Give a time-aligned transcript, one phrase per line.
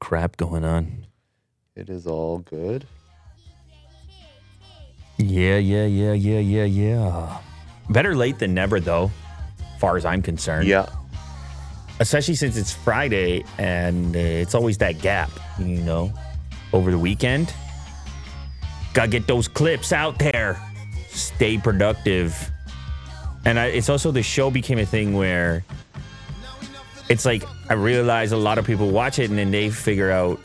[0.00, 1.06] crap going on.
[1.74, 2.86] It is all good.
[5.18, 7.38] Yeah, yeah, yeah, yeah, yeah, yeah.
[7.90, 9.10] Better late than never, though,
[9.78, 10.68] far as I'm concerned.
[10.68, 10.88] Yeah.
[11.98, 16.12] Especially since it's Friday and uh, it's always that gap, you know,
[16.72, 17.52] over the weekend.
[18.92, 20.60] Gotta get those clips out there.
[21.08, 22.50] Stay productive.
[23.46, 25.64] And I, it's also the show became a thing where
[27.08, 30.38] it's like I realize a lot of people watch it and then they figure out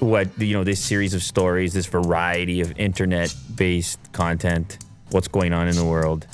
[0.00, 4.78] what you know this series of stories, this variety of internet-based content,
[5.10, 6.26] what's going on in the world,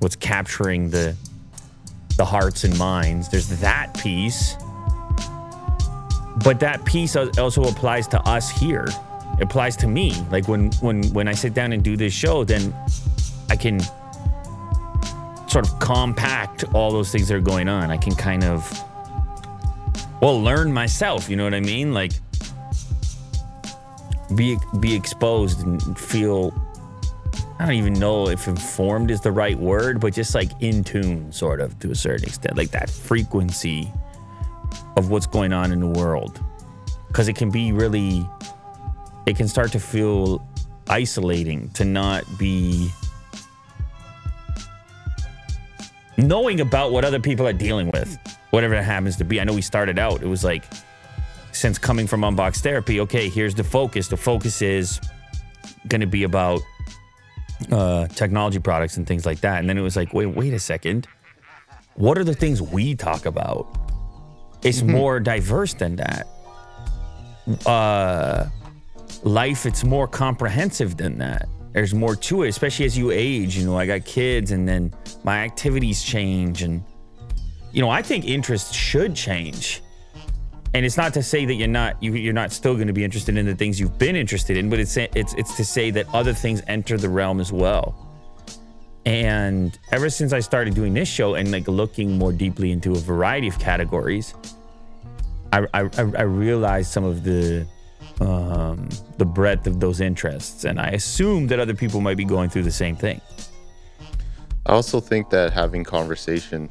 [0.00, 1.16] what's capturing the
[2.16, 3.28] the hearts and minds.
[3.28, 4.56] There's that piece,
[6.44, 8.86] but that piece also applies to us here.
[9.38, 10.14] It applies to me.
[10.30, 12.74] Like when when when I sit down and do this show, then
[13.48, 13.80] I can
[15.48, 17.90] sort of compact all those things that are going on.
[17.90, 18.68] I can kind of
[20.20, 21.28] well learn myself.
[21.28, 21.92] You know what I mean?
[21.94, 22.12] Like
[24.34, 26.52] be be exposed and feel
[27.58, 31.32] I don't even know if informed is the right word, but just like in tune,
[31.32, 33.90] sort of to a certain extent, like that frequency
[34.96, 36.42] of what's going on in the world.
[37.08, 38.28] Because it can be really,
[39.24, 40.46] it can start to feel
[40.88, 42.90] isolating to not be
[46.16, 48.18] knowing about what other people are dealing with,
[48.50, 49.40] whatever it happens to be.
[49.40, 50.64] I know we started out, it was like,
[51.52, 54.08] since coming from unbox therapy, okay, here's the focus.
[54.08, 55.00] The focus is
[55.88, 56.60] going to be about
[57.70, 59.60] uh, technology products and things like that.
[59.60, 61.08] And then it was like, wait, wait a second.
[61.94, 63.66] What are the things we talk about?
[64.62, 64.92] It's mm-hmm.
[64.92, 66.26] more diverse than that.
[67.64, 68.48] Uh,
[69.22, 71.48] life, it's more comprehensive than that.
[71.76, 73.56] There's more to it, especially as you age.
[73.56, 74.92] You know, I got kids, and then
[75.24, 76.82] my activities change, and
[77.70, 79.82] you know, I think interests should change
[80.76, 83.02] and it's not to say that you're not you, you're not still going to be
[83.02, 86.06] interested in the things you've been interested in, but it's it's it's to say that
[86.12, 87.94] other things enter the realm as well.
[89.06, 92.98] And ever since I started doing this show and like looking more deeply into a
[92.98, 94.34] variety of categories,
[95.50, 97.66] I I, I realized some of the
[98.20, 98.88] um,
[99.18, 102.62] the breadth of those interests, and I assume that other people might be going through
[102.64, 103.20] the same thing.
[104.66, 106.68] I also think that having conversation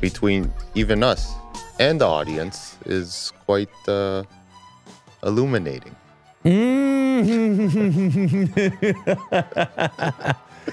[0.00, 1.32] between even us
[1.80, 4.22] and the audience is quite uh,
[5.22, 5.96] illuminating.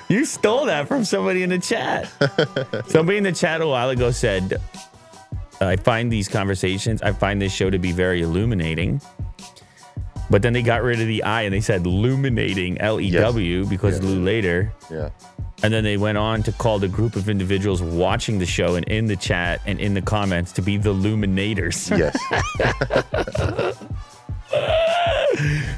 [0.08, 2.08] you stole that from somebody in the chat.
[2.88, 4.62] somebody in the chat a while ago said,
[5.62, 9.02] I find these conversations, I find this show to be very illuminating.
[10.34, 13.60] But then they got rid of the I and they said luminating L E W,
[13.60, 13.70] yes.
[13.70, 14.04] because yes.
[14.04, 14.74] Lew Later.
[14.90, 15.12] Yeah.
[15.62, 18.84] And then they went on to call the group of individuals watching the show and
[18.88, 21.96] in the chat and in the comments to be the Luminators.
[22.00, 22.18] Yes.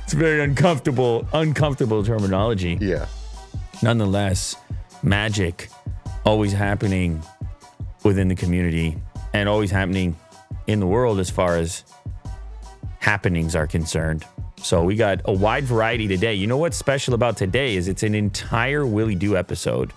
[0.06, 2.78] it's very uncomfortable, uncomfortable terminology.
[2.80, 3.08] Yeah.
[3.84, 4.56] Nonetheless,
[5.04, 5.68] magic
[6.24, 7.22] always happening
[8.04, 8.96] within the community
[9.34, 10.16] and always happening
[10.66, 11.84] in the world as far as
[13.00, 14.26] happenings are concerned.
[14.66, 16.34] So we got a wide variety today.
[16.34, 19.94] You know what's special about today is it's an entire Willie Do episode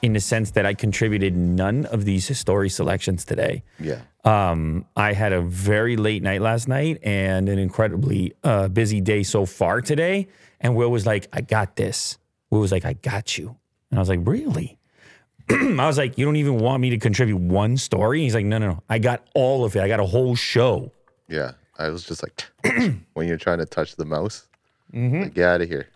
[0.00, 3.62] in the sense that I contributed none of these story selections today.
[3.78, 4.00] Yeah.
[4.24, 9.22] Um, I had a very late night last night and an incredibly uh, busy day
[9.22, 10.28] so far today.
[10.62, 12.16] And Will was like, I got this.
[12.48, 13.54] Will was like, I got you.
[13.90, 14.78] And I was like, really?
[15.50, 18.22] I was like, you don't even want me to contribute one story?
[18.22, 18.82] He's like, no, no, no.
[18.88, 19.82] I got all of it.
[19.82, 20.90] I got a whole show.
[21.28, 21.52] Yeah.
[21.78, 22.44] I was just like,
[23.14, 24.46] when you're trying to touch the mouse,
[24.92, 25.22] mm-hmm.
[25.22, 25.88] like, get out of here.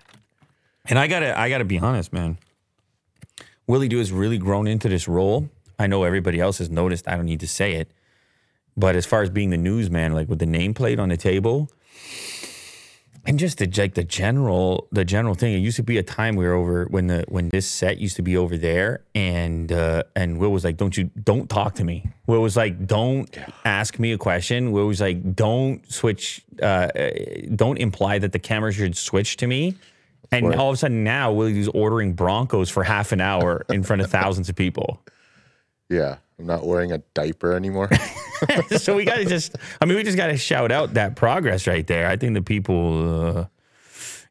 [0.86, 2.38] And I gotta, I gotta be honest, man.
[3.66, 5.48] Willie Do has really grown into this role.
[5.78, 7.08] I know everybody else has noticed.
[7.08, 7.90] I don't need to say it,
[8.76, 11.70] but as far as being the newsman, like with the nameplate on the table,
[13.26, 15.54] and just the like the general the general thing.
[15.54, 18.16] It used to be a time we were over when the when this set used
[18.16, 21.84] to be over there, and uh, and Will was like, "Don't you don't talk to
[21.84, 26.42] me." Will was like, "Don't ask me a question." Will was like, "Don't switch.
[26.62, 26.88] Uh,
[27.54, 29.76] don't imply that the camera should switch to me."
[30.32, 34.00] And all of a sudden now Willie's ordering Broncos for half an hour in front
[34.00, 35.02] of thousands of people.
[35.90, 37.90] Yeah, I'm not wearing a diaper anymore.
[38.78, 41.66] so we got to just, I mean, we just got to shout out that progress
[41.66, 42.06] right there.
[42.06, 43.44] I think the people, uh,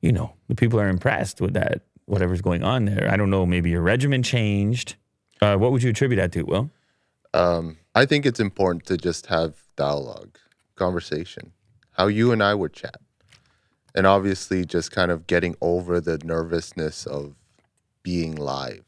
[0.02, 3.10] you know, the people are impressed with that, whatever's going on there.
[3.12, 4.96] I don't know, maybe your regimen changed.
[5.42, 6.72] Uh, what would you attribute that to, Will?
[7.34, 10.40] Um, I think it's important to just have dialogue,
[10.76, 11.52] conversation,
[11.92, 13.00] how you and I would chat.
[13.94, 17.36] And obviously, just kind of getting over the nervousness of
[18.02, 18.86] being live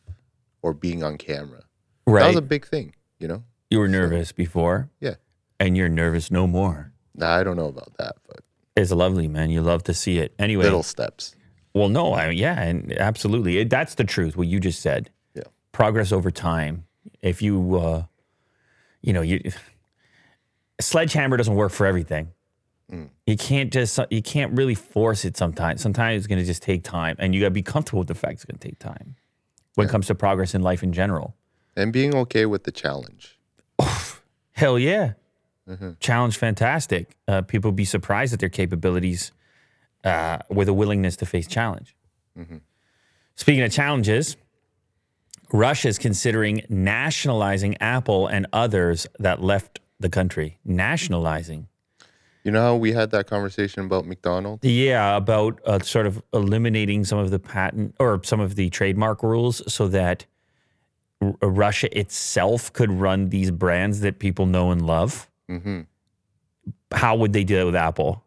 [0.62, 1.63] or being on camera.
[2.11, 2.21] Right.
[2.21, 3.43] That was a big thing, you know?
[3.69, 4.89] You were nervous so, before?
[4.99, 5.15] Yeah.
[5.59, 6.91] And you're nervous no more.
[7.15, 8.39] Nah, I don't know about that, but
[8.75, 9.49] It's lovely, man.
[9.49, 10.33] You love to see it.
[10.39, 11.35] Anyway, little steps.
[11.73, 14.35] well, no, I, yeah, and absolutely, it, that's the truth.
[14.37, 15.09] What you just said.
[15.35, 15.43] Yeah.
[15.71, 16.85] progress over time.
[17.21, 18.03] If you, uh,
[19.01, 19.51] you know, you
[20.79, 22.31] sledgehammer doesn't work for everything.
[23.25, 25.37] You can't just you can't really force it.
[25.37, 28.09] Sometimes, sometimes it's going to just take time, and you got to be comfortable with
[28.09, 29.15] the fact it's going to take time.
[29.75, 31.37] When it comes to progress in life in general,
[31.75, 33.39] And being okay with the challenge.
[34.51, 35.13] hell yeah,
[36.00, 37.18] challenge fantastic.
[37.27, 39.31] Uh, people be surprised at their capabilities
[40.03, 41.95] uh, with a willingness to face challenge.
[43.35, 44.38] Speaking of challenges,
[45.51, 50.57] Russia is considering nationalizing Apple and others that left the country.
[50.63, 51.67] Nationalizing.
[52.44, 54.63] You know how we had that conversation about McDonald's?
[54.63, 59.21] Yeah, about uh, sort of eliminating some of the patent or some of the trademark
[59.21, 60.25] rules so that
[61.41, 65.29] Russia itself could run these brands that people know and love.
[65.50, 65.81] Mm-hmm.
[66.91, 68.23] How would they do that with Apple?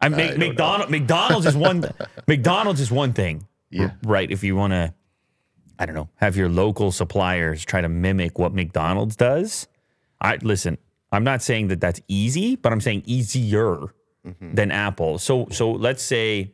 [0.00, 1.84] I don't McDonald, McDonald's is one.
[2.26, 3.92] McDonald's is one thing, Yeah.
[4.02, 4.28] right?
[4.30, 4.92] If you want to,
[5.78, 9.68] I don't know, have your local suppliers try to mimic what McDonald's does.
[10.20, 10.78] I listen.
[11.12, 13.92] I'm not saying that that's easy, but I'm saying easier
[14.40, 15.18] than Apple.
[15.18, 16.52] So, so let's say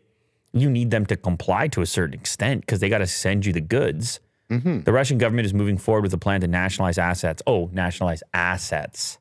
[0.53, 3.53] you need them to comply to a certain extent because they got to send you
[3.53, 4.21] the goods.
[4.50, 4.81] Mm-hmm.
[4.81, 7.43] The Russian government is moving forward with a plan to nationalize assets.
[7.47, 9.19] Oh, nationalize assets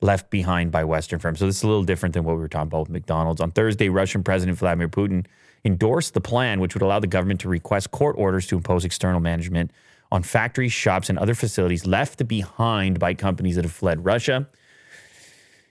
[0.00, 1.38] left behind by Western firms.
[1.38, 3.40] So this is a little different than what we were talking about with McDonald's.
[3.40, 5.26] On Thursday, Russian President Vladimir Putin
[5.64, 9.20] endorsed the plan, which would allow the government to request court orders to impose external
[9.20, 9.70] management
[10.12, 14.48] on factories, shops, and other facilities left behind by companies that have fled Russia.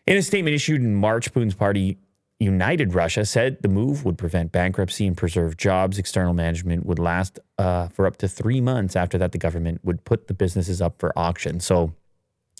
[0.05, 1.97] In a statement issued in March, Putin's party
[2.39, 5.97] United Russia said the move would prevent bankruptcy and preserve jobs.
[5.97, 8.95] External management would last uh, for up to three months.
[8.95, 11.59] After that, the government would put the businesses up for auction.
[11.59, 11.93] So,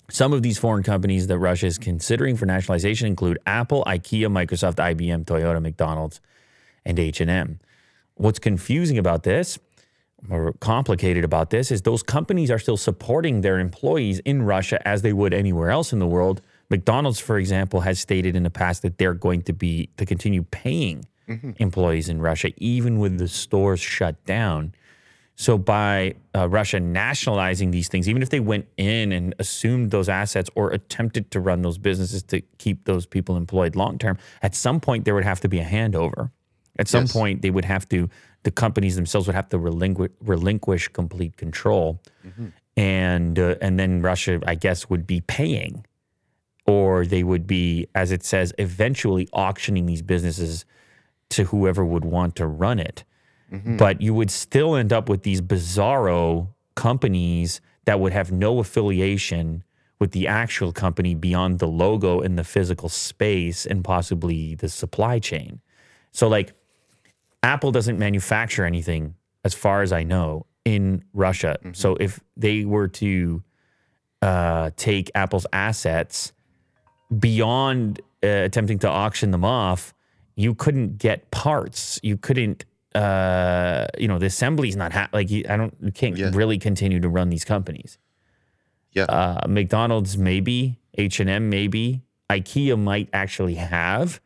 [0.08, 4.76] some of these foreign companies that Russia is considering for nationalization include Apple, IKEA, Microsoft,
[4.76, 6.20] IBM, Toyota, McDonald's,
[6.84, 7.58] and H&M.
[8.14, 9.58] What's confusing about this
[10.30, 15.02] or complicated about this is those companies are still supporting their employees in Russia as
[15.02, 16.40] they would anywhere else in the world.
[16.70, 20.42] McDonald's, for example, has stated in the past that they're going to be to continue
[20.42, 21.04] paying
[21.58, 24.72] employees in Russia, even with the stores shut down.
[25.38, 30.08] So by uh, Russia nationalizing these things, even if they went in and assumed those
[30.08, 34.54] assets or attempted to run those businesses to keep those people employed long term, at
[34.54, 36.30] some point there would have to be a handover.
[36.78, 37.12] At some Yes.
[37.12, 38.08] point they would have to,
[38.44, 42.00] the companies themselves would have to relinqu- relinquish complete control,
[42.76, 45.84] and uh, and then Russia, I guess, would be paying,
[46.66, 50.64] or they would be, as it says, eventually auctioning these businesses
[51.30, 53.04] to whoever would want to run it
[53.50, 59.62] but you would still end up with these bizarro companies that would have no affiliation
[59.98, 65.18] with the actual company beyond the logo and the physical space and possibly the supply
[65.18, 65.60] chain.
[66.12, 66.52] So, like,
[67.42, 69.14] Apple doesn't manufacture anything,
[69.44, 71.56] as far as I know, in Russia.
[71.72, 73.42] So, if they were to
[74.22, 76.32] uh, take Apple's assets
[77.16, 79.94] beyond uh, attempting to auction them off,
[80.34, 82.00] you couldn't get parts.
[82.02, 82.64] You couldn't,
[82.96, 86.30] uh, you know, the assembly's not ha- like I don't, you can't Yeah.
[86.32, 87.98] really continue to run these companies.
[88.92, 89.04] Yeah.
[89.04, 94.20] Uh, McDonald's maybe, H and M maybe, IKEA might actually have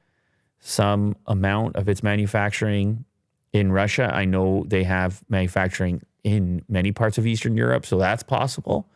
[0.60, 3.04] some amount of its manufacturing
[3.52, 4.10] in Russia.
[4.14, 8.86] I know they have manufacturing in many parts of Eastern Europe, so that's possible.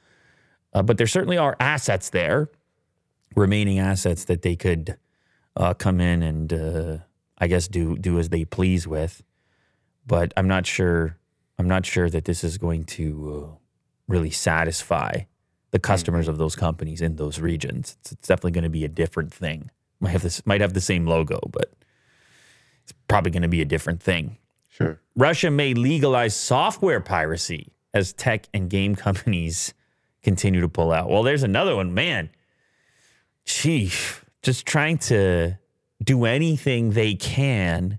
[0.72, 2.48] Uh, but there certainly are assets there,
[3.34, 4.96] remaining assets that they could
[5.56, 6.98] uh, come in and uh,
[7.38, 9.22] I guess do do as they please with.
[10.06, 11.18] But I'm not sure.
[11.58, 13.56] I'm not sure that this is going to uh,
[14.08, 15.20] really satisfy
[15.70, 17.96] the customers of those companies in those regions.
[18.00, 19.70] It's, it's definitely going to be a different thing.
[20.00, 21.72] Might have this might have the same logo, but
[22.82, 24.36] it's probably going to be a different thing.
[24.68, 25.00] Sure.
[25.16, 29.74] Russia may legalize software piracy as tech and game companies
[30.22, 31.08] continue to pull out.
[31.08, 32.30] Well, there's another one, man.
[33.44, 33.92] Gee,
[34.42, 35.58] just trying to
[36.02, 37.98] do anything they can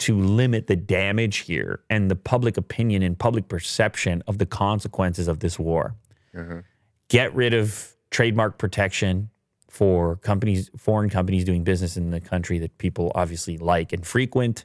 [0.00, 5.28] to limit the damage here and the public opinion and public perception of the consequences
[5.28, 5.94] of this war.
[7.08, 9.30] Get rid of trademark protection
[9.68, 14.64] for companies, foreign companies doing business in the country that people obviously like and frequent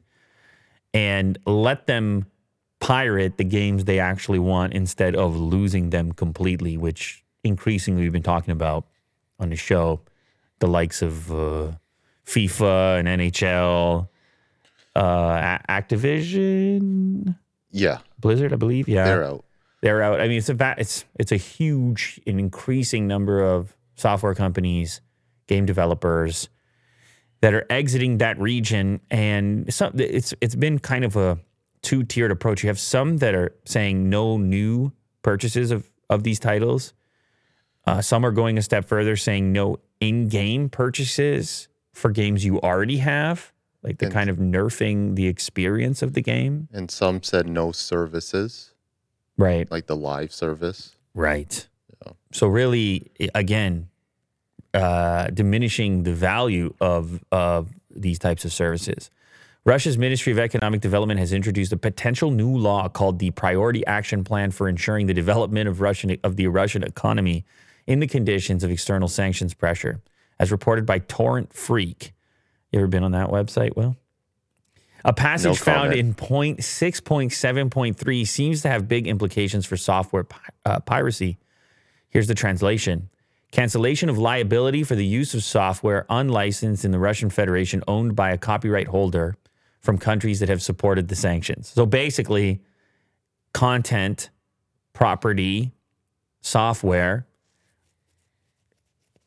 [0.94, 2.26] and let them
[2.80, 8.24] pirate the games they actually want instead of losing them completely, which increasingly we've been
[8.24, 8.86] talking about
[9.40, 10.02] on the show.
[10.60, 11.74] The likes of uh,
[12.26, 14.08] FIFA and NHL,
[14.96, 17.36] uh, Activision,
[17.72, 18.00] Yeah.
[18.20, 18.88] Blizzard, I believe.
[18.88, 19.46] Yeah, They're out.
[19.82, 20.20] they're out.
[20.22, 25.02] I mean, it's a va- it's it's a huge and increasing number of software companies
[25.48, 26.50] game developers
[27.42, 31.38] that are exiting that region, and some it's it's been kind of a
[31.82, 32.64] two tiered approach.
[32.64, 36.94] You have some that are saying no new purchases of of these titles.
[37.86, 42.60] Uh, some are going a step further, saying no in game purchases for games you
[42.62, 43.54] already have,
[43.86, 46.68] like the And- kind of nerfing the experience of the game.
[46.74, 48.72] And some said no services,
[49.38, 49.70] Right.
[49.70, 50.96] like the live service.
[51.14, 51.68] Right.
[52.32, 53.88] So really, again,
[54.74, 59.10] uh, diminishing the value of of these types of services.
[59.64, 64.24] Russia's Ministry of Economic Development has introduced a potential new law called the Priority Action
[64.26, 67.46] Plan for ensuring the development of Russian of the Russian economy
[67.88, 70.02] in the conditions of external sanctions pressure,
[70.40, 72.12] as reported by TorrentFreak.
[72.76, 73.96] You ever been on that website, Will?
[75.06, 79.66] A passage found in point six point seven point three seems to have big implications
[79.66, 81.38] for software pi- uh, piracy.
[82.10, 83.10] Here's the translation
[83.52, 88.32] cancellation of liability for the use of software unlicensed in the Russian Federation owned by
[88.32, 89.38] a copyright holder
[89.80, 91.70] from countries that have supported the sanctions.
[91.70, 92.62] So basically,
[93.54, 94.32] content,
[94.92, 95.72] property,
[96.42, 97.26] software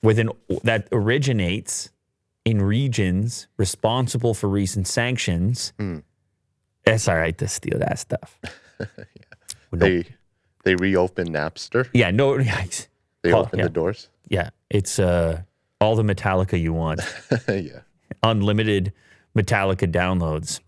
[0.03, 0.29] with an
[0.65, 1.89] that originates
[2.45, 5.73] in regions responsible for recent sanctions.
[6.87, 8.39] It's all right to steal that stuff.
[9.71, 10.05] No- They
[10.65, 11.89] they reopened Napster.
[11.93, 12.65] yeah, no, yeah,
[13.23, 13.65] They Oh, opened yeah.
[13.65, 14.09] the doors.
[14.29, 15.43] yeah, it's uh,
[15.81, 17.01] all the Metallica you want.
[17.49, 17.81] yeah.
[18.23, 18.93] unlimited
[19.37, 20.61] Metallica downloads.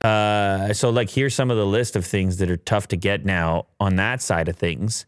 [0.00, 3.24] Uh, so, like, here's some of the list of things that are tough to get
[3.24, 5.06] now on that side of things.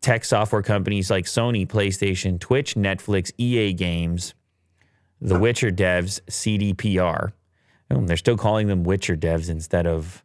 [0.00, 4.34] Tech software companies like Sony, PlayStation, Twitch, Netflix, EA Games,
[5.20, 7.32] The Witcher devs, CDPR.
[7.90, 10.22] Oh, they're still calling them Witcher devs instead of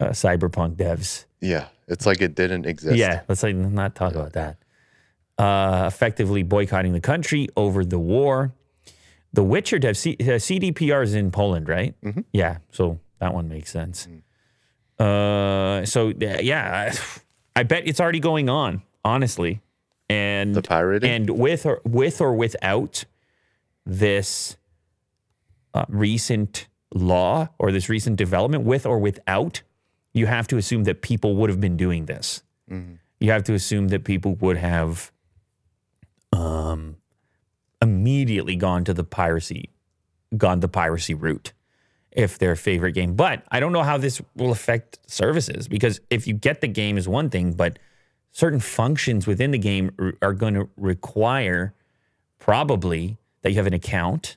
[0.00, 1.24] uh, Cyberpunk devs.
[1.40, 1.68] Yeah.
[1.86, 2.96] It's like it didn't exist.
[2.96, 4.56] Yeah, let's like not talk about that.
[5.38, 8.52] Uh, effectively boycotting the country over the war.
[9.32, 11.94] The Witcher dev C- uh, CDPR is in Poland, right?
[12.32, 14.08] Yeah, so that one makes sense.
[14.98, 16.90] Uh, so yeah,
[17.56, 19.60] I, I bet it's already going on, honestly,
[20.08, 21.10] and The pirating.
[21.10, 23.04] and with or with or without
[23.86, 24.56] this
[25.74, 29.62] uh, recent law or this recent development, with or without,
[30.12, 32.42] you have to assume that people would have been doing this.
[33.20, 35.10] You have to assume that people would have
[36.32, 36.96] um,
[37.82, 39.70] immediately gone to the piracy,
[40.36, 41.52] gone the piracy route
[42.10, 43.14] if their favorite game.
[43.14, 46.96] But I don't know how this will affect services because if you get the game
[46.96, 47.78] is one thing, but
[48.30, 49.90] certain functions within the game
[50.22, 51.74] are going to require
[52.38, 54.36] probably that you have an account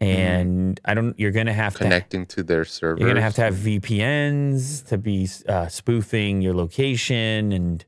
[0.00, 3.00] and I don't you're going to have to connecting to their servers.
[3.00, 7.84] you're going to have to have VPNs to be uh, spoofing your location and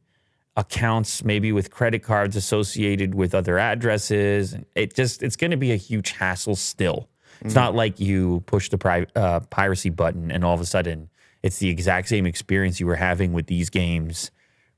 [0.57, 4.52] accounts maybe with credit cards associated with other addresses.
[4.52, 7.09] And it just it's going to be a huge hassle still.
[7.43, 11.11] It's not like you push the pri- uh, piracy button and all of a sudden
[11.43, 14.31] it's the exact same experience you were having with these games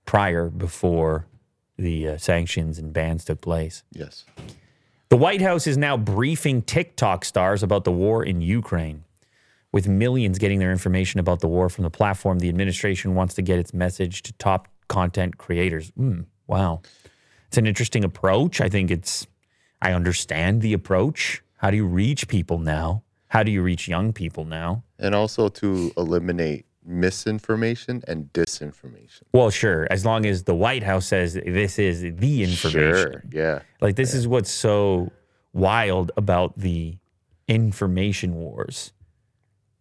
[0.07, 1.27] prior before
[1.77, 3.85] the uh, sanctions and bans took place.
[3.93, 4.25] Yes.
[5.11, 9.05] The White House is now briefing TikTok stars about the war in Ukraine.
[9.73, 13.43] With millions getting their information about the war from the platform, the administration wants to
[13.43, 15.91] get its message to top content creators.
[15.93, 16.83] Mm, wow.
[17.47, 18.61] It's an interesting approach.
[18.61, 19.27] I think it's,
[19.81, 21.43] I understand the approach.
[21.57, 23.03] How do you reach people now?
[23.29, 24.85] How do you reach young people now?
[24.99, 29.23] And also to eliminate misinformation and disinformation.
[29.33, 33.13] Well, sure, as long as the White House says this is the information.
[33.13, 33.25] Sure.
[33.31, 33.61] Yeah.
[33.81, 35.13] Like this is what's so
[35.53, 36.97] wild about the
[37.47, 38.93] information wars.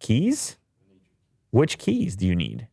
[0.00, 0.56] Keys?
[1.50, 2.68] Which keys do you need?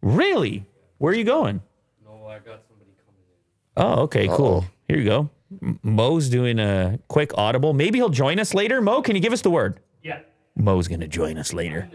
[0.00, 0.64] Really?
[0.98, 1.60] Where are you going?
[2.04, 3.36] No, I got somebody coming in.
[3.76, 4.58] Oh, okay, cool.
[4.58, 4.70] Uh-oh.
[4.88, 5.30] Here you go.
[5.62, 7.74] M- Mo's doing a quick audible.
[7.74, 8.80] Maybe he'll join us later.
[8.80, 9.80] Mo, can you give us the word?
[10.02, 10.20] Yeah.
[10.56, 11.88] Mo's going to join us later.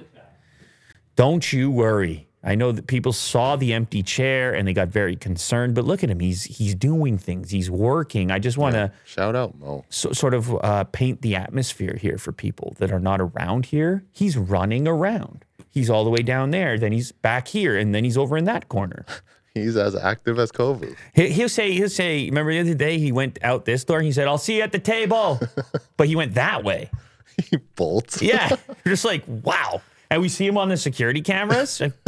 [1.15, 2.27] Don't you worry.
[2.45, 6.03] I know that people saw the empty chair and they got very concerned, but look
[6.03, 6.19] at him.
[6.19, 7.51] He's he's doing things.
[7.51, 8.31] He's working.
[8.31, 9.85] I just want to Shout out Mo.
[9.89, 14.03] so, sort of uh, paint the atmosphere here for people that are not around here.
[14.11, 15.45] He's running around.
[15.69, 18.43] He's all the way down there, then he's back here, and then he's over in
[18.45, 19.05] that corner.
[19.55, 20.95] He's as active as Kobe.
[21.13, 22.25] He, he'll say, he'll say.
[22.25, 23.97] Remember the other day he went out this door.
[23.97, 25.39] and He said, "I'll see you at the table,"
[25.97, 26.89] but he went that way.
[27.37, 28.49] he bolts Yeah,
[28.83, 29.83] You're just like wow.
[30.13, 31.79] And we see him on the security cameras.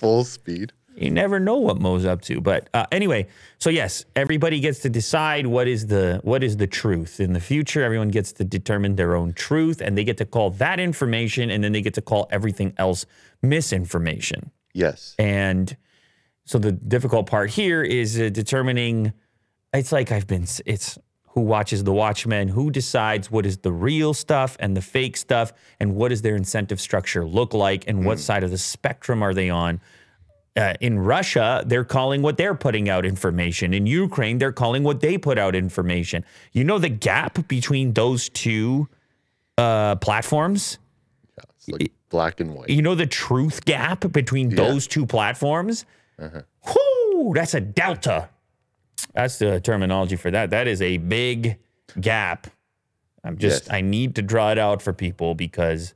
[0.00, 0.72] Full speed.
[0.96, 2.40] you never know what Mo's up to.
[2.40, 3.26] But uh, anyway,
[3.58, 7.40] so yes, everybody gets to decide what is the what is the truth in the
[7.40, 7.84] future.
[7.84, 11.62] Everyone gets to determine their own truth, and they get to call that information, and
[11.62, 13.04] then they get to call everything else
[13.42, 14.50] misinformation.
[14.72, 15.14] Yes.
[15.18, 15.76] And
[16.46, 19.12] so the difficult part here is uh, determining.
[19.74, 20.46] It's like I've been.
[20.64, 20.98] It's
[21.34, 25.52] who watches The Watchmen, who decides what is the real stuff and the fake stuff,
[25.80, 29.34] and what does their incentive structure look like, and what side of the spectrum are
[29.34, 29.80] they on.
[30.56, 33.74] Uh, in Russia, they're calling what they're putting out information.
[33.74, 36.24] In Ukraine, they're calling what they put out information.
[36.52, 38.88] You know the gap between those two
[39.58, 40.78] uh, platforms?
[41.36, 42.70] It's like black and white.
[42.70, 45.84] You know the truth gap between those two platforms?
[46.16, 46.42] Uh-huh.
[47.12, 48.28] Whoo, that's a delta.
[49.14, 50.50] That's the terminology for that.
[50.50, 51.58] That is a big
[52.00, 52.48] gap.
[53.22, 53.72] I'm just, Yes.
[53.72, 55.94] I need to draw it out for people because,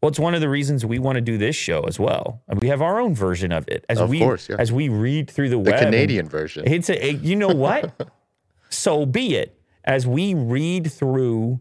[0.00, 2.42] well, it's one of the reasons we want to do this show as well.
[2.48, 4.56] And we have our own version of it as Of we course, yeah.
[4.58, 5.74] as we read through the, The web.
[5.74, 6.64] and- Canadian version.
[6.66, 7.92] it's a, you know what?
[8.70, 9.58] so be it.
[9.84, 11.60] As we read through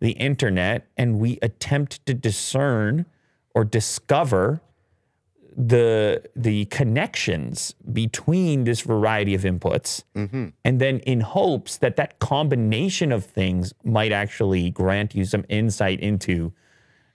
[0.00, 3.06] the internet and we attempt to discern
[3.54, 4.60] or discover
[5.56, 10.48] the the connections between this variety of inputs mm-hmm.
[10.64, 16.00] and then in hopes that that combination of things might actually grant you some insight
[16.00, 16.52] into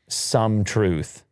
[0.08, 1.24] some truth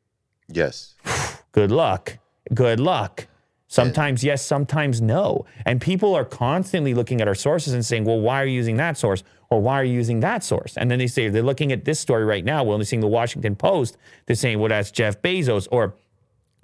[0.47, 0.95] Yes.
[1.51, 2.17] good luck.
[2.53, 3.27] Good luck.
[3.69, 5.45] Sometimes yes, sometimes no.
[5.65, 8.77] And people are constantly looking at our sources and saying, well, why are you using
[8.77, 9.23] that source?
[9.49, 10.77] Or why are you using that source?
[10.77, 12.63] And then they say, they're looking at this story right now.
[12.63, 13.97] We're only seeing the Washington Post.
[14.25, 15.67] They're saying, well, that's Jeff Bezos.
[15.69, 15.95] Or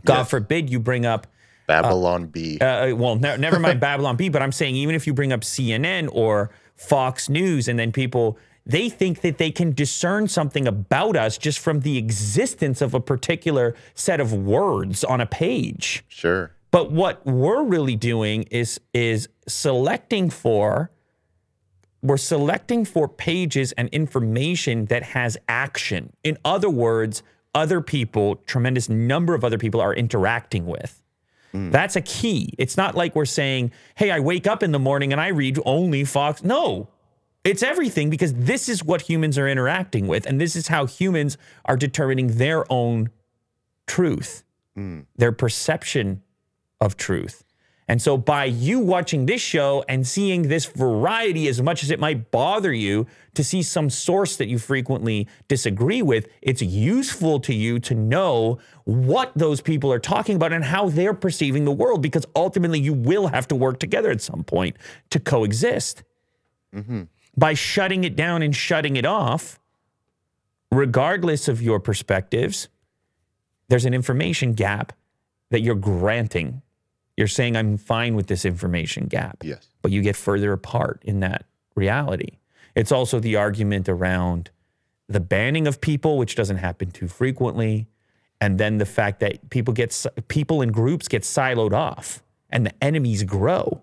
[0.06, 0.30] God Yes.
[0.30, 1.28] forbid you bring up
[1.68, 2.60] Babylon Bee.
[2.60, 5.42] uh, well, ne- never mind Babylon Bee, but I'm saying even if you bring up
[5.42, 11.18] CNN or Fox News, and then people they think that they can discern something about
[11.18, 16.04] us just from the existence of a particular set of words on a page.
[16.08, 16.52] sure.
[16.72, 20.90] But what we're really doing is is selecting for
[22.02, 26.12] we're selecting for pages and information that has action.
[26.24, 27.24] In other words,
[27.56, 31.02] other people, tremendous number of other people are interacting with.
[31.52, 31.70] Hmm.
[31.70, 32.54] That's a key.
[32.58, 35.60] It's not like we're saying, "Hey, I wake up in the morning and I read
[35.66, 36.90] only Fox." No.
[37.44, 41.38] It's everything because this is what humans are interacting with and this is how humans
[41.66, 43.10] are determining their own
[43.86, 44.44] truth.
[44.76, 45.02] Hmm.
[45.16, 46.24] Their perception
[46.80, 47.43] of truth.
[47.88, 52.00] And so, by you watching this show and seeing this variety, as much as it
[52.00, 57.54] might bother you to see some source that you frequently disagree with, it's useful to
[57.54, 62.02] you to know what those people are talking about and how they're perceiving the world,
[62.02, 64.78] because ultimately you will have to work together at some point
[65.10, 66.04] to coexist.
[66.74, 67.04] Mm-hmm.
[67.36, 69.60] By shutting it down and shutting it off,
[70.72, 72.70] regardless of your perspectives,
[73.68, 74.94] there's an information gap
[75.50, 76.62] that you're granting.
[77.18, 79.38] You're saying, I'm fine with this information gap.
[79.44, 79.68] Yes.
[79.82, 81.46] But you get further apart in that
[81.76, 82.38] reality.
[82.76, 84.50] It's also the argument around
[85.08, 87.88] the banning of people, which doesn't happen too frequently.
[88.42, 92.74] And then the fact that people get people and groups get siloed off and the
[92.84, 93.82] enemies grow.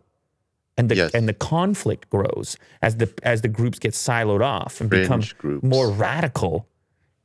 [0.76, 1.10] And the Yes.
[1.12, 5.62] and the conflict grows as the as the groups get siloed off and become groups.
[5.62, 6.66] more radical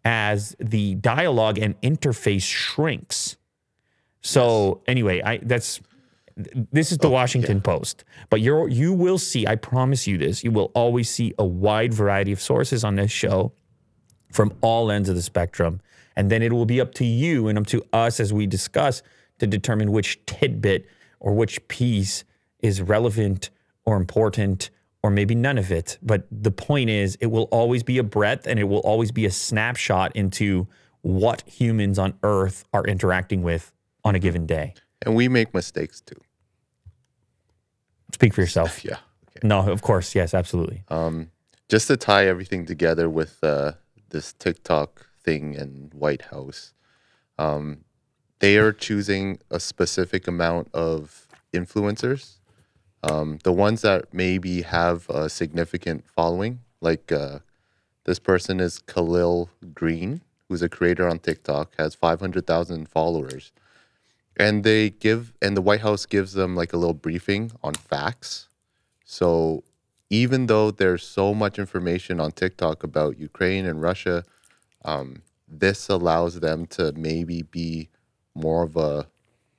[0.03, 3.37] as the dialogue and interface shrinks.
[4.21, 5.79] So anyway, I that's
[6.36, 8.04] this is the Washington Post.
[8.30, 11.93] But you're you will see, I promise you this, you will always see a wide
[11.93, 13.54] variety of sources on this show
[14.32, 15.82] from all ends of the spectrum.
[16.15, 19.02] And then it will be up to you and up to us as we discuss
[19.39, 20.88] to determine which tidbit
[21.19, 22.24] or which piece
[22.60, 23.50] is relevant
[23.86, 24.69] or important
[25.04, 25.98] or maybe none of it.
[26.02, 29.26] But the point is, it will always be a breadth and it will always be
[29.26, 30.67] a snapshot into
[31.02, 33.71] what humans on Earth are interacting with
[34.04, 34.74] on a given day.
[35.05, 36.19] And we make mistakes too.
[38.13, 38.83] Speak for yourself.
[38.91, 38.97] Yeah.
[39.43, 40.15] No, of course.
[40.15, 40.83] Yes, absolutely.
[41.67, 43.73] Just to tie everything together with uh,
[44.09, 46.73] this TikTok thing and White House,
[47.37, 47.83] um,
[48.39, 52.37] they are choosing a specific amount of influencers.
[53.03, 57.39] Um, the ones that maybe have a significant following, like uh,
[58.05, 63.51] this person is Kahlil Greene, who's a creator on TikTok, has 500,000 followers.
[64.38, 68.50] And they give, and the White House gives them like a little briefing on facts.
[69.06, 69.63] So
[70.10, 74.24] even though there's so much information on TikTok about Ukraine and Russia,
[74.84, 77.89] um, this allows them to maybe be
[78.34, 79.08] more of a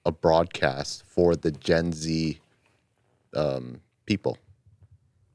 [0.05, 2.39] a broadcast for the Gen Z
[3.35, 4.39] um, people,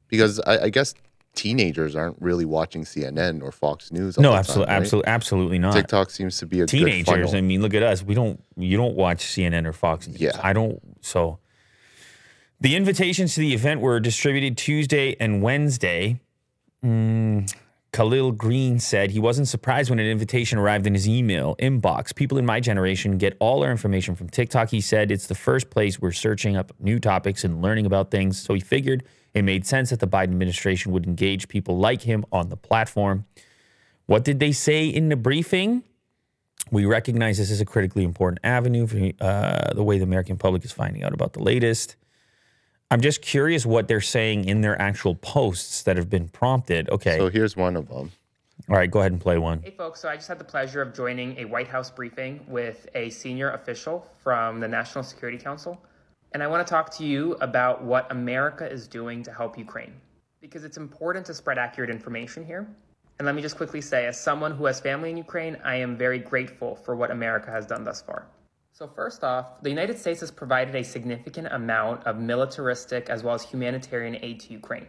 [0.08, 0.94] because I, I guess
[1.34, 4.18] teenagers aren't really watching CNN or Fox News.
[4.18, 4.82] No, absolutely, time, right?
[4.82, 5.74] absolutely, absolutely not.
[5.74, 7.34] TikTok seems to be a good Teenagers.
[7.34, 8.02] I mean, look at us.
[8.02, 8.42] We don't.
[8.56, 10.20] You don't watch CNN or Fox News.
[10.20, 10.40] Yeah.
[10.42, 10.80] I don't.
[11.00, 11.38] So,
[12.60, 16.20] the invitations to the event were distributed Tuesday and Wednesday.
[16.84, 17.52] Mm,
[17.92, 22.14] Kahlil Greene said he wasn't surprised when an invitation arrived in his email inbox.
[22.14, 24.70] People in my generation get all our information from TikTok.
[24.70, 28.40] He said it's the first place we're searching up new topics and learning about things.
[28.40, 32.24] So he figured it made sense that the Biden administration would engage people like him
[32.32, 33.24] on the platform.
[34.06, 35.84] What did they say in the briefing?
[36.70, 40.64] We recognize this is a critically important avenue for uh, the way the American public
[40.64, 41.96] is finding out about the latest.
[42.90, 46.90] I'm just curious what they're saying in their actual posts that have been prompted.
[46.90, 47.16] Okay.
[47.16, 48.12] So here's one of them.
[48.68, 49.60] All right, go ahead and play one.
[49.62, 50.00] Hey, folks.
[50.00, 53.50] So I just had the pleasure of joining a White House briefing with a senior
[53.50, 55.82] official from the National Security Council.
[56.34, 59.92] And I want to talk to you about what America is doing to help Ukraine.
[60.40, 62.66] Because it's important to spread accurate information here.
[63.18, 65.96] And let me just quickly say, as someone who has family in Ukraine, I am
[65.96, 68.26] very grateful for what America has done thus far.
[68.72, 73.34] So, first off, the United States has provided a significant amount of militaristic as well
[73.34, 74.86] as humanitarian aid to Ukraine.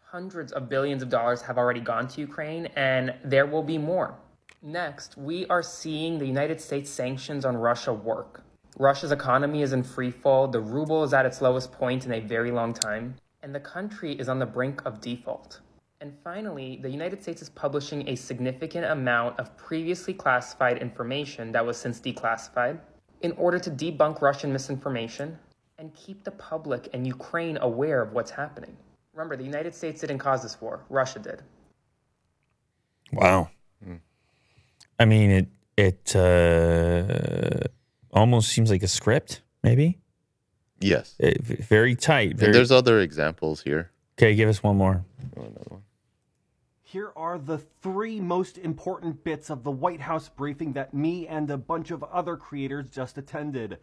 [0.00, 4.14] Hundreds of billions of dollars have already gone to Ukraine, and there will be more.
[4.62, 8.43] Next, we are seeing the United States sanctions on Russia work.
[8.76, 12.20] Russia's economy is in free fall, the ruble is at its lowest point in a
[12.20, 15.60] very long time, and the country is on the brink of default.
[16.00, 21.64] And finally, the United States is publishing a significant amount of previously classified information that
[21.64, 22.78] was since declassified
[23.22, 25.38] in order to debunk Russian misinformation
[25.78, 28.76] and keep the public and Ukraine aware of what's happening.
[29.14, 31.42] Remember, the United States didn't cause this war, Russia did.
[33.12, 33.50] Wow.
[34.98, 37.68] I mean, it it uh,
[38.14, 39.98] almost seems like a script, maybe.
[40.80, 41.14] Yes.
[41.20, 42.36] Eh, it, very tight.
[42.36, 43.90] Very, And there's other examples here.
[44.18, 45.04] okay, give us one more.
[45.36, 45.82] Oh, another one.
[46.82, 51.50] Here are the three most important bits of the White House briefing that me and
[51.50, 53.78] a bunch of other creators just attended.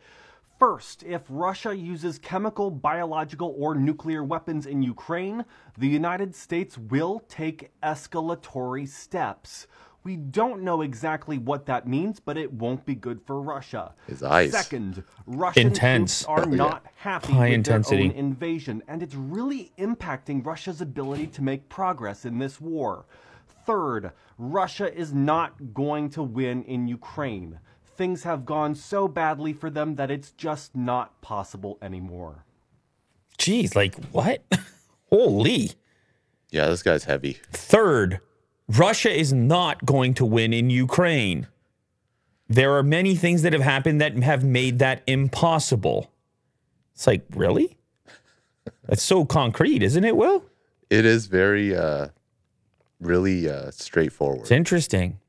[0.59, 5.43] First, if Russia uses chemical, biological, or nuclear weapons in Ukraine,
[5.77, 9.65] the United States will take escalatory steps.
[10.03, 13.93] We don't know exactly what that means, but it won't be good for Russia.
[14.07, 14.51] His eyes.
[14.51, 16.23] Second, Russian Intense.
[16.23, 16.55] troops are oh, Yeah.
[16.55, 18.07] not happy High with intensity.
[18.07, 23.05] their own invasion, and it's really impacting Russia's ability to make progress in this war.
[23.65, 27.59] Third, Russia is not going to win in Ukraine.
[27.85, 32.43] Things have gone so badly for them that it's just not possible anymore.
[33.37, 34.41] Jeez, like what?
[35.11, 35.71] Holy.
[36.49, 37.37] Yeah, this guy's heavy.
[37.51, 38.19] Third,
[38.67, 41.47] Russia is not going to win in Ukraine.
[42.47, 46.11] There are many things that have happened that have made that impossible.
[46.93, 47.77] It's like, really?
[48.87, 50.45] That's so concrete, isn't it, Will?
[50.89, 52.09] It is very, uh,
[52.99, 54.41] really uh, straightforward.
[54.41, 55.19] It's interesting.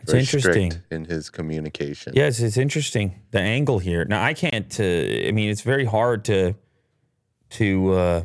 [0.00, 0.72] It's Very interesting.
[0.90, 2.12] in his communication.
[2.14, 4.04] Yes, it's interesting the angle here.
[4.04, 4.78] Now I can't.
[4.78, 6.54] Uh, I mean, it's very hard to
[7.50, 7.92] to.
[7.92, 8.24] Uh,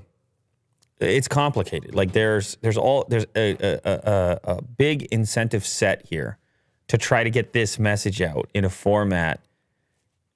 [1.10, 1.96] it's complicated.
[1.96, 6.38] Like there's there's all there's a, a, a, a big incentive set here
[6.88, 9.40] to try to get this message out in a format,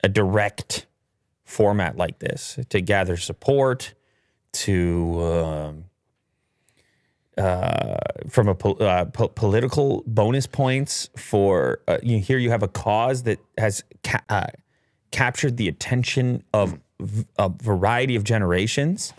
[0.03, 0.85] a direct
[1.43, 3.93] format like this to gather support,
[4.53, 5.83] to um,
[7.37, 7.97] uh,
[8.29, 12.67] from a po- uh, po- political bonus points for uh, you here you have a
[12.67, 14.47] cause that has ca- uh,
[15.11, 19.13] captured the attention of v- a variety of generations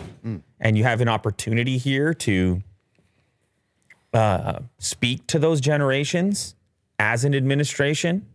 [0.61, 2.63] and you have an opportunity here to
[4.13, 6.55] uh, speak to those generations
[6.99, 8.27] as an administration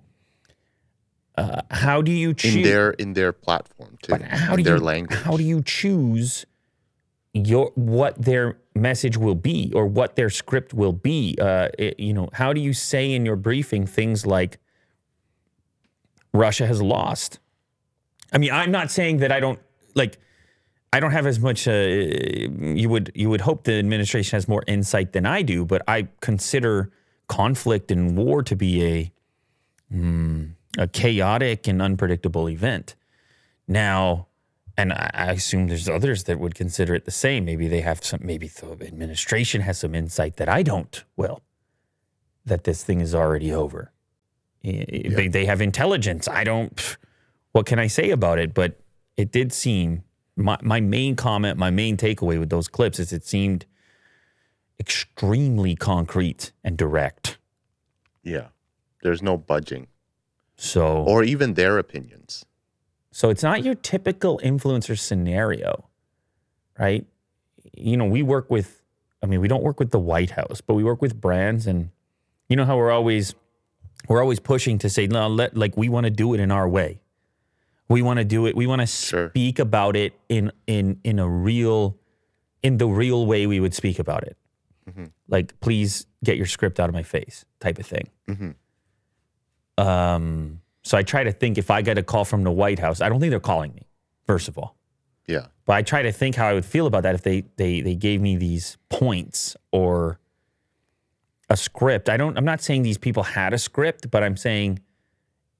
[1.35, 4.75] uh, how do you choose in their in their platform too, how in do their
[4.75, 5.19] you language.
[5.21, 6.45] how do you choose
[7.33, 11.35] your what their message will be or what their script will be?
[11.41, 14.59] Uh, it- you know, how do you say in your briefing things like
[16.33, 17.39] Russia has lost?
[18.31, 19.59] I mean, I'm not saying that I don't
[19.95, 20.19] like.
[20.93, 21.67] I don't have as much.
[21.67, 25.81] Uh, you would you would hope the administration has more insight than I do, but
[25.87, 26.91] I consider
[27.27, 29.11] conflict and war to be a
[29.91, 30.43] hmm,
[30.77, 32.95] a chaotic and unpredictable event.
[33.67, 34.27] Now,
[34.77, 37.45] and I, I assume there's others that would consider it the same.
[37.45, 38.19] Maybe they have some.
[38.23, 41.03] Maybe the administration has some insight that I don't.
[41.15, 41.41] Well,
[42.45, 43.91] that this thing is already over.
[44.63, 46.27] Eh, They, they have intelligence.
[46.27, 46.97] I don't.
[47.53, 48.53] What can I say about it?
[48.53, 48.79] But
[49.17, 50.03] it did seem
[50.35, 53.65] my my main comment, my main takeaway with those clips is it seemed
[54.79, 57.37] extremely concrete and direct.
[58.23, 58.47] yeah,
[59.03, 59.87] there's no budging
[60.57, 62.45] So or even their opinions.
[63.11, 65.87] So it's not your typical influencer scenario,
[66.79, 67.05] right?
[67.77, 68.81] You know, we work with,
[69.21, 71.91] I mean, we don't work with the White House, but we work with brands, and
[72.49, 73.35] you know how we're always,
[74.07, 76.67] we're always pushing to say, no, let like we want to do it in our
[76.67, 77.01] way.
[77.93, 78.55] We want to do it.
[78.55, 79.29] We want to Sure.
[79.29, 81.97] speak about it in in in a real,
[82.61, 84.35] in the real way we would speak about it.
[85.29, 88.09] Like, please get your script out of my face, type of thing.
[89.77, 93.01] Um, so I try to think if I get a call from the White House,
[93.01, 93.87] I don't think they're calling me,
[94.27, 94.75] first of all.
[95.27, 95.45] Yeah.
[95.65, 97.95] But I try to think how I would feel about that if they they they
[97.95, 100.19] gave me these points or
[101.49, 102.09] a script.
[102.09, 104.79] I don't I'm not saying these people had a script, but I'm saying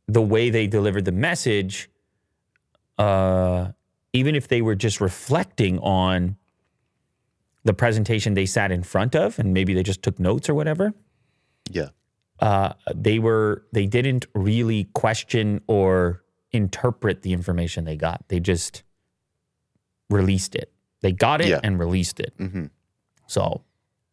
[0.08, 1.89] the way they delivered the message
[2.97, 3.71] uh
[4.13, 6.38] even if they were just reflecting on
[7.63, 10.93] the presentation they sat in front of and maybe they just took notes or whatever,
[11.71, 11.89] Yeah.
[12.39, 18.25] uh, they were they didn't really question or interpret the information they got.
[18.27, 18.84] They just
[20.10, 20.71] released it.
[21.01, 21.60] They got it Yeah.
[21.63, 22.34] and released it.
[22.38, 22.65] hmm
[23.27, 23.63] So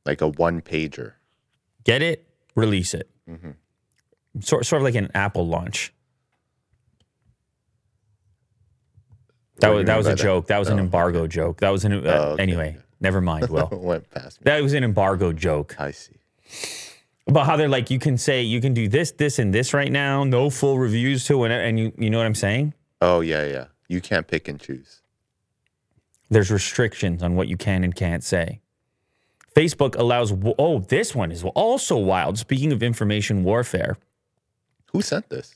[0.06, 1.14] Like a one pager.
[1.84, 3.10] get it, release it.
[3.28, 3.50] Mm-hmm.
[4.40, 5.92] Sort sort of like an Apple launch.
[9.60, 10.46] That was that was a joke.
[10.48, 11.60] That was an Oh, embargo joke.
[11.60, 12.76] That was an uh, Oh, okay, anyway.
[13.00, 13.48] Never mind.
[13.48, 14.44] Will Went past me.
[14.44, 15.76] that was an embargo joke.
[15.78, 16.16] I see.
[17.26, 19.90] About how they're like, you can say you can do this, this, and this right
[19.92, 20.24] now.
[20.24, 22.74] No full reviews to it, and you you know what I'm saying.
[23.00, 23.64] Oh yeah, yeah.
[23.88, 25.00] You can't pick and choose.
[26.28, 28.60] There's restrictions on what you can and can't say.
[29.54, 30.32] Facebook allows.
[30.58, 32.38] Oh, this one is also wild.
[32.38, 33.96] Speaking of information warfare.
[34.92, 35.54] Who sent this?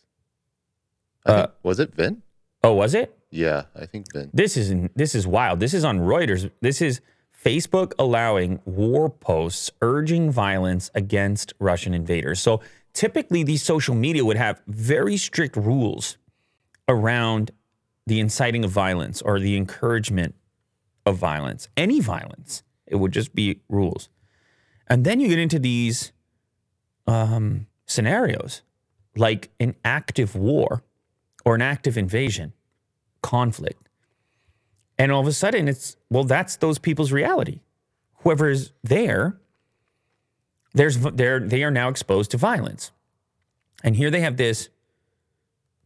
[1.27, 2.23] Uh, think- was it Vin?
[2.63, 3.17] Oh, was it?
[3.35, 4.31] Yeah, I think Vin.
[4.33, 5.59] This is this is wild.
[5.59, 6.51] This is on Reuters.
[6.61, 7.01] This is
[7.45, 12.41] Facebook allowing war posts urging violence against Russian invaders.
[12.41, 12.61] So
[12.93, 16.17] typically these social media would have very strict rules
[16.89, 17.51] around
[18.07, 20.35] the inciting of violence or the encouragement
[21.05, 22.63] of violence, any violence.
[22.87, 24.09] It would just be rules.
[24.87, 26.13] And then you get into these
[27.07, 28.63] um, scenarios
[29.17, 30.83] like an active war
[31.45, 32.54] or an active invasion,
[33.25, 33.89] conflict.
[34.99, 37.61] And all of a sudden, it's, well, that's those people's reality.
[38.19, 39.39] Whoever is there,
[40.75, 42.93] there's, they're, they are now exposed to violence.
[43.83, 44.69] And here they have this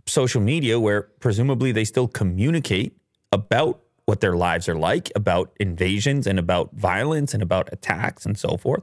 [0.06, 2.96] social media where presumably they still communicate
[3.30, 8.36] about what their lives are like, about invasions and about violence and about attacks and
[8.36, 8.82] so forth.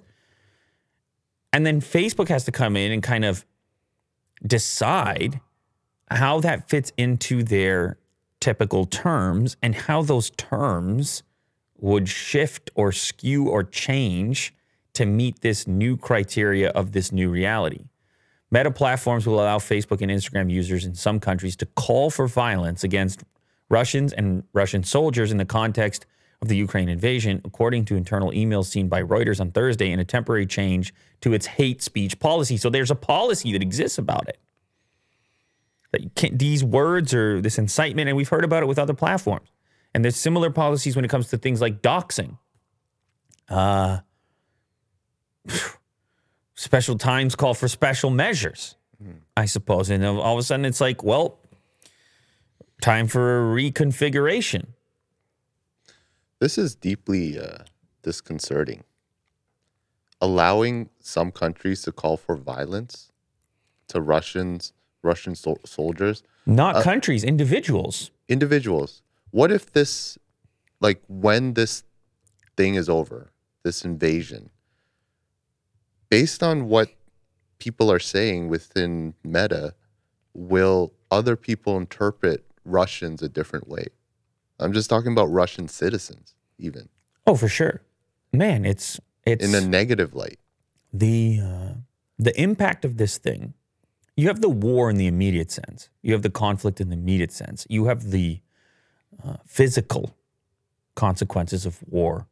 [1.51, 3.45] And then Facebook has to come in and kind of
[4.45, 5.41] decide
[6.09, 7.97] how that fits into their
[8.39, 11.23] typical terms and how those terms
[11.77, 14.53] would shift or skew or change
[14.93, 17.85] to meet this new criteria of this new reality.
[18.51, 22.83] Meta platforms will allow Facebook and Instagram users in some countries to call for violence
[22.83, 23.23] against
[23.69, 26.05] Russians and Russian soldiers in the context
[26.41, 30.05] of the Ukraine invasion, according to internal emails seen by Reuters on Thursday, in a
[30.05, 32.57] temporary change to its hate speech policy.
[32.57, 34.37] So there's a policy that exists about it.
[35.95, 38.93] That you can't, these words or this incitement, and we've heard about it with other
[38.93, 39.47] platforms.
[39.93, 42.37] And there's similar policies when it comes to things like doxing.
[43.47, 43.99] Uh,
[46.55, 48.75] special times call for special measures,
[49.37, 49.89] I suppose.
[49.89, 51.39] And all of a sudden it's like, well,
[52.81, 54.65] time for a reconfiguration.
[56.39, 57.59] This is deeply uh,
[58.03, 58.83] disconcerting.
[60.19, 63.13] Allowing some countries to call for violence
[63.87, 64.73] to Russians,
[65.05, 68.11] Russian sol- soldiers, Not countries, individuals.
[68.27, 69.01] individuals.
[69.31, 70.17] What if this,
[70.81, 71.83] like, when this
[72.57, 73.31] thing is over,
[73.63, 74.49] this invasion,
[76.09, 76.89] based on what
[77.59, 79.73] people are saying within Meta,
[80.33, 83.87] will other people interpret Russians a different way?
[84.59, 86.89] I'm just talking about Russian citizens, even
[87.27, 87.81] Oh, for sure.
[88.31, 90.39] Man, it's it's in a negative light.
[90.93, 91.73] the uh,
[92.17, 93.53] the impact of this thing.
[94.15, 95.89] You have the war in the immediate sense.
[96.01, 97.67] You have the conflict in the immediate sense.
[97.69, 98.39] You have the
[99.23, 100.15] uh, physical
[100.95, 102.27] consequences of war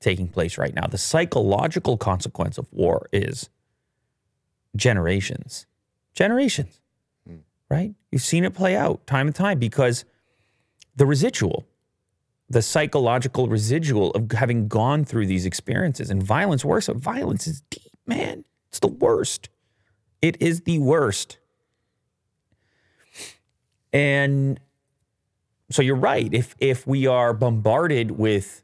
[0.00, 0.86] taking place right now.
[0.86, 3.50] The psychological consequence of war is
[4.74, 5.66] generations,
[6.14, 6.80] generations.
[7.68, 7.94] Right?
[8.12, 10.04] You've seen it play out time and time because
[10.94, 11.66] the residual,
[12.48, 16.86] the psychological residual of having gone through these experiences and violence worse.
[16.86, 18.44] Violence is deep, man.
[18.68, 19.48] It's the worst.
[20.22, 21.38] It is the worst.
[23.92, 24.60] And
[25.70, 26.32] so you're right.
[26.32, 28.62] If if we are bombarded with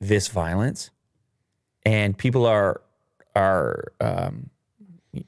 [0.00, 0.90] this violence
[1.84, 2.82] and people are
[3.34, 4.50] are um,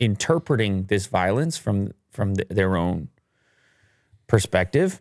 [0.01, 3.09] interpreting this violence from from th- their own
[4.27, 5.01] perspective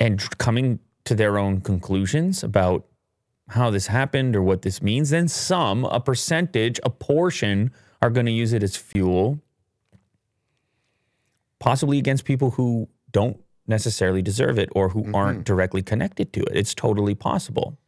[0.00, 2.86] and tr- coming to their own conclusions about
[3.50, 8.26] how this happened or what this means, then some, a percentage, a portion, are going
[8.26, 9.40] to use it as fuel,
[11.58, 15.14] possibly against people who don't necessarily deserve it or who mm-hmm.
[15.14, 16.56] aren't directly connected to it.
[16.56, 17.78] It's totally possible.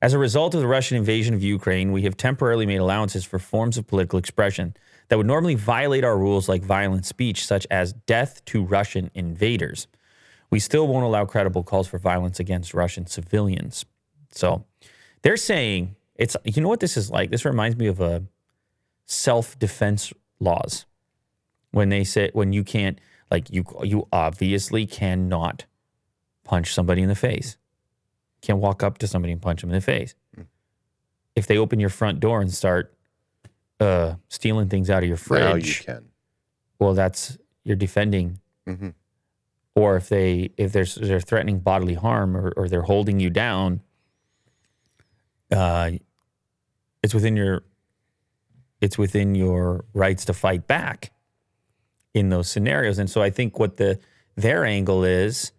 [0.00, 3.38] As a result of the Russian invasion of Ukraine, we have temporarily made allowances for
[3.38, 4.74] forms of political expression
[5.08, 9.88] that would normally violate our rules like violent speech, such as death to Russian invaders.
[10.50, 13.84] We still won't allow credible calls for violence against Russian civilians.
[14.30, 14.64] So
[15.22, 17.30] they're saying it's, you know what this is like?
[17.30, 18.22] This reminds me of uh, a
[19.06, 20.86] self defense laws
[21.72, 22.98] when they say, when you can't,
[23.30, 25.64] like, you, you obviously cannot
[26.44, 27.56] punch somebody in the face.
[28.40, 30.14] Can't walk up to somebody and punch them in the face.
[31.36, 32.94] If they open your front door and start
[33.80, 36.06] uh, stealing things out of your Now you fridge, can.
[36.80, 38.40] well, that's you're defending.
[38.66, 38.94] Mhm.
[39.76, 43.82] Or if they if there's they're threatening bodily harm or, or they're holding you down,
[45.52, 45.92] uh,
[47.04, 47.62] it's within your
[48.80, 51.12] it's within your rights to fight back
[52.14, 52.98] in those scenarios.
[52.98, 53.98] And so I think what the
[54.36, 55.52] their angle is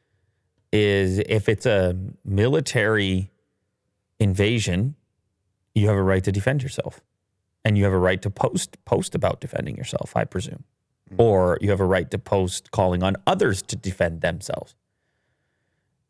[0.72, 3.32] is if it's a military
[4.20, 4.96] invasion,
[5.76, 7.02] you have a right to defend yourself.
[7.66, 10.64] And you have a right to post post about defending yourself, I presume.
[11.18, 14.76] Or you have a right to post calling on others to defend themselves.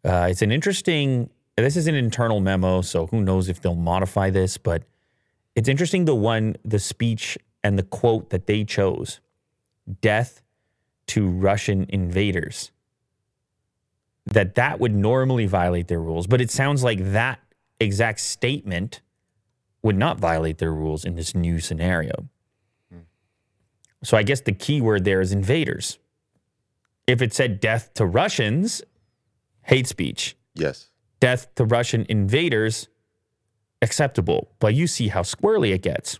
[0.03, 1.29] Uh, it's an interesting.
[1.55, 4.83] This is an internal memo, so who knows if they'll modify this, but
[5.55, 9.19] it's interesting the one, the speech and the quote that they chose
[10.01, 10.41] death
[11.07, 12.71] to Russian invaders.
[14.25, 17.39] That that would normally violate their rules, but it sounds like that
[17.79, 19.01] exact statement
[19.81, 22.29] would not violate their rules in this new scenario.
[24.03, 25.99] So I guess the key word there is invaders.
[27.07, 28.81] If it said death to Russians,
[29.63, 30.37] hate speech.
[30.55, 30.89] Yes.
[31.19, 32.87] Death to Russian invaders,
[33.81, 34.51] acceptable.
[34.59, 36.19] But you see how squirrely it gets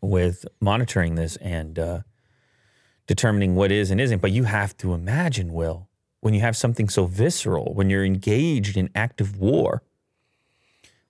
[0.00, 2.00] with monitoring this and uh,
[3.06, 4.20] determining what is and isn't.
[4.22, 5.88] But you have to imagine, Will,
[6.20, 9.82] when you have something so visceral, when you're engaged in active war,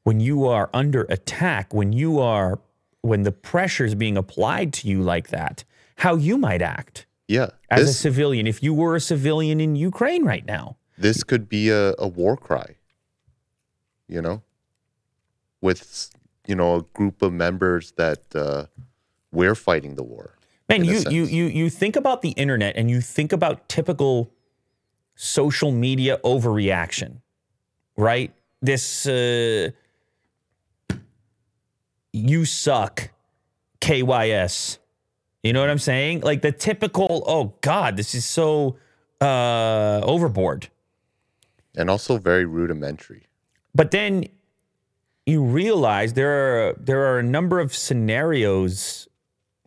[0.02, 2.60] when you are under attack, when you are
[3.00, 5.62] when the pressure is being applied to you like that,
[5.96, 7.50] how you might act Yeah.
[7.70, 10.76] as a civilian if you were a civilian in Ukraine right now.
[10.96, 12.76] this could be a, a war cry,
[14.08, 14.42] you know,
[15.60, 16.10] with,
[16.46, 18.66] you know, a group of members that uh,
[19.32, 20.36] we're fighting the war.
[20.68, 24.32] Man, you, you you you think about the internet and you think about typical
[25.14, 27.20] social media overreaction,
[27.96, 28.32] right?
[28.62, 29.70] This uh,
[32.12, 33.10] you suck,
[33.80, 34.78] KYS.
[35.42, 36.20] You know what I'm saying?
[36.20, 38.78] Like the typical, oh God, this is so
[39.20, 40.68] uh, overboard.
[41.76, 43.26] And also very rudimentary.
[43.74, 44.24] But then
[45.26, 49.08] you realize there are there are a number of scenarios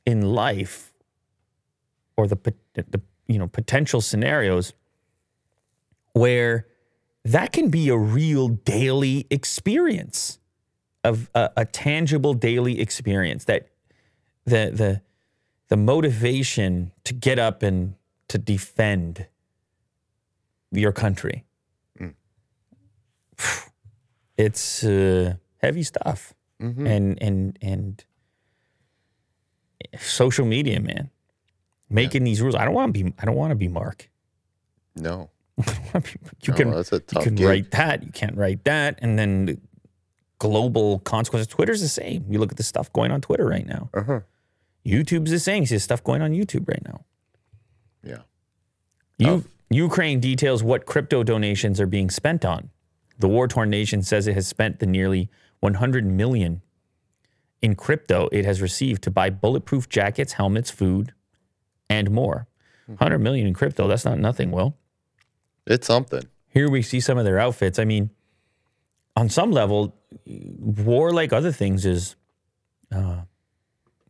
[0.06, 0.87] in life,
[2.18, 2.38] or the
[2.74, 4.74] the you know potential scenarios
[6.14, 6.68] where
[7.24, 10.40] that can be a real daily experience
[11.04, 13.70] of a, a tangible daily experience that
[14.46, 15.02] the the
[15.70, 17.96] the motivation to get up and
[18.30, 19.28] to defend
[20.72, 21.46] your country.
[24.38, 26.36] It's uh, heavy stuff.
[26.86, 28.06] And and and
[29.98, 31.10] social media man
[31.90, 34.10] making these rules i don't want to be i don't want to be mark
[34.96, 35.30] No.
[36.44, 37.46] you can you can gig.
[37.46, 39.58] write that you can't write that and then the
[40.40, 43.90] global consequences twitter's the same you look at the stuff going on twitter right now
[43.94, 44.20] Uh-huh.
[44.86, 47.04] youtube's the same you see the stuff going on youtube right now
[48.04, 48.22] Yeah.
[49.18, 52.70] You, Ukraine details what crypto donations are being spent on.
[53.20, 56.62] The war-torn nation says it has spent the nearly 100 million
[57.64, 61.14] in crypto it has received to buy bulletproof jackets, helmets, food,
[61.90, 62.48] and more.
[62.88, 64.78] 100 million in crypto, that's not nothing, Will.
[65.66, 66.24] It's something.
[66.48, 67.80] Here we see some of their outfits.
[67.80, 68.12] I mean,
[69.16, 69.94] on some level,
[70.26, 72.16] war, like other things, is
[72.92, 73.22] uh,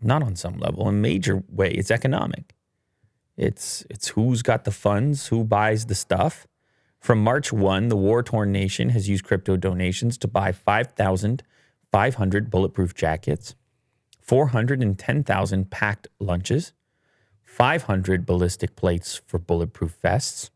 [0.01, 2.53] not on some level, a major way, it's economic.
[3.35, 6.47] It's it's who's got the funds, who buys the stuff.
[6.99, 12.95] From March 1, the war torn nation has used crypto donations to buy 5,500 bulletproof
[12.95, 13.55] jackets,
[14.21, 16.73] 410,000 packed lunches,
[17.57, 20.51] 500 ballistic plates for bulletproof vests,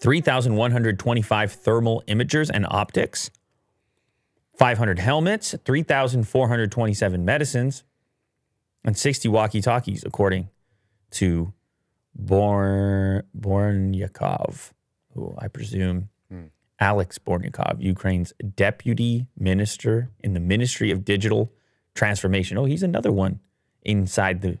[0.00, 3.30] 3,125 thermal imagers and optics,
[4.58, 7.84] 500 helmets, 3,427 medicines,
[8.84, 10.48] and 60 walkie talkies, according
[11.12, 11.52] to
[12.16, 14.72] Born Bornyakov,
[15.12, 16.46] who I presume hmm.
[16.80, 21.52] Alex Bornyakov, Ukraine's deputy minister in the Ministry of Digital
[21.94, 22.58] Transformation.
[22.58, 23.38] Oh, he's another one
[23.84, 24.58] inside the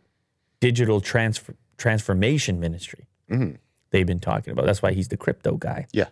[0.64, 3.56] digital transfer, transformation ministry mm-hmm.
[3.90, 4.64] they've been talking about.
[4.64, 5.86] That's why he's the crypto guy.
[5.92, 6.06] Yeah.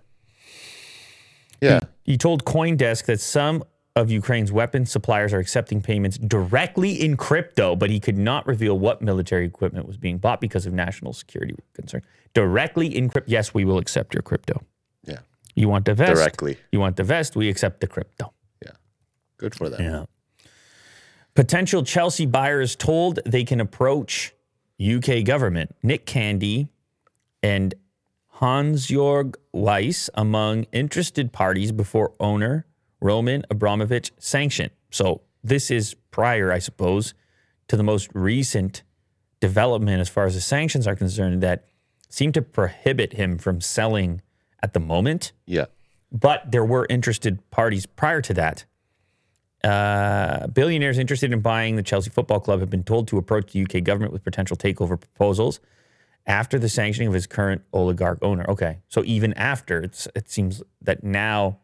[1.63, 1.81] Yeah.
[2.05, 3.65] He told CoinDesk that some
[3.97, 8.79] of Ukraine's weapons suppliers are accepting payments directly in crypto, but he could not reveal
[8.79, 12.05] what military equipment was being bought because of national security concerns.
[12.35, 13.31] Directly in crypto.
[13.31, 14.61] Yes, we will accept your crypto.
[15.07, 15.21] Yeah.
[15.55, 16.15] You want the vest?
[16.15, 16.59] Directly.
[16.73, 17.37] You want the vest?
[17.37, 18.35] We accept the crypto.
[18.63, 18.73] Yeah.
[19.39, 19.81] Good for them.
[19.81, 20.05] Yeah.
[21.35, 24.35] Potential Chelsea buyers told they can approach
[24.83, 25.75] UK government.
[25.83, 26.69] Nick Candy
[27.43, 27.75] and
[28.27, 32.67] Hans Jorg Weiss among interested parties before owner
[33.01, 34.71] Roman Abramovich sanction.
[34.91, 37.15] So this is prior, I suppose,
[37.69, 38.83] to the most recent
[39.41, 41.65] development as far as the sanctions are concerned that
[42.09, 44.23] seem to prohibit him from selling
[44.63, 45.33] at the moment.
[45.47, 45.67] Yeah.
[46.11, 48.65] But there were interested parties prior to that.
[49.65, 53.63] Uh, billionaires interested in buying the Chelsea Football Club have been told to approach the
[53.63, 55.61] UK government with potential takeover proposals
[56.27, 58.45] after the sanctioning of his current oligarch owner.
[58.49, 61.59] Okay, so even after, it's, it seems that now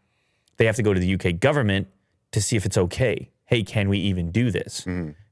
[0.56, 1.88] they have to go to the UK government
[2.32, 3.30] to see if it's okay.
[3.46, 4.82] Hey, can we even do this?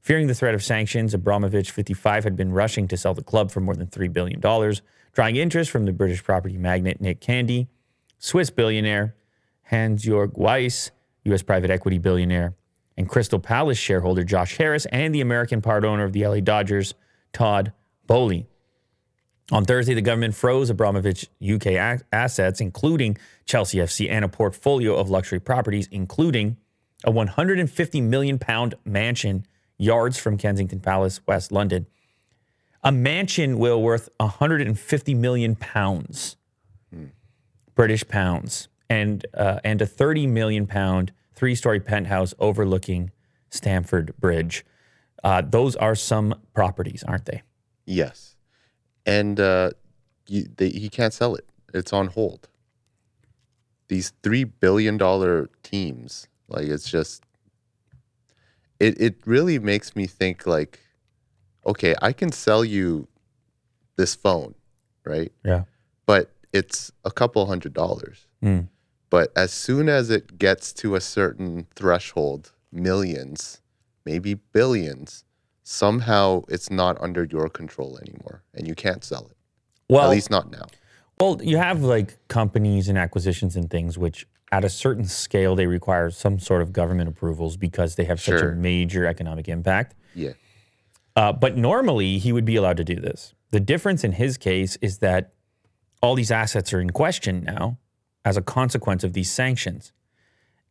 [0.01, 3.59] Fearing the threat of sanctions, Abramovich, 55, had been rushing to sell the club for
[3.59, 7.67] more than $3 billion, drawing interest from the British property magnate Nick Candy,
[8.17, 9.15] Swiss billionaire
[9.71, 10.91] Hansjörg Wyss,
[11.27, 11.41] U.S.
[11.43, 12.55] private equity billionaire,
[12.97, 16.93] and Crystal Palace shareholder Josh Harris, and the American part owner of the LA Dodgers,
[17.33, 17.71] Todd
[18.07, 18.47] Boehly.
[19.51, 24.95] On Thursday, the government froze Abramovich UK a- assets, including Chelsea FC and a portfolio
[24.95, 26.57] of luxury properties, including
[27.03, 29.45] a 150 million pound mansion
[29.77, 31.85] yards from Kensington Palace, West London.
[32.83, 36.35] A mansion will worth 150 million pounds,
[37.75, 43.11] British pounds, and uh, and a 30 million pound three story penthouse overlooking
[43.49, 44.65] Stamford Bridge.
[45.23, 47.43] Uh, those are some properties, aren't they?
[47.85, 48.35] Yes.
[49.05, 49.71] And uh,
[50.27, 51.45] you, they, he can't sell it.
[51.73, 52.49] It's on hold.
[53.87, 57.23] These three billion dollar teams, like it's just,
[58.79, 60.79] it it really makes me think like,
[61.65, 63.07] okay, I can sell you
[63.95, 64.55] this phone,
[65.05, 65.31] right?
[65.45, 65.63] Yeah.
[66.05, 68.27] But it's a couple hundred dollars.
[68.43, 68.67] Mm.
[69.09, 73.61] But as soon as it gets to a certain threshold, millions,
[74.05, 75.23] maybe billions,
[75.63, 79.37] somehow it's not under your control anymore and you can't sell it.
[79.89, 80.65] Well, At least not now.
[81.19, 85.67] Well, you have like companies and acquisitions and things which at a certain scale they
[85.67, 88.51] require some sort of government approvals because they have such Sure.
[88.51, 89.95] a major economic impact.
[90.15, 90.31] Yeah.
[91.15, 93.33] Uh, but normally he would be allowed to do this.
[93.51, 95.33] The difference in his case is that
[96.01, 97.77] all these assets are in question now
[98.27, 99.93] as a consequence of these sanctions.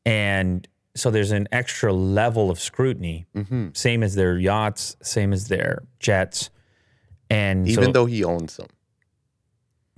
[0.05, 5.49] And so there's an extra level of scrutiny, hmm same as their yachts, same as
[5.49, 6.51] their jets.
[7.31, 8.69] And Even so- though he owns them.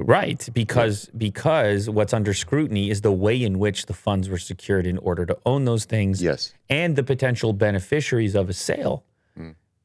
[0.01, 4.87] Right, because because what's under scrutiny is the way in which the funds were secured
[4.87, 6.55] in order to own those things Yes.
[6.71, 9.05] and the potential beneficiaries of a sale.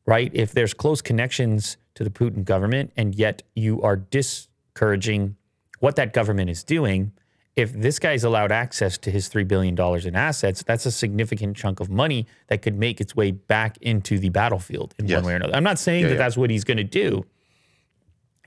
[0.05, 0.29] Right?
[0.33, 5.37] If there's close connections to the Putin government and yet you are discouraging
[5.79, 7.13] what that government is doing,
[7.55, 9.77] if this guy's allowed access to his $3 billion
[10.07, 14.17] in assets, that's a significant chunk of money that could make its way back into
[14.17, 15.17] the battlefield in Yes.
[15.17, 15.55] one way or another.
[15.55, 16.17] I'm not saying Yeah, that yeah.
[16.17, 17.25] that's what he's going to do.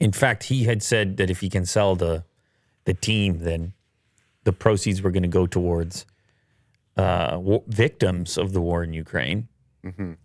[0.01, 2.25] In fact, he had said that if he can sell the
[2.85, 3.73] the team, then
[4.45, 6.07] the proceeds were going to go towards
[6.97, 9.49] uh, wa- victims of the war in Ukraine.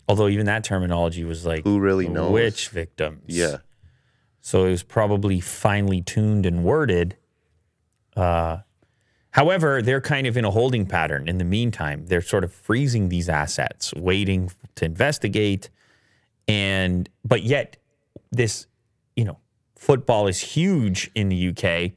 [0.08, 1.70] Although even that terminology was like, Mm-hmm.
[1.70, 2.32] Who really knows?
[2.32, 3.24] which victims?
[3.28, 3.58] Yeah.
[4.42, 7.16] So it was probably finely tuned and worded.
[8.16, 8.58] Uh,
[9.32, 11.28] however, they're kind of in a holding pattern.
[11.28, 15.70] In the meantime, they're sort of freezing these assets, waiting to investigate,
[16.48, 17.78] and but yet
[18.32, 18.68] this,
[19.16, 19.38] you know,
[19.76, 21.92] football is huge in the UK,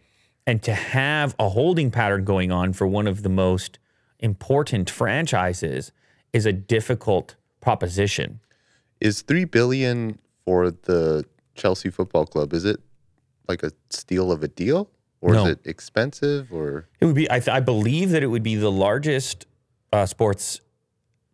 [0.47, 3.78] and to have a holding pattern going on for one of the most
[4.20, 5.93] important franchises
[6.32, 8.41] is a difficult proposition.
[9.01, 11.24] Is three billion for the
[11.55, 12.53] Chelsea Football Club?
[12.53, 12.80] Is it
[13.49, 14.91] like a steal of a deal,
[15.24, 15.44] or No.
[15.46, 16.52] is it expensive?
[16.52, 17.30] Or It would be.
[17.30, 19.46] I, th- I believe that it would be the largest
[19.92, 20.60] uh, sports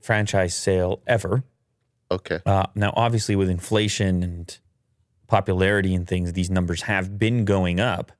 [0.00, 1.42] franchise sale ever.
[2.10, 4.58] okay, Uh, now, obviously, with inflation and
[5.26, 8.12] popularity and things, these numbers have been going up.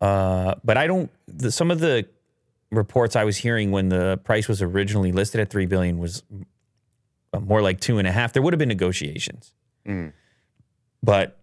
[0.00, 1.10] Uh, but I don't.
[1.26, 2.06] The, some of the
[2.70, 6.22] reports I was hearing when the price was originally listed at three billion was
[7.32, 8.32] uh, more like two and a half.
[8.32, 9.52] There would have been negotiations,
[9.86, 10.12] Mm.
[11.02, 11.38] but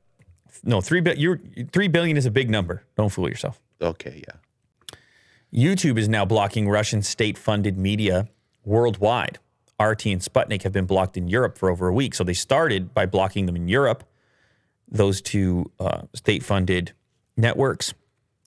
[0.63, 1.21] no, three billion.
[1.21, 1.39] You're
[1.71, 2.83] three billion is a big number.
[2.97, 3.61] Don't fool yourself.
[3.81, 4.35] okay, yeah.
[5.53, 8.27] YouTube is now blocking Russian state funded media
[8.65, 9.37] worldwide.
[9.79, 12.15] RT and Sputnik have been blocked in Europe for over a week.
[12.15, 14.03] So they started by blocking them in Europe,
[14.87, 16.93] those two uh, state funded
[17.37, 17.93] networks.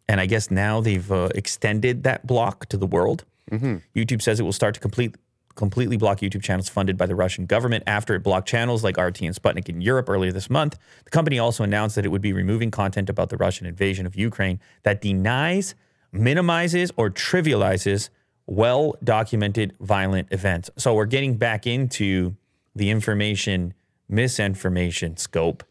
[0.09, 3.25] and I guess now they've uh, extended that block to the world.
[3.53, 5.15] YouTube says it will start to complete
[5.57, 9.23] completely block YouTube channels funded by the Russian government after it blocked channels like RT
[9.23, 10.79] and Sputnik in Europe earlier this month.
[11.05, 14.15] The company also announced that it would be removing content about the Russian invasion of
[14.15, 15.75] Ukraine that denies,
[16.13, 18.11] minimizes, or trivializes
[18.47, 20.71] well documented violent events.
[20.77, 22.37] So we're getting back into
[22.75, 23.75] the information
[24.09, 25.65] misinformation scope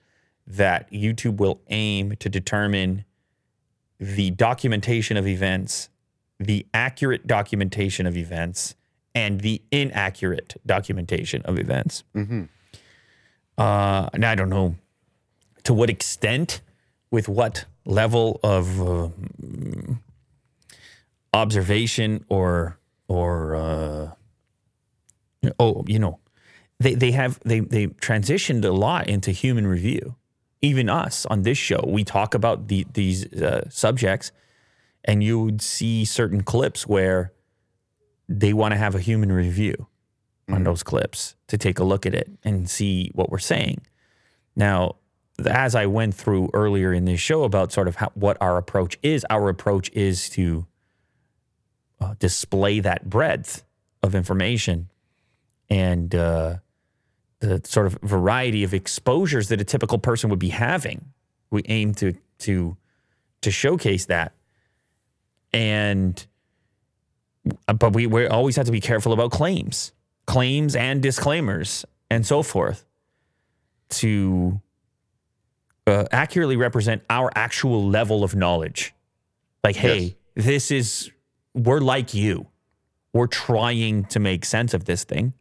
[0.48, 3.06] that YouTube will aim to determine
[4.00, 5.90] the documentation of events,
[6.40, 8.76] the accurate documentation of events,
[9.16, 12.04] and the inaccurate documentation of events.
[13.58, 14.76] Uh, and I don't know
[15.64, 16.62] to what extent,
[17.10, 19.10] with what level of uh,
[21.34, 24.12] observation or or uh,
[25.60, 26.20] oh, you know,
[26.80, 30.16] they they have they they transitioned a lot into human review.
[30.62, 34.32] Even us on this show, we talk about the, these uh, subjects,
[35.04, 37.34] and you would see certain clips where
[38.28, 39.88] they want to have a human review
[40.50, 43.82] on those clips to take a look at it and see what we're saying.
[44.56, 44.96] Now,
[45.46, 48.98] as I went through earlier in this show about sort of how, what our approach
[49.04, 50.66] is, our approach is to
[52.00, 53.64] uh, display that breadth
[54.02, 54.90] of information
[55.70, 56.58] and uh,
[57.40, 61.06] the sort of variety of exposures that a typical person would be having.
[61.50, 62.78] We aim to to
[63.42, 64.34] to showcase that,
[65.54, 66.26] and
[67.68, 69.92] but we we always have to be careful about claims,
[70.26, 72.86] claims and disclaimers and so forth,
[73.90, 74.60] to
[75.88, 78.94] uh, accurately represent our actual level of knowledge.
[79.64, 81.12] Like, hey, this is
[81.54, 82.48] we're like you.
[83.14, 85.34] We're trying to make sense of this thing.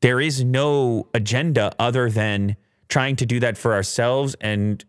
[0.00, 2.56] There is no agenda other than
[2.88, 4.84] trying to do that for ourselves and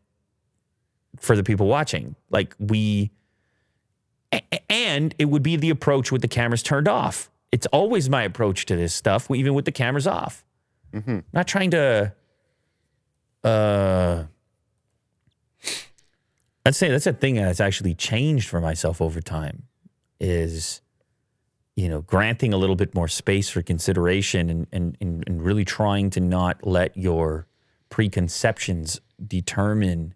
[1.19, 2.15] for the people watching.
[2.29, 3.11] Like we,
[4.69, 7.29] and it would be the approach with the cameras turned off.
[7.51, 10.43] It's always my approach to this stuff, even with the cameras off.
[11.33, 12.13] Not trying to,
[13.43, 14.23] uh,
[16.65, 19.63] I'd say that's a thing that's actually changed for myself over time
[20.19, 20.81] is,
[21.75, 25.65] you know, granting a little bit more space for consideration and, and, and, and really
[25.65, 27.47] trying to not let your
[27.89, 30.13] preconceptions determine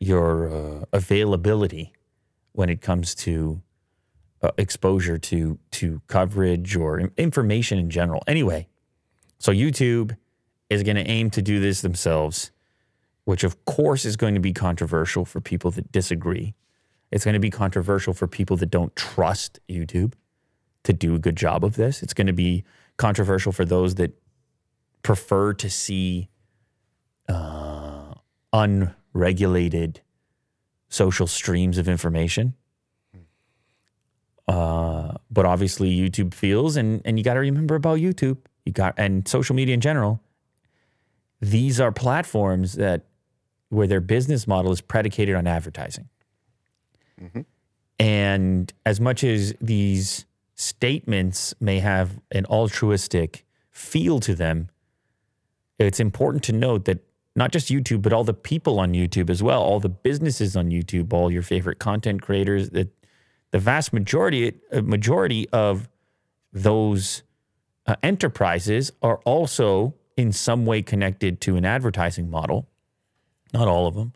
[0.00, 1.92] your uh, availability
[2.54, 3.60] when it comes to
[4.42, 8.22] uh, exposure to to coverage or information in general.
[8.26, 8.68] Anyway,
[9.38, 10.16] so YouTube
[10.70, 12.50] is going to aim to do this themselves,
[13.24, 16.54] which of course is going to be controversial for people that disagree.
[17.10, 20.14] It's going to be controversial for people that don't trust YouTube
[20.84, 22.02] to do a good job of this.
[22.02, 22.64] It's going to be
[22.96, 24.12] controversial for those that
[25.02, 26.28] prefer to see
[27.28, 28.14] uh,
[28.52, 30.00] unregulated
[30.94, 32.54] social streams of information.
[34.46, 38.94] Uh, but obviously, YouTube feels, and and you got to remember about YouTube, you got
[38.98, 40.20] and social media in general.
[41.40, 43.06] These are platforms that
[43.70, 46.08] where their business model is predicated on advertising.
[47.98, 54.68] And as much as these statements may have an altruistic feel to them,
[55.78, 56.98] it's important to note that
[57.36, 60.70] not just YouTube, but all the people on YouTube as well, all the businesses on
[60.70, 62.88] YouTube, all your favorite content creators, that
[63.50, 65.88] the vast majority uh, majority of
[66.52, 67.22] those
[67.86, 72.68] uh, enterprises are also in some way connected to an advertising model.
[73.52, 74.12] Not all of them,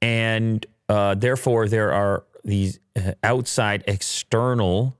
[0.00, 4.96] and uh, therefore there are these uh, outside external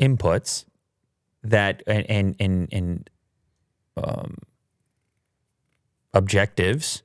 [0.00, 0.64] inputs
[1.42, 3.10] that and and and, and
[3.96, 4.36] um,
[6.14, 7.02] objectives.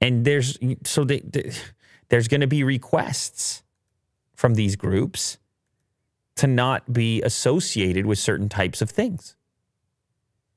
[0.00, 1.52] And there's so they, they-
[2.08, 3.62] there's going to be requests
[4.34, 5.38] from these groups
[6.36, 9.34] to not be associated with certain types of things.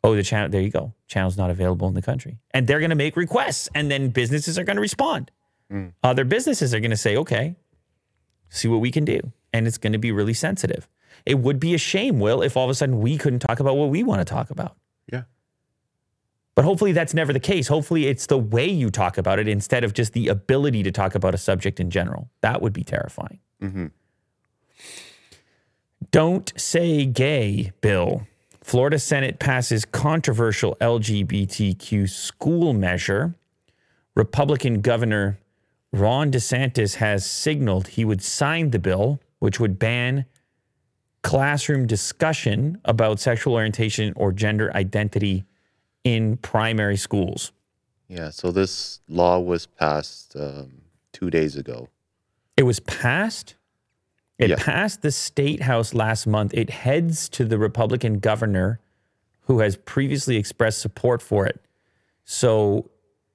[0.03, 0.93] Oh the channel there you go.
[1.07, 2.39] Channel's not available in the country.
[2.51, 5.31] And they're going to make requests and then businesses are going to respond
[5.71, 5.93] mm.
[6.03, 7.55] other businesses are going to say okay
[8.49, 9.19] see what we can do.
[9.53, 10.87] And it's going to be really sensitive.
[11.25, 13.77] It would be a shame will if all of a sudden we couldn't talk about
[13.77, 14.75] what we want to talk about.
[15.11, 15.23] Yeah.
[16.55, 17.67] But hopefully that's never the case.
[17.67, 21.13] Hopefully it's the way you talk about it instead of just the ability to talk
[21.13, 22.29] about a subject in general.
[22.41, 23.39] That would be terrifying.
[23.61, 23.87] Mm-hmm.
[26.11, 28.25] Don't say gay bill.
[28.63, 33.35] Florida Senate passes controversial LGBTQ school measure.
[34.15, 35.37] Republican Governor
[35.91, 40.25] Ron DeSantis has signaled he would sign the bill, which would ban
[41.21, 45.43] classroom discussion about sexual orientation or gender identity
[46.05, 47.51] in primary schools.
[48.07, 48.29] Yeah.
[48.29, 51.89] So this law was passed um, two days ago.
[52.55, 53.55] It was passed.
[54.37, 54.55] It Yeah.
[54.57, 56.53] passed the state house last month.
[56.53, 58.79] It heads to the Republican governor
[59.47, 61.59] who has previously expressed support for it.
[62.23, 62.89] So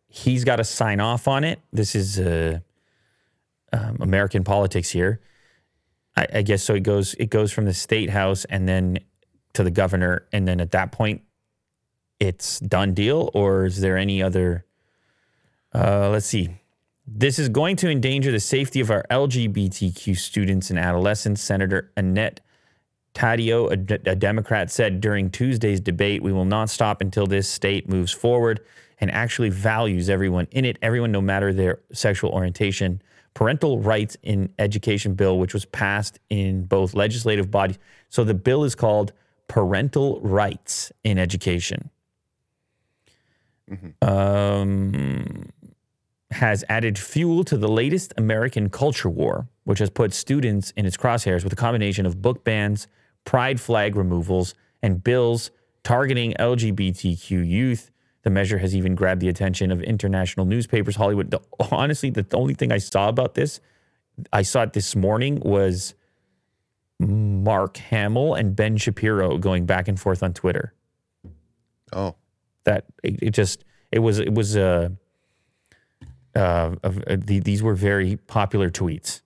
[0.09, 1.59] he's got to sign off on it.
[1.73, 2.61] This is uh,
[3.73, 5.21] um, American politics here.
[6.17, 6.75] I, I guess so.
[6.75, 8.99] It goes it goes from the state house and then
[9.55, 11.23] to the governor, and then at that point,
[12.21, 13.31] it's done deal.
[13.35, 14.67] Or is there any other?
[15.75, 16.51] Uh, let's see.
[17.07, 21.43] This is going to endanger the safety of our LGBTQ students and adolescents.
[21.43, 22.41] Senator Annette
[23.15, 28.13] Taddeo, a, Democrat, said during Tuesday's debate, "We will not stop until this state moves
[28.13, 28.61] forward
[29.01, 33.03] and actually values everyone in it, everyone, no matter their sexual orientation."
[33.33, 37.79] Parental rights in education bill, which was passed in both legislative bodies.
[38.09, 39.13] So the bill is called
[39.49, 41.91] Parental Rights in Education.
[44.03, 45.51] Um,
[46.31, 50.97] has added fuel to the latest American culture war, which has put students in its
[50.97, 52.87] crosshairs with a combination of book bans,
[53.25, 55.51] pride flag removals, and bills
[55.83, 57.91] targeting LGBTQ youth.
[58.23, 60.97] The measure has even grabbed the attention of international newspapers.
[60.97, 61.31] Hollywood.
[61.31, 61.41] The,
[61.71, 63.61] honestly, the only thing I saw about this,
[64.33, 65.95] I saw it this morning, was
[67.01, 70.75] Mark Hamill and Ben Shapiro going back and forth on Twitter.
[71.93, 72.15] Oh,
[72.65, 74.91] That it, it just it was it was uh,
[76.35, 79.23] uh, uh, the, these were very popular tweets.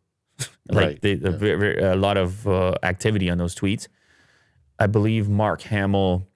[0.68, 3.89] like Right, the, the, very- very- a lot of uh, activity on those tweets.
[4.78, 6.26] I believe Mark Hamill.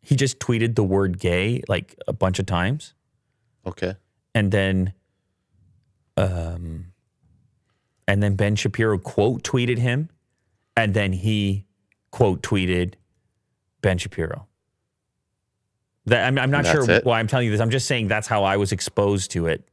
[0.00, 2.94] He just tweeted the word "gay" like a bunch of times,
[3.66, 3.96] okay.
[4.36, 4.92] and then,
[6.16, 6.92] um,
[8.06, 10.08] and then Ben Shapiro quote tweeted him,
[10.76, 11.66] and then he
[12.12, 12.94] quote tweeted
[13.82, 14.46] Ben Shapiro.
[16.06, 17.04] That I'm, I'm not that's sure it?
[17.04, 17.60] why I'm telling you this.
[17.60, 19.68] I'm just saying that's how I was exposed to it.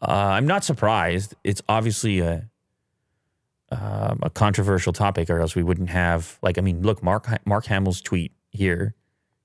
[0.00, 1.34] Uh, I'm not surprised.
[1.44, 2.48] It's obviously a
[3.72, 6.58] um, a controversial topic, or else we wouldn't have like.
[6.58, 8.94] I mean, look, Mark Mark Hamill's tweet here,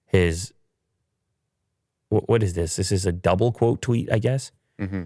[0.06, 0.54] his
[2.10, 2.76] what, what is this?
[2.76, 4.52] This is a double quote tweet, I guess.
[4.80, 5.04] hmm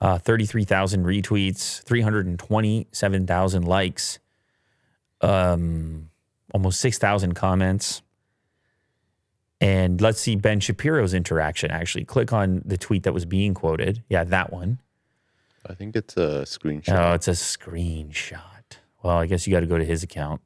[0.00, 4.18] Uh, Thirty-three thousand retweets, three hundred and twenty-seven thousand likes,
[5.20, 6.10] um,
[6.52, 8.02] almost six thousand comments.
[9.64, 11.70] And let's see Ben Shapiro's interaction.
[11.70, 14.04] Actually, click on the tweet that was being quoted.
[14.10, 14.78] Yeah, that one.
[15.66, 16.92] I think it's a screenshot.
[16.92, 18.42] Oh, it's a screenshot.
[19.02, 20.42] Well, I guess you got to go to his account.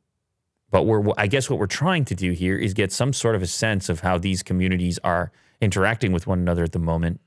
[0.70, 3.42] But we're, I guess what we're trying to do here is get some sort of
[3.42, 7.20] a sense of how these communities are interacting with one another at the moment,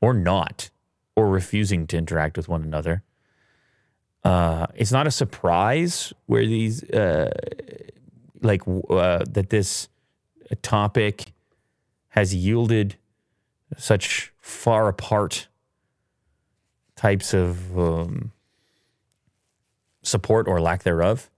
[0.00, 0.70] or not,
[1.14, 3.02] or refusing to interact with one another.
[4.24, 7.30] Uh, it's not a surprise where these, uh,
[8.40, 9.90] like, uh, that this
[10.62, 11.33] topic
[12.14, 12.94] has yielded
[13.76, 15.48] such far apart
[16.94, 18.30] types of um,
[20.02, 21.28] support or lack thereof.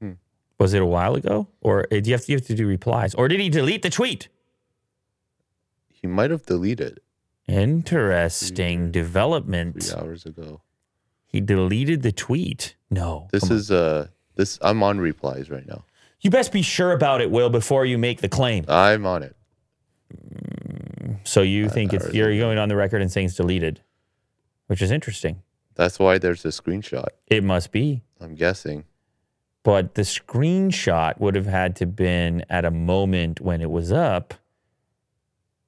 [0.00, 0.12] Hmm.
[0.58, 2.66] Was it a while ago, or uh, do you have to, you have to do
[2.66, 4.28] replies, or did he delete the tweet?
[5.90, 7.00] he might have deleted
[7.48, 9.92] Interesting three development.
[9.96, 10.60] hours ago.
[11.26, 12.76] He deleted the tweet.
[12.90, 13.56] No, This come on.
[13.56, 14.06] is uh
[14.36, 14.58] this.
[14.62, 15.84] I'm on replies right now.
[16.20, 18.64] You best be sure about it, Will, before you make the claim.
[18.68, 19.36] I'm on it.
[21.24, 23.80] So you think it's you're going on the record and saying it's deleted,
[24.66, 25.42] which is interesting.
[25.74, 27.06] That's why there's a screenshot.
[27.26, 28.02] It must be.
[28.20, 28.84] I'm guessing.
[29.62, 34.34] but the screenshot would have had to been at a moment when it was up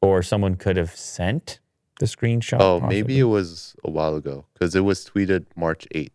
[0.00, 1.60] or someone could have sent
[2.00, 2.96] the screenshot Oh, possibly.
[3.02, 6.10] maybe it was a while ago because it was tweeted March 8th.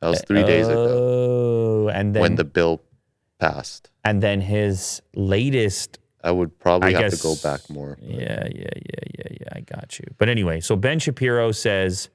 [0.00, 2.82] That was three days ago oh and then when the bill
[3.38, 3.90] passed.
[4.04, 7.96] and then his latest I would probably I have guess to go back more.
[8.00, 12.08] but- yeah yeah yeah yeah yeah i got you but anyway so ben shapiro says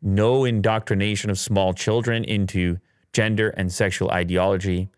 [0.00, 2.78] no indoctrination of small children into
[3.12, 4.88] gender and sexual ideology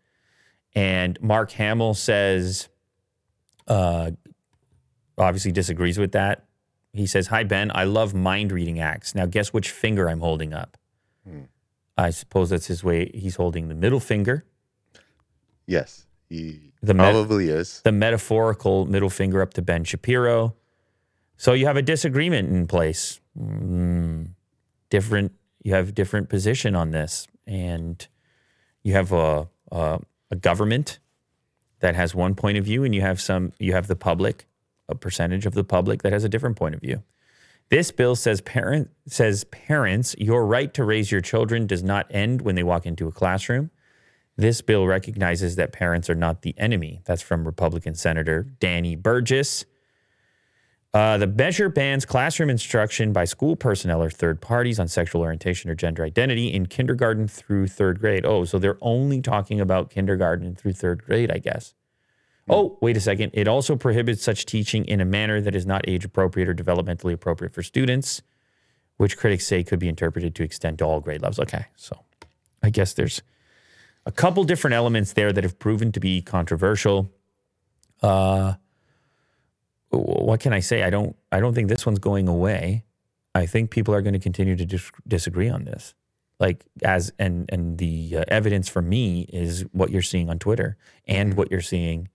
[0.75, 2.69] and mark hamill says
[3.69, 4.11] uh,
[5.19, 6.45] obviously disagrees with that
[6.93, 10.53] he says hi ben i love mind reading acts now guess which finger i'm holding
[10.53, 10.77] up
[11.27, 11.45] Hmm.
[11.97, 14.45] i suppose that's his way he's holding the middle finger
[15.67, 17.81] Yes, he The met- probably is.
[17.83, 20.55] the metaphorical middle finger up to Ben Shapiro.
[21.37, 23.21] So you have a disagreement in place.
[23.39, 24.31] Mm,
[24.91, 25.33] different.
[25.63, 28.07] You have different position on this, and
[28.83, 30.01] you have a, a
[30.31, 30.99] a government
[31.81, 33.53] that has one point of view, and you have some.
[33.59, 34.47] You have the public,
[34.89, 37.03] a percentage of the public that has a different point of view.
[37.71, 42.43] This bill says parent says parents, your right to raise your children does not end
[42.43, 43.71] when they walk into a classroom.
[44.37, 47.03] This bill recognizes that parents are not the enemy.
[47.05, 49.65] That's from Republican Senator Danny Burgess.
[50.93, 55.69] Uh, the measure bans classroom instruction by school personnel or third parties on sexual orientation
[55.69, 58.25] or gender identity in kindergarten through third grade.
[58.25, 61.75] Oh, so they're only talking about kindergarten through third grade, I guess.
[62.49, 63.31] Oh, wait a second.
[63.33, 67.13] It also prohibits such teaching in a manner that is not age appropriate or developmentally
[67.13, 68.23] appropriate for students,
[68.97, 71.41] which critics say could be interpreted to extend to all grade levels.
[71.41, 71.99] Okay, so
[72.63, 73.23] I guess there's
[74.07, 77.11] a couple different elements there that have proven to be controversial.
[78.03, 78.55] Uh,
[79.91, 80.83] what can I say?
[80.83, 81.17] I don't.
[81.31, 82.85] I don't think this one's going away.
[83.35, 85.95] I think people are going to continue to dis- disagree on this.
[86.41, 90.77] Like as and and the uh, evidence for me is what you're seeing on Twitter
[91.07, 92.09] and what you're seeing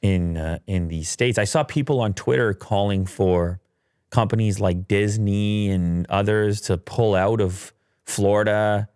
[0.00, 1.38] in uh, in the states.
[1.38, 3.60] I saw people on Twitter calling for
[4.08, 7.72] companies like Disney and others to pull out of
[8.04, 8.88] Florida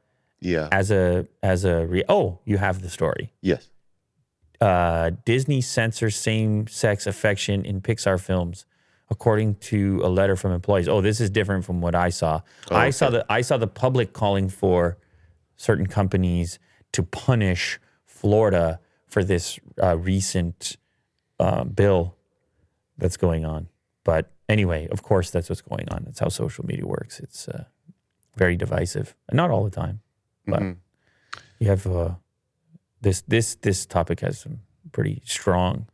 [0.44, 0.68] Yeah.
[0.70, 3.68] as a as a re- oh you have the story Yes.
[4.60, 8.66] uh, Disney censors same sex affection in Pixar films,
[9.10, 10.88] according to a letter from employees.
[10.88, 12.40] Oh, this is different from what I saw.
[12.70, 14.96] I saw the I saw the public calling for
[15.56, 16.58] certain companies
[16.92, 20.76] to punish Florida for this uh, recent
[21.40, 22.16] uh, bill
[22.98, 23.68] that's going on.
[24.04, 26.04] But anyway, of course, that's what's going on.
[26.04, 27.20] That's how social media works.
[27.20, 27.64] It's uh,
[28.36, 30.00] very divisive, not all the time,
[30.46, 30.62] but
[31.58, 31.86] you have.
[31.86, 32.14] Uh,
[33.00, 34.60] this this this topic has some
[34.92, 35.86] pretty strong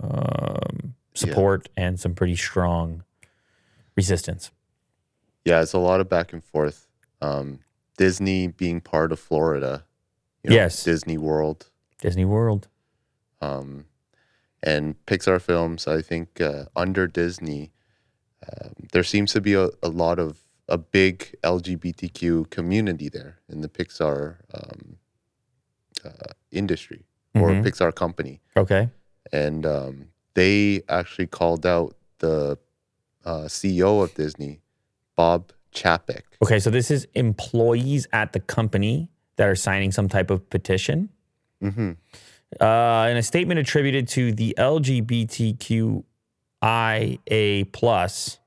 [0.00, 3.04] um, support and some pretty strong
[3.96, 4.50] resistance.
[5.44, 6.88] Yeah, it's a lot of back and forth.
[7.20, 7.60] Um,
[7.98, 9.84] Disney being part of Florida.
[10.42, 10.82] you know, Yes.
[10.84, 11.68] Disney World.
[12.00, 12.68] Disney World.
[13.40, 13.86] Um,
[14.62, 17.72] and Pixar films, I think uh, under Disney,
[18.48, 20.38] um, there seems to be a, a lot of
[20.72, 24.96] a big LGBTQ community there in the Pixar um,
[26.04, 27.04] uh, industry
[27.34, 27.62] or Mhm.
[27.64, 28.40] Pixar company.
[28.56, 28.88] Okay.
[29.32, 32.58] and um, they actually called out the
[33.24, 34.60] uh, CEO of Disney,
[35.16, 36.22] Bob Chapek.
[36.42, 36.58] Okay.
[36.58, 41.08] So this is employees at the company that are signing some type of petition.
[41.62, 41.92] Mm-hmm.
[42.60, 44.54] Uh, in a statement attributed to the
[46.62, 48.38] LGBTQIA plus,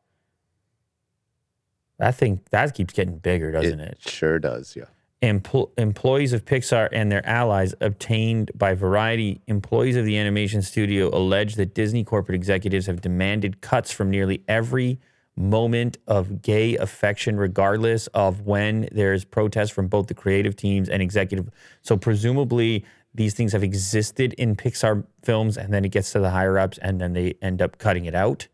[2.00, 3.98] I think that keeps getting bigger, doesn't it?
[4.02, 4.86] Sure does, yeah.
[5.22, 11.10] Empl- employees of Pixar and their allies obtained by Variety, employees of the animation studio
[11.16, 15.00] allege that Disney corporate executives have demanded cuts from nearly every
[15.38, 21.02] moment of gay affection, regardless of when there's protest from both the creative teams and
[21.02, 21.50] executive.
[21.82, 26.30] So, presumably, these things have existed in Pixar films, and then it gets to the
[26.30, 28.48] higher ups, and then they end up cutting it out.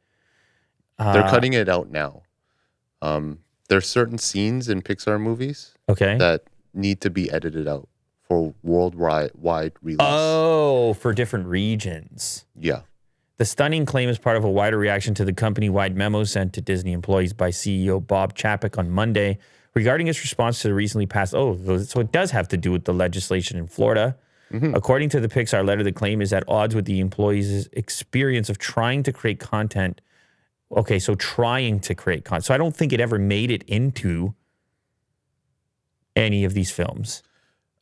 [1.00, 2.22] They're Uh, cutting it out now.
[3.02, 3.40] Um,
[3.70, 6.18] there's certain scenes in Pixar movies Okay.
[6.18, 6.44] that
[6.74, 7.88] need to be edited out
[8.28, 9.98] for worldwide wide release.
[10.02, 12.46] oh, for different regions.
[12.58, 12.82] yeah.
[13.38, 16.54] The stunning claim is part of a wider reaction to the company wide memo sent
[16.54, 19.40] to Disney employees by CEO Bob Chapek on Monday
[19.74, 21.34] regarding its response to the recently passed.
[21.34, 24.16] Oh, so it does have to do with the legislation in Florida.
[24.74, 28.58] According to the Pixar letter, the claim is at odds with the employees' experience of
[28.60, 30.02] trying to create content.
[30.76, 32.46] Okay, so trying to create content.
[32.46, 34.34] So I don't think it ever made it into
[36.16, 37.24] any of these films.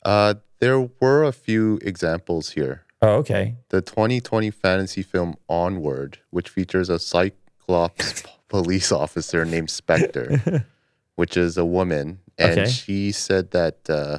[0.04, 2.84] Uh, there were a few examples here.
[3.02, 3.56] Oh, okay.
[3.70, 10.66] The 2020 fantasy film Onward, which features a Cyclops police officer named Specter,
[11.16, 12.70] which is a woman, and Okay.
[12.70, 13.88] she said that.
[13.88, 14.18] Uh,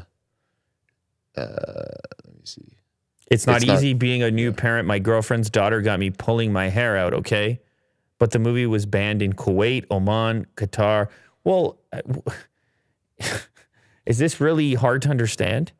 [1.39, 1.41] uh,
[2.26, 2.78] let me see.
[3.30, 4.88] It's not It's not- easy being a new parent.
[4.88, 7.61] My girlfriend's daughter got me pulling my hair out, okay?
[8.22, 11.07] But the movie was banned in Kuwait, Oman, Qatar.
[11.43, 12.01] Well, uh,
[14.05, 15.72] is this really hard to understand?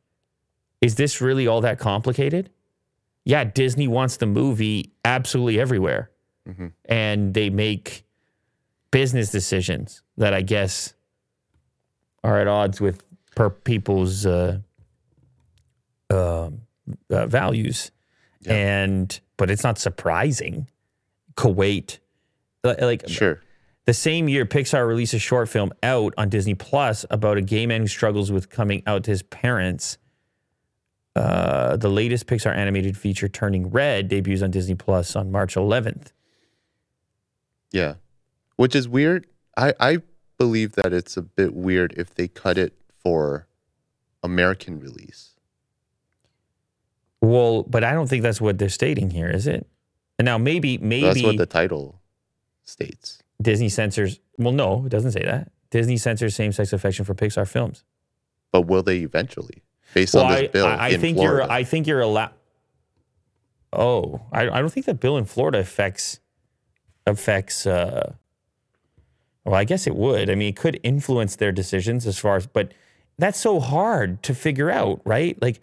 [0.82, 2.50] Is this really all that complicated?
[3.26, 6.10] Yeah, Disney wants the movie absolutely everywhere.
[6.50, 6.72] Mhm.
[6.86, 8.06] And they make
[8.90, 10.96] business decisions that I guess
[12.24, 13.04] are at odds with
[13.36, 14.62] per people's uh,
[16.10, 16.62] um,
[17.12, 17.92] uh, values,
[18.42, 18.54] Yeah.
[18.54, 20.68] and but it's not surprising.
[21.36, 22.00] Kuwait,
[22.64, 23.42] like Sure.
[23.86, 27.66] the same year, Pixar released a short film out on Disney Plus about a gay
[27.66, 29.98] man who struggles with coming out to his parents.
[31.16, 36.12] Uh, the latest Pixar animated feature, Turning Red, debuts on Disney Plus on March 11th.
[37.72, 37.96] Yeah.
[38.56, 39.28] Which is weird.
[39.58, 39.98] I, I
[40.38, 43.48] believe that it's a bit weird if they cut it for
[44.24, 45.32] American release.
[47.22, 49.68] Well, but I don't think that's what they're stating here, is it?
[50.18, 52.01] And now maybe maybe That's what the title
[52.72, 53.20] states.
[53.42, 54.20] Disney censors.
[54.38, 55.52] Well, no, it doesn't say that.
[55.70, 57.84] Disney censors same-sex affection for Pixar films.
[58.52, 59.64] But will they eventually?
[59.94, 61.44] Based Well, on I, this bill I, I in think Florida.
[61.44, 61.52] you're.
[61.52, 62.32] I think you're allowed.
[63.74, 66.20] Oh, I, I don't think that bill in Florida affects
[67.08, 67.66] affects.
[67.66, 68.14] Uh,
[69.46, 70.30] well, I guess it would.
[70.30, 72.74] I mean, it could influence their decisions as far as, but
[73.18, 75.42] that's so hard to figure out, right?
[75.42, 75.60] Like,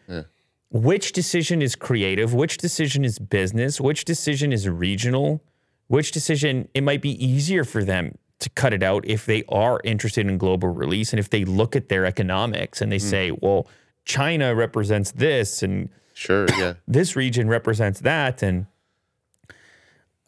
[0.71, 5.41] which decision is creative, which decision is business, which decision is regional,
[5.89, 9.81] which decision it might be easier for them to cut it out if they are
[9.83, 13.67] interested in global release and if they look at their economics and they say, well,
[14.05, 16.75] China represents this and Sure, yeah.
[16.89, 18.43] this region represents that.
[18.43, 18.67] And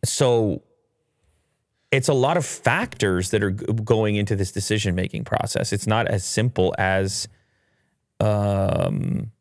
[0.05, 0.63] so
[1.91, 5.73] it's a lot of factors that are going into this decision making process.
[5.73, 7.27] It's not as simple as
[8.21, 9.33] um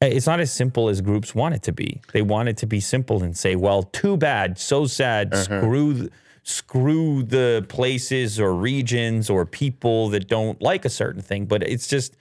[0.00, 2.00] it's not as simple as groups want it to be.
[2.12, 6.10] They want it to be simple and say well too bad so sad screw th-
[6.42, 11.46] screw the places or regions or people that don't like a certain thing.
[11.46, 12.16] But it's just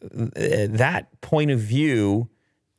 [0.00, 2.28] that point of view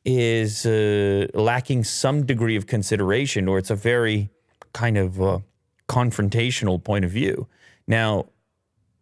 [0.05, 4.29] is uh, lacking some degree of consideration, or it's a very
[4.73, 5.39] kind of uh,
[5.87, 7.47] confrontational point of view.
[7.87, 8.27] Now,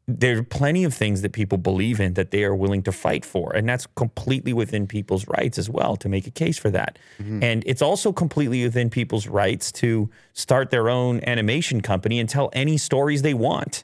[0.08, 3.24] there are plenty of things that people believe in that they are willing to fight
[3.24, 6.98] for, and that's completely within people's rights as well to make a case for that.
[7.44, 12.50] And it's also completely within people's rights to start their own animation company and tell
[12.54, 13.84] any stories they want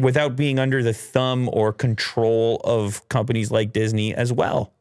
[0.00, 4.72] without being under the thumb or control of companies like Disney as well.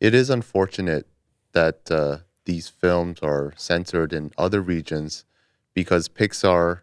[0.00, 1.06] It is unfortunate
[1.52, 5.24] that uh, these films are censored in other regions
[5.72, 6.80] because Pixar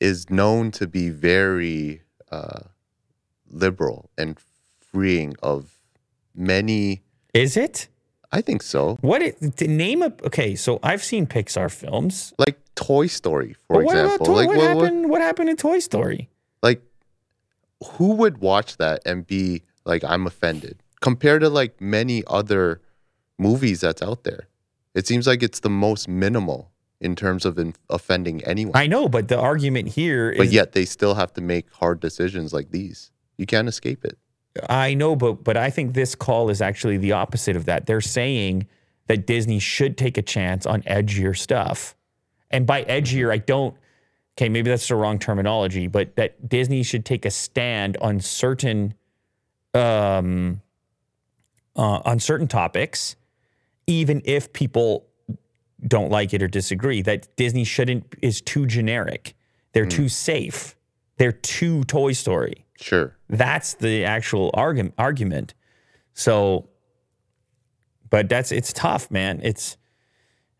[0.00, 2.60] is known to be very uh,
[3.48, 4.38] liberal and
[4.80, 5.70] freeing of
[6.34, 7.02] many.
[7.34, 7.88] Is it?
[8.32, 8.98] I think so.
[9.00, 10.54] What it to name a okay?
[10.56, 12.32] So I've seen Pixar films.
[12.38, 14.26] Like Toy Story, for what example.
[14.26, 15.10] Toy, like what, what- what- happened?
[15.10, 16.28] What happened in Toy Story?
[16.62, 16.80] like
[17.84, 22.80] who would watch that and be like i'm offended compared to like many other
[23.38, 24.48] movies that's out there
[24.94, 29.08] it seems like it's the most minimal in terms of in- offending anyone I know,
[29.08, 32.70] but the argument here is but yet they still have to make hard decisions like
[32.70, 34.18] these you can't escape it
[34.68, 37.86] I know, but but I think this call is actually the opposite of that.
[37.86, 38.66] They're saying
[39.06, 41.94] that Disney should take a chance on edgier stuff.
[42.50, 43.76] And by edgier, I don't
[44.36, 48.94] okay, maybe that's the wrong terminology, but that Disney should take a stand on certain
[49.74, 50.60] um
[51.74, 53.16] uh, on certain topics,
[53.86, 55.06] even if people
[55.86, 57.02] don't like it or disagree.
[57.02, 59.34] That Disney shouldn't is too generic.
[59.72, 60.76] They're too safe.
[61.18, 62.66] They're too Toy Story.
[62.80, 64.94] sure That's the actual argument.
[64.98, 65.54] Argument.
[66.14, 66.68] So,
[68.08, 69.40] but that's it's tough, man.
[69.42, 69.76] It's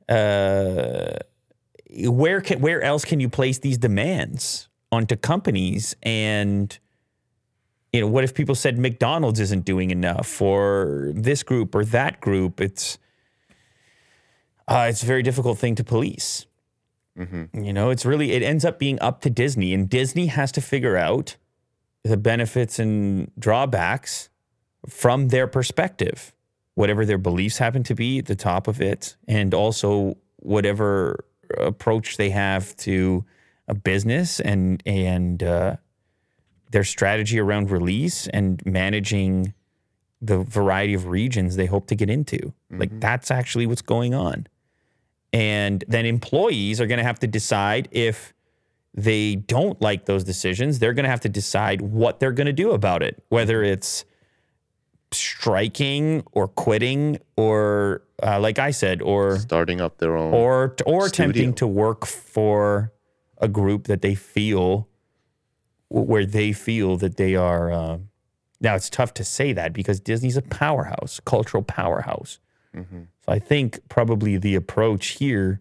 [0.09, 1.17] uh,
[2.05, 5.97] where can where else can you place these demands onto companies?
[6.03, 6.79] And
[7.93, 12.21] you know, what if people said McDonald's isn't doing enough for this group or that
[12.21, 12.61] group?
[12.61, 12.99] It's
[14.69, 16.47] uh, it's a very difficult thing to police.
[17.65, 20.61] You know, it's really it ends up being up to Disney, and Disney has to
[20.61, 21.37] figure out
[22.03, 24.29] the benefits and drawbacks
[24.89, 26.35] from their perspective,
[26.75, 31.25] whatever their beliefs happen to be at the top of it, and also whatever
[31.59, 33.25] approach they have to
[33.69, 35.77] a business and and uh,
[36.71, 39.55] their strategy around release and managing
[40.21, 42.53] the variety of regions they hope to get into.
[42.71, 44.47] Like that's actually what's going on.
[45.33, 48.33] And then employees are going to have to decide if
[48.95, 52.53] they don't like those decisions, they're going to have to decide what they're going to
[52.53, 54.05] do about it, whether it's
[55.13, 61.09] striking or quitting or uh, like I said or starting up their own or or
[61.09, 61.31] Studio.
[61.31, 62.93] attempting to work for
[63.39, 64.89] a group that they feel
[65.89, 67.99] where they feel that they are uh,
[68.61, 72.39] now it's tough to say that because Disney's a powerhouse, cultural powerhouse.
[73.25, 75.61] So I think probably the approach here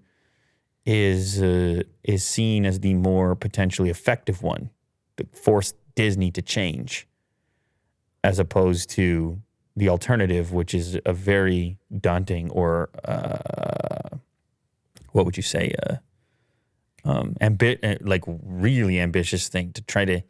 [0.85, 4.69] is uh, is seen as the more potentially effective one
[5.17, 7.07] to force Disney to change,
[8.23, 9.41] as opposed to
[9.75, 14.17] the alternative, which is a very daunting or uh,
[15.11, 15.95] what would you say, uh,
[17.03, 20.21] um, ambi- uh, like really ambitious thing to try to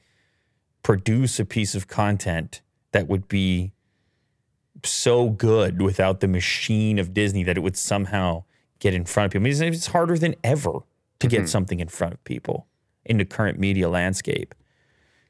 [0.84, 2.62] produce a piece of content
[2.92, 3.72] that would be
[4.86, 8.44] so good without the machine of Disney that it would somehow
[8.80, 9.44] get in front of people.
[9.44, 10.80] I mean, it's, it's harder than ever
[11.20, 12.68] to get something in front of people
[13.06, 14.54] in the current media landscape.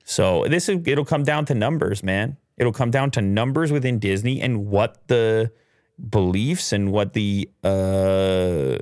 [0.04, 2.38] So this is it'll come down to numbers, man.
[2.58, 5.52] It'll come down to numbers within Disney and what the
[6.10, 8.78] beliefs and what the uh,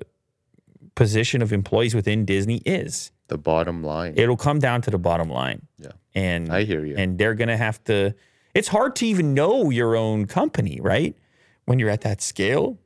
[0.95, 3.11] position of employees within Disney is.
[3.27, 5.67] the bottom line It'll come down to the bottom line.
[5.79, 5.91] Yeah.
[6.13, 6.95] And I hear you.
[6.97, 8.13] And they're gonna have to
[8.53, 11.15] it's hard to even know your own company, right?
[11.65, 12.77] When you're at that scale.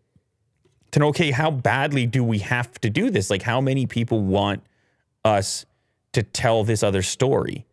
[0.91, 3.29] to know, okay, how badly do we have to do this?
[3.29, 4.63] Like, how many people want
[5.25, 5.65] us
[6.13, 7.65] to tell this other story?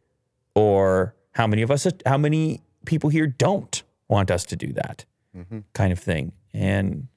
[0.54, 5.04] Or how many of us, how many people here don't want us to do that
[5.72, 6.32] kind of thing?
[6.52, 7.08] And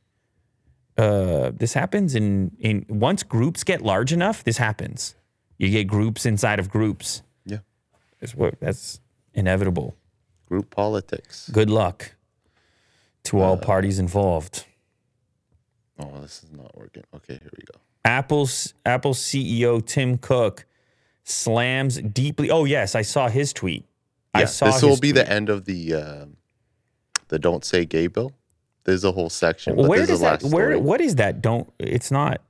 [0.98, 5.16] uh, this happens in, in once groups get large enough, this happens.
[5.58, 7.24] You get groups inside of groups.
[7.46, 7.60] Yeah.
[8.20, 9.00] That's what that's
[9.34, 9.96] inevitable.
[10.48, 11.50] Group politics.
[11.52, 12.14] Good luck
[13.24, 14.66] to all parties involved.
[16.00, 17.04] Oh, this is not working.
[17.16, 17.80] Okay, here we go.
[18.06, 20.66] Apple's Apple CEO Tim Cook
[21.24, 22.50] slams deeply.
[22.50, 23.84] Oh yes, I saw his tweet.
[24.34, 25.16] I Yeah, saw this will be tweet.
[25.16, 26.38] the end of the um
[27.28, 28.32] the don't say gay bill.
[28.86, 29.76] There's a whole section.
[29.76, 30.44] But Where does that?
[30.44, 30.72] Where?
[30.72, 30.78] story.
[30.78, 31.42] What is that?
[31.42, 31.70] Don't.
[31.78, 32.42] It's not.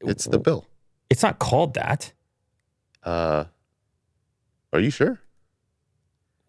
[0.00, 0.66] It's the bill.
[1.10, 2.12] It's not called that.
[3.02, 3.44] Uh,
[4.72, 5.18] are you sure?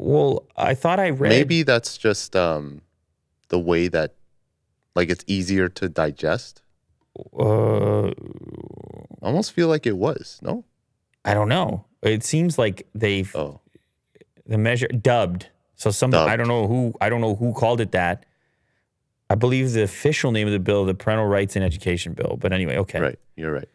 [0.04, 1.30] Well, I thought I read.
[1.30, 2.82] Maybe that's just um
[3.50, 4.16] the way that
[4.96, 6.62] like it's easier to digest.
[7.40, 8.14] Uh, I
[9.22, 10.40] almost feel like it was.
[10.42, 10.66] No.
[11.24, 11.86] I don't know.
[12.02, 13.62] It seems like they've Oh,
[14.46, 15.48] the measure dubbed.
[15.76, 16.30] So some dubbed.
[16.30, 18.26] I don't know who I don't know who called it that.
[19.30, 22.38] I believe the official name of the bill, the Parental Rights and Education Bill.
[22.40, 23.20] But anyway, okay, right.
[23.36, 23.70] You're right.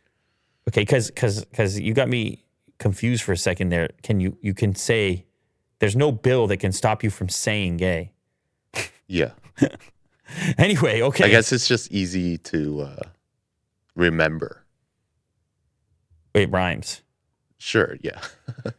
[0.68, 2.44] okay, because because because you got me
[2.78, 3.88] confused for a second there.
[4.02, 5.24] Can you you can say
[5.80, 8.12] there's no bill that can stop you from saying gay?
[9.06, 9.30] Yeah.
[10.58, 11.24] Anyway, okay.
[11.24, 13.02] I guess it's just easy to uh
[13.96, 14.62] remember.
[16.34, 17.00] it rhymes.
[17.58, 17.96] Sure.
[18.02, 18.20] Yeah.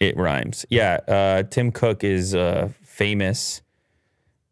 [0.00, 0.64] It rhymes.
[0.70, 1.00] Yeah.
[1.08, 3.62] Uh, Tim Cook is a famous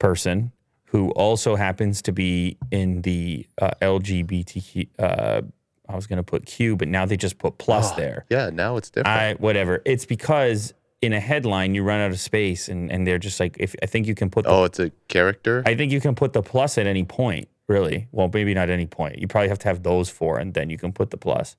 [0.01, 0.51] person
[0.87, 4.89] who also happens to be in the uh, LGBTQ.
[4.99, 5.43] Uh,
[5.89, 8.25] I was going to put Q, but now they just put plus there.
[8.29, 8.51] yeah.
[8.53, 9.07] Now it's different.
[9.17, 9.83] I whatever.
[9.85, 13.57] It's because in a headline you run out of space, and and they're just like,
[13.59, 14.45] if I think you can put.
[14.45, 15.63] The, oh, it's a character.
[15.67, 17.49] I think you can put the plus at any point.
[17.69, 18.07] Really?
[18.13, 19.19] Well, maybe not any point.
[19.19, 21.57] You probably have to have those four, and then you can put the plus.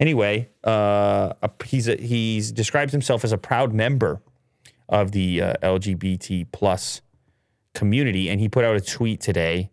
[0.00, 4.22] Anyway, uh, he's a, he's describes himself as a proud member
[4.88, 7.00] of the uh, LGBT plus
[7.74, 9.70] community, and he put out a tweet today.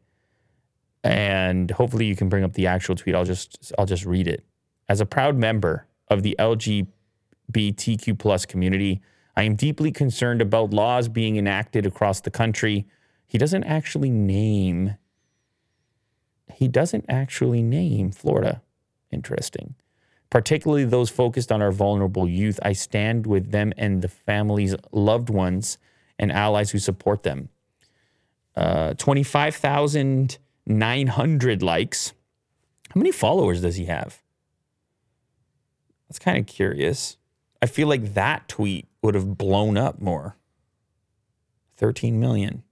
[1.04, 3.16] And hopefully, you can bring up the actual tweet.
[3.16, 4.46] I'll just I'll just read it.
[4.88, 6.36] As a proud member of the
[7.52, 9.02] LGBTQ plus community,
[9.36, 12.86] I am deeply concerned about laws being enacted across the country.
[13.28, 14.96] He doesn't actually name.
[16.54, 18.62] He doesn't actually name Florida.
[19.12, 19.76] Interesting
[20.32, 22.60] particularly those focused on our vulnerable youth.
[22.64, 25.78] I stand with them and the families, loved ones,
[26.18, 27.50] and allies who support them.
[28.56, 32.14] Uh, 25,900 likes.
[32.90, 34.24] How many followers does he have?
[36.08, 37.18] That's kind of curious.
[37.62, 40.36] I feel like that tweet would have blown up more.
[41.78, 42.64] 13 million.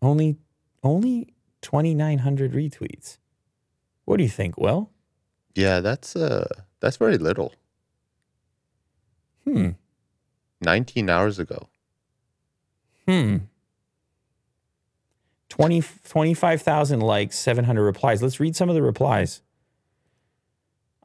[0.00, 0.36] Only,
[0.82, 3.18] only 2,900 retweets.
[4.04, 4.90] What do you think, Well?
[5.54, 5.80] yeah.
[5.80, 6.46] That's uh.
[6.80, 7.52] That's very little.
[9.44, 9.70] Hmm.
[10.60, 11.68] 19 hours ago.
[13.06, 13.38] Hmm.
[15.48, 18.22] 20, 25,000 likes, 700 replies.
[18.22, 19.42] Let's read some of the replies.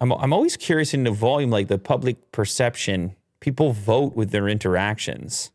[0.03, 3.15] I'm, I'm always curious in the volume, like the public perception.
[3.39, 5.51] People vote with their interactions.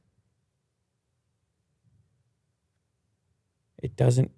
[3.83, 4.31] It doesn't.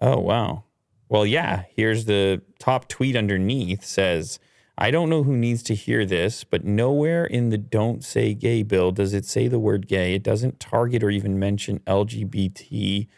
[0.00, 0.62] Oh, wow.
[1.08, 4.38] Well, yeah, here's the top tweet underneath says,
[4.78, 8.62] I don't know who needs to hear this, but nowhere in the Don't Say Gay
[8.62, 10.14] bill does it say the word gay.
[10.14, 13.08] It doesn't target or even mention LGBT,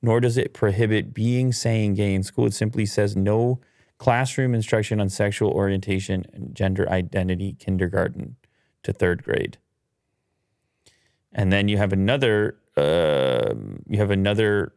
[0.00, 2.46] nor does it prohibit being, saying gay in school.
[2.46, 3.60] It simply says no
[4.04, 8.36] classroom instruction on sexual orientation and gender identity, kindergarten
[8.82, 9.56] to third grade.
[11.32, 13.54] And then you have another, uh,
[13.88, 14.74] you have another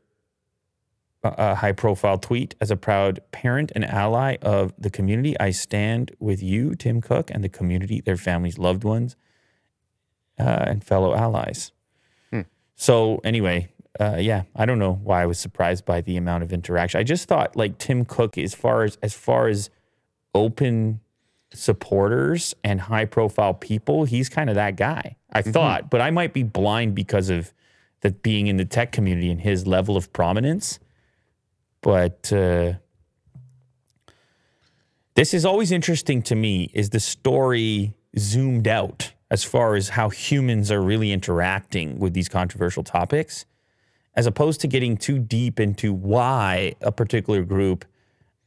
[1.23, 5.37] a high profile tweet as a proud parent and ally of the community.
[5.41, 9.17] I stand with you, Tim Cook, and the community, their families, loved ones,
[10.39, 11.73] uh, and fellow allies.
[12.75, 13.67] So, anyway,
[13.99, 16.99] uh, yeah, I don't know why I was surprised by the amount of interaction.
[16.99, 19.69] I just thought like Tim Cook, as far as as far as
[20.35, 20.99] open
[21.53, 25.15] supporters and high profile people, he's kind of that guy.
[25.31, 27.53] I thought, but I might be blind because of
[28.01, 30.79] that being in the tech community and his level of prominence
[31.81, 32.73] but uh,
[35.15, 40.09] this is always interesting to me is the story zoomed out as far as how
[40.09, 43.45] humans are really interacting with these controversial topics
[44.17, 47.85] as opposed to getting too deep into why a particular group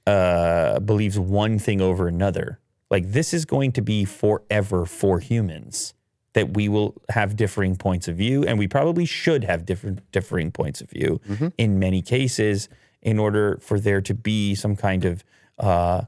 [0.06, 2.58] uh, believes one thing over another
[2.90, 5.94] like this is going to be forever for humans
[6.32, 10.52] that we will have differing points of view, and we probably should have different differing
[10.52, 11.20] points of view
[11.58, 12.68] in many cases
[13.02, 15.24] in order for there to be some kind of
[15.58, 16.02] uh,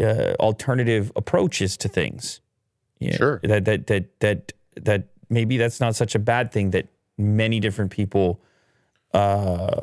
[0.00, 2.40] uh, alternative approaches to things.
[2.98, 3.40] Yeah, Sure.
[3.42, 6.88] That that that that that maybe that's not such a bad thing that
[7.18, 8.40] many different people
[9.14, 9.80] uh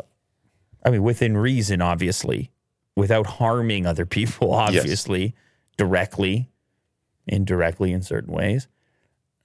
[0.85, 2.51] I mean within reason obviously
[2.95, 5.35] without harming other people obviously
[5.77, 6.49] directly
[7.27, 8.67] indirectly in certain ways.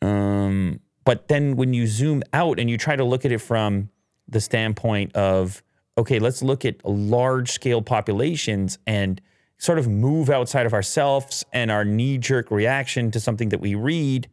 [0.03, 3.91] Um but then when you zoom out and you try to look at it from
[4.29, 5.63] the standpoint of
[5.99, 9.21] okay let's look at large scale populations and
[9.59, 13.75] sort of move outside of ourselves and our knee jerk reaction to something that we
[13.75, 14.29] read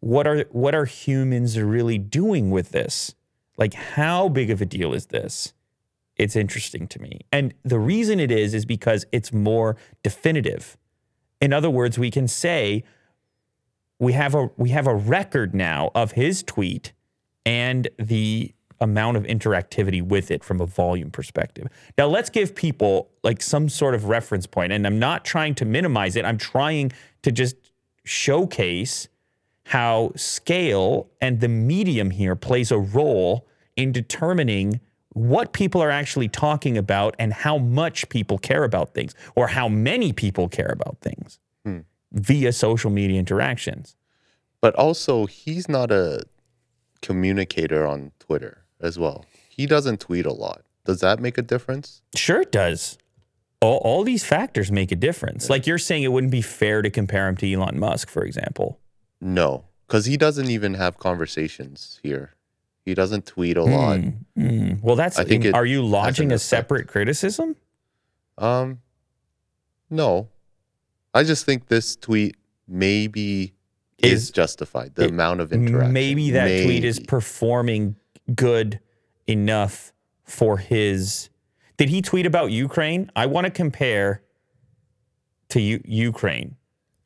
[0.00, 3.14] what are what are humans really doing with this
[3.58, 5.52] like how big of a deal is this
[6.16, 10.78] it's interesting to me and the reason it is is because it's more definitive
[11.40, 12.82] in other words we can say
[13.98, 16.92] we have a we have a record now of his tweet
[17.44, 21.66] and the amount of interactivity with it from a volume perspective.
[21.96, 25.64] Now let's give people like some sort of reference point and I'm not trying to
[25.64, 26.24] minimize it.
[26.24, 26.92] I'm trying
[27.22, 27.56] to just
[28.04, 29.08] showcase
[29.68, 33.46] how scale and the medium here plays a role
[33.76, 39.14] in determining what people are actually talking about and how much people care about things
[39.36, 41.80] or how many people care about things hmm.
[42.12, 43.94] via social media interactions.
[44.62, 46.22] But also, he's not a
[47.02, 49.26] communicator on Twitter as well.
[49.50, 50.62] He doesn't tweet a lot.
[50.86, 52.00] Does that make a difference?
[52.14, 52.96] Sure, it does.
[53.60, 55.50] All, all these factors make a difference.
[55.50, 58.80] Like you're saying, it wouldn't be fair to compare him to Elon Musk, for example.
[59.20, 62.34] No, because he doesn't even have conversations here.
[62.84, 64.00] He doesn't tweet a lot.
[64.38, 65.18] Mm, Well, that's.
[65.18, 67.56] I think it are you lodging a separate criticism?
[68.38, 68.80] Um,
[69.90, 70.28] no,
[71.12, 73.52] I just think this tweet maybe
[73.98, 74.94] is, Is- justified.
[74.94, 75.92] The it- amount of interaction.
[75.92, 77.96] Maybe that tweet is performing
[78.34, 78.80] good
[79.26, 79.92] enough
[80.24, 81.28] for his.
[81.76, 83.10] Did he tweet about Ukraine?
[83.16, 84.22] I want to compare
[85.50, 86.56] to U- Ukraine,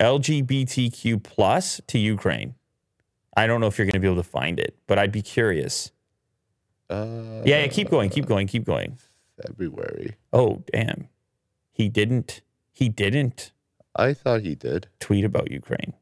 [0.03, 2.55] LGBTQ plus to Ukraine.
[3.36, 5.22] I don't know if you're going to be able to find it, but I'd be
[5.22, 5.92] curious.
[6.90, 8.98] uh, Yeah, yeah, keep going, keep going, keep going.
[9.46, 10.16] February.
[10.32, 11.09] Oh, damn.
[11.72, 12.42] He didn't
[12.74, 13.53] he didn't
[13.96, 14.88] I thought he did.
[15.00, 15.94] tweet about Ukraine.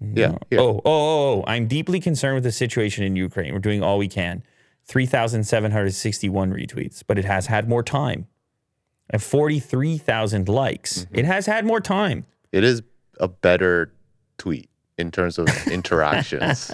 [0.00, 0.38] Yeah, No.
[0.50, 0.60] here.
[0.60, 3.52] Oh, oh, oh, oh, I'm deeply concerned with the situation in Ukraine.
[3.54, 4.42] We're doing all we can.
[4.84, 8.26] 3,761 retweets, but it has had more time.
[9.10, 10.98] And 43,000 likes.
[11.04, 11.14] Mm-hmm.
[11.18, 12.26] It has had more time.
[12.52, 12.82] It is
[13.20, 13.92] a better
[14.38, 16.70] tweet in terms of interactions.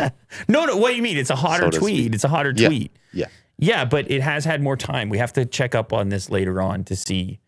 [0.48, 1.18] No, no, what do you mean?
[1.18, 2.14] It's a hotter So tweet.
[2.14, 2.68] It's a hotter Yeah.
[2.68, 2.92] tweet.
[3.12, 3.26] Yeah.
[3.58, 5.08] Yeah, but it has had more time.
[5.08, 7.38] We have to check up on this later on to see.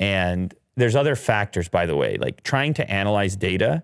[0.00, 3.82] And there's other factors, by the way, like trying to analyze data.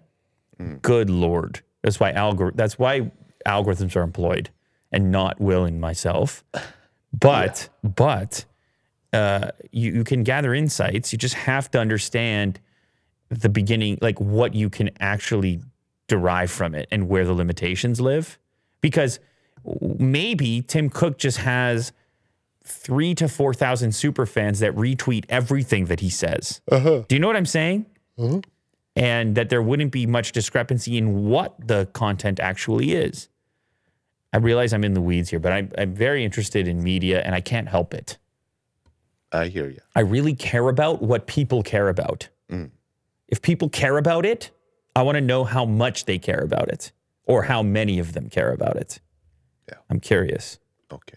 [0.83, 3.11] Good lord, that's why algor- That's why
[3.47, 4.51] algorithms are employed,
[4.93, 6.45] and not Will and myself.
[7.19, 8.45] But but
[9.13, 11.13] uh, you you can gather insights.
[11.13, 12.61] You just have to understand
[13.29, 15.63] the beginning, like what you can actually
[16.09, 18.39] derive from it and where the limitations live.
[18.81, 19.21] Because
[19.81, 21.93] maybe Tim Cook just has
[22.65, 26.61] three to 4,000 super fans that retweet everything that he says.
[27.09, 27.87] Do you know what I'm saying?
[28.95, 33.29] And that there wouldn't be much discrepancy in what the content actually is.
[34.33, 37.35] I realize I'm in the weeds here, but I'm, I'm very interested in media and
[37.35, 38.19] I can't help it.
[39.33, 39.81] I hear you.
[39.97, 42.29] I really care about what people care about.
[43.29, 44.51] If people care about it,
[44.95, 46.93] I want to know how much they care about it
[47.25, 49.01] or how many of them care about it.
[49.69, 49.79] Yeah.
[49.89, 50.59] I'm curious.
[50.93, 51.17] Okay.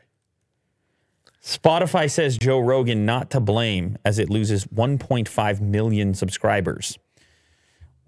[1.44, 6.98] Spotify says Joe Rogan not to blame as it loses 1.5 million subscribers.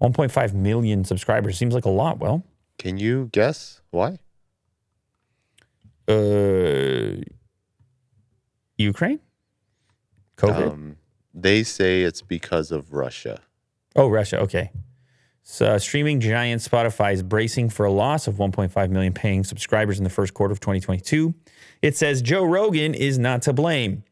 [0.00, 2.18] 1.5 million subscribers seems like a lot.
[2.18, 2.44] Well,
[2.78, 4.18] Can you guess why?
[6.08, 7.16] uh,
[8.78, 9.20] Ukraine?
[10.38, 10.70] COVID?
[10.70, 10.96] Um,
[11.34, 13.40] they say it's because of Russia.
[13.94, 14.40] Oh, Russia.
[14.40, 14.70] Okay.
[15.42, 20.04] So, streaming giant Spotify is bracing for a loss of 1.5 million paying subscribers in
[20.04, 21.34] the first quarter of 2022.
[21.80, 24.04] It says Joe Rogan is not to blame.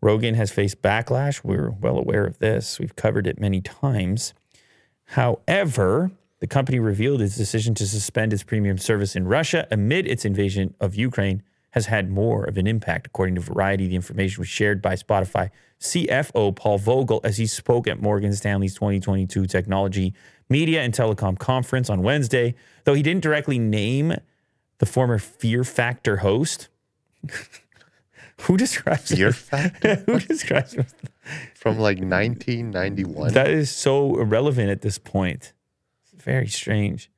[0.00, 1.42] Rogan has faced backlash.
[1.44, 2.78] We're well aware of this.
[2.78, 4.34] We've covered it many times.
[5.04, 6.10] However,
[6.40, 10.74] the company revealed its decision to suspend its premium service in Russia amid its invasion
[10.80, 11.42] of Ukraine
[11.76, 13.86] has had more of an impact, according to Variety.
[13.86, 18.72] The information was shared by Spotify CFO Paul Vogel as he spoke at Morgan Stanley's
[18.72, 20.14] 2022 Technology,
[20.48, 22.54] Media, and Telecom Conference on Wednesday.
[22.84, 24.14] Though he didn't directly name
[24.78, 26.68] the former Fear Factor host,
[28.40, 29.96] who describes Fear Factor?
[30.06, 30.86] who describes him?
[31.54, 33.34] From like 1991.
[33.34, 35.52] That is so irrelevant at this point.
[36.14, 37.10] very strange.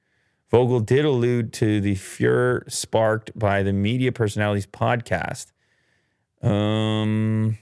[0.51, 5.53] Vogel did allude to the furor sparked by the media personalities podcast.
[6.43, 7.59] Um,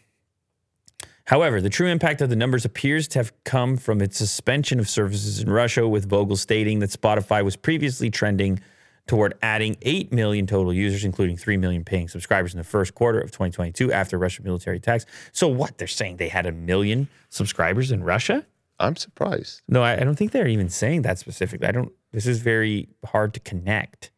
[1.24, 4.88] however, the true impact of the numbers appears to have come from its suspension of
[4.88, 8.60] services in Russia, with Vogel stating that Spotify was previously trending
[9.06, 13.20] toward adding 8 million total users, including 3 million paying subscribers in the first quarter
[13.20, 15.06] of 2022 after Russian military attacks.
[15.32, 15.78] So, what?
[15.78, 18.46] They're saying they had a million subscribers in Russia?
[18.78, 19.62] I'm surprised.
[19.68, 21.66] No, I, I don't think they're even saying that specifically.
[21.66, 24.10] I don't, this is very hard to connect.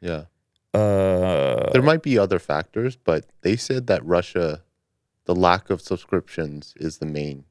[0.00, 0.26] Yeah.
[0.72, 4.62] Uh, There might be other factors, but they said that Russia,
[5.24, 7.42] the lack of subscriptions is the main.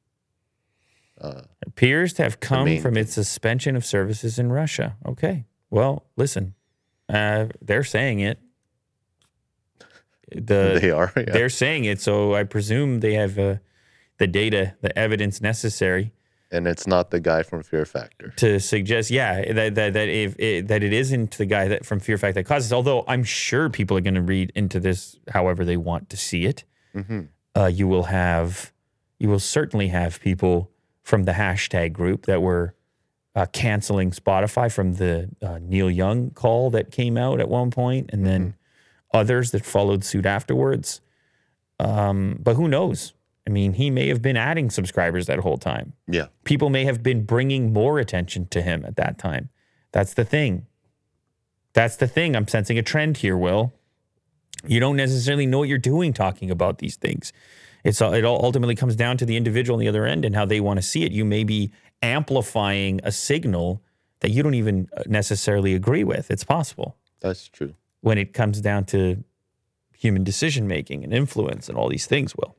[1.68, 4.96] appears to have come main from its suspension of services in Russia.
[5.06, 5.44] Okay.
[5.70, 6.56] Well, listen,
[7.10, 8.40] uh, they're saying it.
[10.32, 11.12] The, they are.
[11.18, 11.34] Yeah.
[11.34, 13.56] They're saying it, so I presume they have uh,
[14.18, 16.14] the data, the evidence necessary
[16.52, 18.34] and it's not the guy from Fear Factor.
[18.38, 22.00] to suggest, yeah, that that that if it, that it isn't the guy that from
[22.00, 22.74] Fear Factor that causes.
[22.74, 26.46] Although I'm sure people are going to read into this however they want to see
[26.46, 26.64] it.
[27.56, 28.72] Uh, you will have,
[29.20, 30.72] you will certainly have people
[31.04, 32.74] from the hashtag group that were
[33.36, 38.10] uh, canceling Spotify from the uh, Neil Young call that came out at one point,
[38.12, 38.56] and then
[39.14, 41.02] others that followed suit afterwards.
[41.80, 43.14] Um, but who knows?
[43.50, 46.28] I mean, he may have been adding subscribers that whole time Yeah.
[46.44, 49.50] people may have been bringing more attention to him at that time.
[49.92, 50.68] That's the thing.
[51.74, 52.36] That's the thing.
[52.36, 53.74] I'm sensing a trend here, Will.
[54.68, 57.34] You don't necessarily know what you're doing talking about these things.
[57.84, 60.36] It's all, it all ultimately comes down to the individual on the other end and
[60.36, 61.12] how they want to see it.
[61.12, 61.72] You may be
[62.04, 63.82] amplifying a signal
[64.20, 66.30] that you don't even uh, necessarily agree with.
[66.30, 67.74] It's possible That's true.
[68.02, 69.24] when it comes down to
[69.98, 72.56] human decision making and influence and all these things, Will.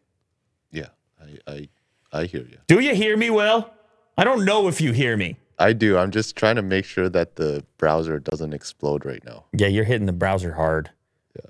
[1.30, 1.38] Yeah.
[1.46, 1.68] I
[2.12, 2.58] I, I hear you.
[2.66, 3.70] Do you hear me, Will?
[4.16, 5.36] I don't know if you hear me.
[5.58, 5.98] I do.
[5.98, 9.44] I'm just trying to make sure that the browser doesn't explode right now.
[9.52, 10.90] Yeah, you're hitting the browser hard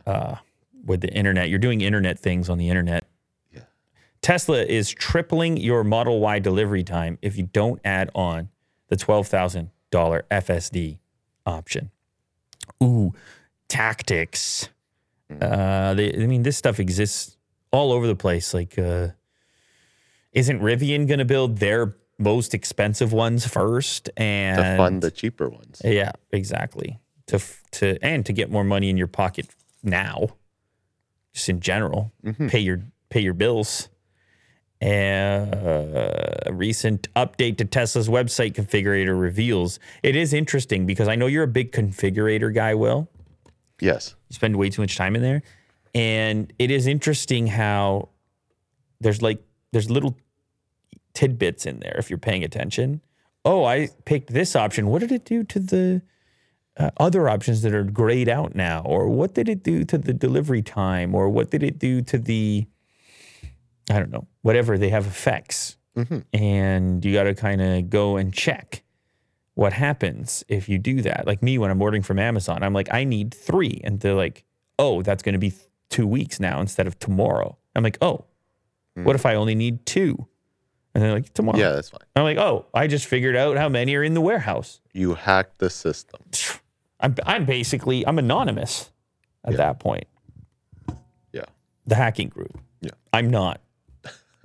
[0.04, 0.36] uh,
[0.84, 1.48] with the internet.
[1.48, 3.04] You're doing internet things on the internet.
[3.52, 3.62] Yeah.
[4.20, 8.48] Tesla is tripling your Model Y delivery time if you don't add on
[8.88, 10.98] the $12,000 FSD
[11.46, 11.90] option.
[12.82, 13.12] Ooh,
[13.68, 14.68] tactics.
[15.40, 17.36] Uh, they, I mean, this stuff exists
[17.70, 18.52] all over the place.
[18.52, 19.08] Like, uh,
[20.32, 25.48] isn't Rivian going to build their most expensive ones first and To fund the cheaper
[25.48, 25.80] ones.
[25.84, 26.98] yeah, exactly.
[27.28, 27.40] To
[27.72, 29.46] to and to get more money in your pocket
[29.82, 30.28] now,
[31.32, 32.12] just in general,
[32.48, 33.88] pay your pay your bills.
[34.82, 41.26] Uh, a recent update to Tesla's website configurator reveals it is interesting because I know
[41.26, 42.74] you're a big configurator guy.
[42.74, 43.08] Will
[43.80, 44.14] Yes.
[44.28, 45.42] you spend way too much time in there,
[45.94, 48.08] and it is interesting how
[49.00, 49.42] there's like
[49.72, 50.16] there's little
[51.14, 53.00] tidbits in there if you're paying attention.
[53.44, 54.88] Oh, I picked this option.
[54.88, 56.02] What did it do to the
[56.76, 58.82] uh, other options that are grayed out now?
[58.84, 61.14] Or what did it do to the delivery time?
[61.14, 62.66] Or what did it do to the,
[63.90, 65.76] I don't know, whatever they have effects.
[66.32, 68.82] And you got to kind of go and check
[69.54, 71.26] what happens if you do that.
[71.26, 73.80] Like me, when I'm ordering from Amazon, I'm like, I need three.
[73.84, 74.44] And they're like,
[74.78, 75.52] oh, that's going to be
[75.90, 77.58] two weeks now instead of tomorrow.
[77.74, 78.24] I'm like, oh,
[78.98, 79.04] Mm.
[79.04, 80.26] what if I only need two?
[80.94, 81.56] And they're like, tomorrow.
[81.58, 82.00] Yeah, that's fine.
[82.16, 84.80] I'm like, oh, I just figured out how many are in the warehouse.
[84.92, 86.20] You hacked the system.
[87.00, 88.90] I'm, I'm basically, I'm anonymous
[89.44, 89.56] at Yeah.
[89.58, 90.04] that point.
[91.32, 91.44] Yeah.
[91.86, 92.58] The hacking group.
[92.80, 92.90] Yeah.
[93.12, 93.60] I'm not.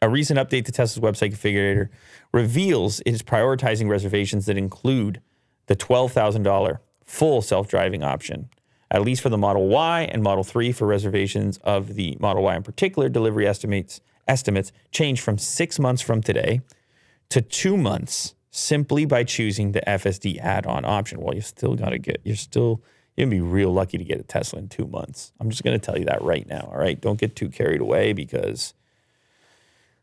[0.00, 1.88] A recent update to Tesla's website configurator
[2.32, 5.20] reveals it is prioritizing reservations that include
[5.66, 8.48] the $12,000 full self driving option,
[8.90, 12.56] at least for the Model Y and Model 3 for reservations of the Model Y
[12.56, 13.08] in particular.
[13.08, 16.60] Delivery estimates estimates change from six months from today
[17.30, 21.20] to two months simply by choosing the FSD add-on option.
[21.20, 22.82] Well, you still got to get, you're still,
[23.16, 25.32] you're gonna be real lucky to get a Tesla in two months.
[25.40, 26.68] I'm just gonna tell you that right now.
[26.72, 28.74] All right, don't get too carried away because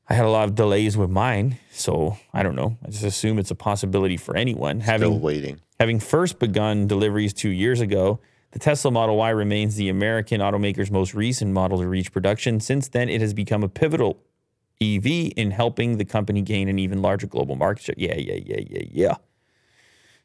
[0.07, 1.57] I had a lot of delays with mine.
[1.71, 2.77] So I don't know.
[2.85, 4.81] I just assume it's a possibility for anyone.
[4.81, 5.61] Still Having waiting.
[5.79, 8.19] Having first begun deliveries two years ago,
[8.55, 12.61] the Tesla Model Y remains the American automaker's most recent model to reach production.
[12.61, 14.23] Since then, it has become a pivotal
[14.81, 15.05] EV
[15.35, 17.95] in helping the company gain an even larger global market share.
[17.97, 19.15] Yeah, yeah, yeah, yeah, yeah.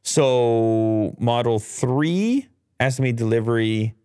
[0.05, 2.47] So, Model 3,
[2.79, 3.97] estimated delivery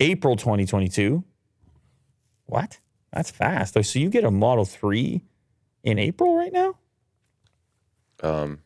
[0.00, 1.24] April 2022.
[2.44, 2.78] What?
[3.10, 3.82] That's fast.
[3.82, 5.22] So, you get a Model 3
[5.82, 6.76] in April right now?
[8.22, 8.58] Um,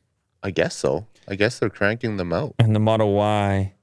[0.43, 1.07] I guess so.
[1.29, 2.57] I guess they're cranking them out.
[2.59, 3.75] And the Model Y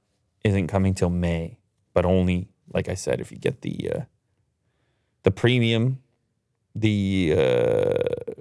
[0.46, 1.58] isn't coming till May,
[1.92, 4.00] but only, like I said, if you get the uh,
[5.24, 6.02] the premium,
[6.74, 8.32] the uh,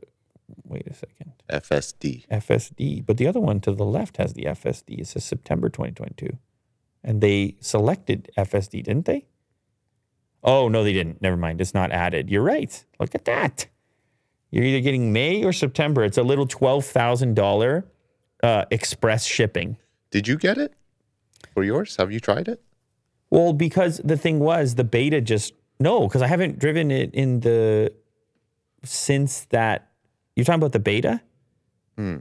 [0.65, 1.31] wait a second.
[1.49, 2.27] FSD.
[2.27, 3.05] FSD.
[3.05, 4.99] But the other one to the left has the FSD.
[4.99, 6.37] It says September 2022.
[7.03, 9.27] And they selected FSD, didn't they?
[10.43, 11.21] Oh, no, they didn't.
[11.21, 11.61] Never mind.
[11.61, 12.29] It's not added.
[12.29, 12.83] You're right.
[12.99, 13.67] Look at that.
[14.49, 16.03] You're either getting May or September.
[16.03, 17.83] It's a little $12,000
[18.41, 19.77] uh, express shipping.
[20.11, 20.73] Did you get it
[21.55, 21.95] for yours?
[21.95, 22.61] Have you tried it?
[23.31, 27.39] Well, because the thing was, the beta just, no, because I haven't driven it in
[27.39, 27.91] the,
[28.83, 29.89] since that,
[30.35, 31.21] you're talking about the beta?
[31.97, 32.17] Hmm.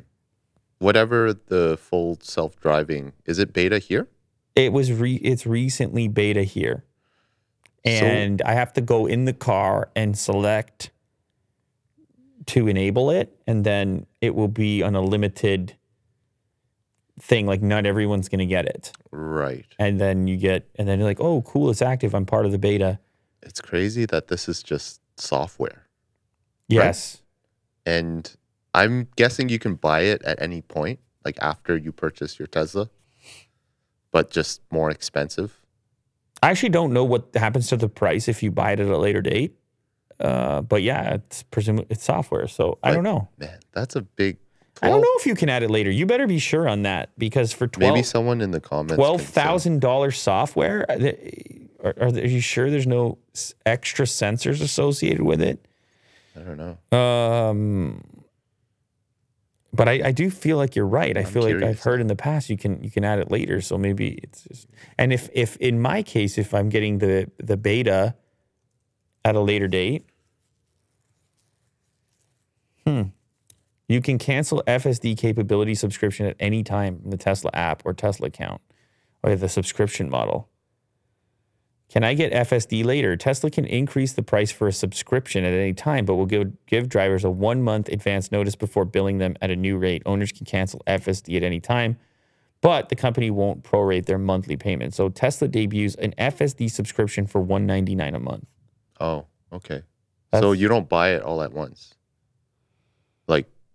[0.78, 4.08] Whatever the full self driving, is it beta here?
[4.56, 6.84] it was re it's recently beta here
[7.84, 10.90] and i have to go in the car and select
[12.46, 15.76] to enable it and then it will be on a limited
[17.20, 19.66] thing like not everyone's going to get it Right.
[19.78, 22.52] and then you get and then you're like oh cool it's active i'm part of
[22.52, 22.98] the beta
[23.42, 25.86] It's crazy that this is just software.
[26.68, 27.22] yes
[27.86, 28.34] And
[28.72, 32.90] I'm guessing you can buy it at any point, like after you purchase your Tesla,
[34.10, 35.60] but just more expensive.
[36.42, 38.98] i actually don't know what happens to the price if you buy it at a
[38.98, 39.54] later date
[40.20, 44.38] uh, but yeah it's presumably it's software so i don't know Man, that's a big.
[44.82, 47.10] I don't know if you can add it later you better be sure on that
[47.18, 48.94] because for 12 Maybe someone in the comments.
[48.96, 50.84] twelve thousand dollar software.
[50.88, 55.66] Are, they- are, are you sure there's no s- extra sensors associated with it?
[56.34, 56.96] I don't know.
[56.98, 58.02] Um,
[59.72, 61.16] but I, I do feel like you're right.
[61.16, 61.84] I I'm feel like I've curious.
[61.84, 63.60] heard in the past you can you can add it later.
[63.60, 64.68] So maybe it's just
[64.98, 68.14] and if if in my case if I'm getting the the beta
[69.24, 70.06] at a later date,
[72.86, 73.02] hmm,
[73.88, 78.28] you can cancel FSD capability subscription at any time in the Tesla app or Tesla
[78.28, 78.60] account
[79.22, 80.48] or the subscription model.
[81.90, 83.16] Can I get FSD later?
[83.16, 86.88] Tesla can increase the price for a subscription at any time, but will give, give
[86.88, 90.02] drivers a one month advance notice before billing them at a new rate.
[90.06, 91.98] Owners can cancel FSD at any time,
[92.62, 94.94] but the company won't prorate their monthly payment.
[94.94, 98.46] So Tesla debuts an FSD subscription for 199 a month.
[98.98, 99.82] Oh, okay.
[100.32, 101.94] so you don't buy it all at once.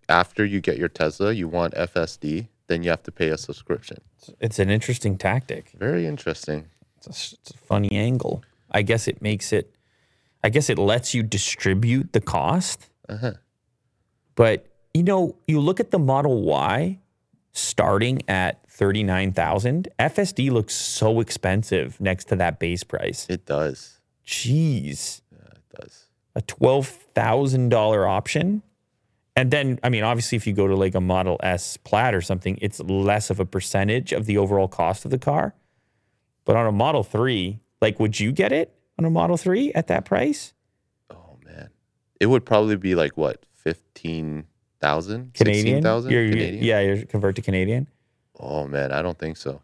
[0.09, 3.97] After you get your Tesla, you want FSD, then you have to pay a subscription.
[4.39, 5.71] It's an interesting tactic.
[5.77, 6.65] Very interesting.
[6.97, 8.43] It's a, it's a funny angle.
[8.71, 9.73] I guess it makes it,
[10.43, 12.89] I guess it lets you distribute the cost.
[13.07, 13.33] Uh-huh.
[14.35, 16.99] But you know, you look at the Model Y
[17.53, 23.27] starting at 39,000, FSD looks so expensive next to that base price.
[23.29, 23.99] It does.
[24.25, 26.05] Jeez, It does.
[26.35, 28.61] a $12,000 option.
[29.39, 32.19] And then, I mean, obviously, if you go to like a Model S Plaid or
[32.21, 35.55] something, it's less of a percentage of the overall cost of the car.
[36.43, 39.87] But on a Model 3, like, would you get it on a Model 3 at
[39.87, 40.53] that price?
[41.09, 41.69] Oh man.
[42.19, 44.43] It would probably be like what, fifteen
[44.81, 45.33] thousand?
[45.33, 45.63] Canadian?
[45.65, 46.11] Sixteen thousand?
[46.11, 46.63] You're- you're- Canadian?
[46.65, 47.87] Yeah, you're convert to Canadian.
[48.37, 49.61] Oh man, I don't think so.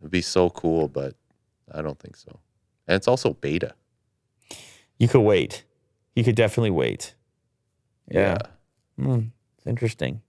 [0.00, 1.16] It'd be so cool, but
[1.72, 2.38] I don't think so.
[2.86, 3.74] And it's also beta.
[4.98, 5.64] You could wait.
[6.14, 7.14] You could definitely wait.
[8.08, 8.38] Yeah.
[8.98, 9.20] Hmm,
[9.58, 10.20] it's interesting.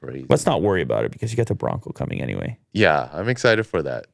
[0.00, 0.26] Crazy.
[0.28, 2.58] Let's not worry about it because you got the Bronco coming anyway.
[2.72, 4.06] yeah, I'm excited for that.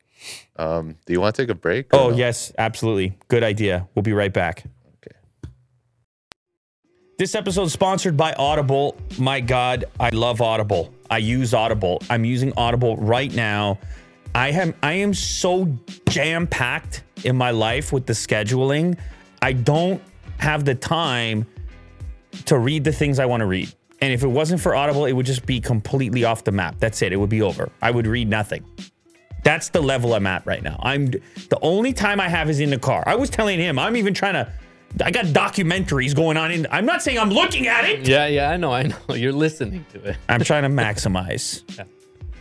[0.56, 1.88] Um, do you want to take a break?
[1.92, 2.16] Oh, no?
[2.16, 3.18] yes, absolutely.
[3.28, 3.86] Good idea.
[3.94, 4.64] We'll be right back.
[4.96, 5.50] Okay.
[7.18, 8.96] This episode is sponsored by Audible.
[9.18, 10.92] My God, I love Audible.
[11.10, 12.02] I use Audible.
[12.08, 13.78] I'm using Audible right now.
[14.34, 15.66] I am I am so
[16.08, 18.98] jam packed in my life with the scheduling.
[19.42, 20.02] I don't
[20.38, 21.46] have the time
[22.46, 23.72] to read the things I want to read.
[24.00, 26.76] And if it wasn't for Audible, it would just be completely off the map.
[26.78, 27.12] That's it.
[27.12, 27.70] It would be over.
[27.80, 28.64] I would read nothing.
[29.44, 30.78] That's the level I'm at right now.
[30.82, 33.04] I'm the only time I have is in the car.
[33.06, 34.50] I was telling him I'm even trying to.
[35.04, 36.50] I got documentaries going on.
[36.50, 38.06] In I'm not saying I'm looking at it.
[38.06, 38.96] Yeah, yeah, I know, I know.
[39.14, 40.16] You're listening to it.
[40.28, 41.62] I'm trying to maximize.
[41.76, 41.84] Yeah.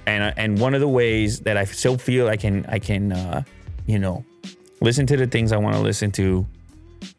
[0.06, 3.12] And uh, and one of the ways that I still feel I can I can
[3.12, 3.44] uh,
[3.86, 4.24] you know
[4.82, 6.46] listen to the things I want to listen to,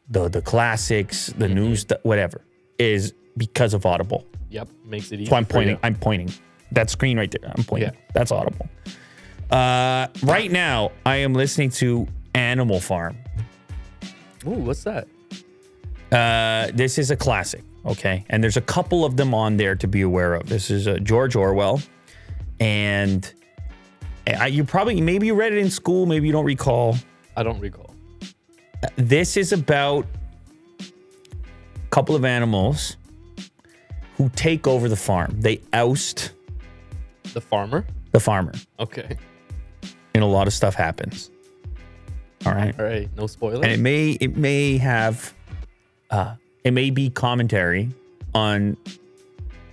[0.09, 1.55] the the classics, the Mm-hmm.
[1.55, 2.41] news, whatever,
[2.79, 4.27] is because of Audible.
[4.51, 5.31] Yep, makes it easy.
[5.31, 5.79] So I'm pointing.
[5.83, 6.33] I'm pointing.
[6.73, 7.53] That screen right there.
[7.57, 7.91] I'm pointing.
[7.93, 8.01] Yeah.
[8.15, 8.69] That's Audible.
[9.51, 13.17] Uh, right now, I am listening to Animal Farm.
[14.47, 15.07] Ooh, what's that?
[16.13, 18.25] Uh, this is a classic, okay?
[18.31, 20.49] And there's a couple of them on there to be aware of.
[20.49, 21.81] This is uh, George Orwell,
[22.61, 23.33] and
[24.27, 26.97] I, you probably maybe you read it in school, maybe you don't recall.
[27.37, 27.95] I don't recall.
[28.97, 30.07] This is about
[31.95, 32.97] couple of animals
[34.17, 35.41] who take over the farm.
[35.41, 36.33] They oust
[37.35, 37.87] The farmer?
[38.11, 39.17] the farmer, Okay.
[40.15, 41.31] and a lot of stuff happens.
[42.47, 42.75] All right.
[42.79, 43.61] All right, no spoilers.
[43.63, 45.33] and it may it may have
[46.11, 46.35] uh
[46.65, 47.91] it may be commentary
[48.35, 48.77] on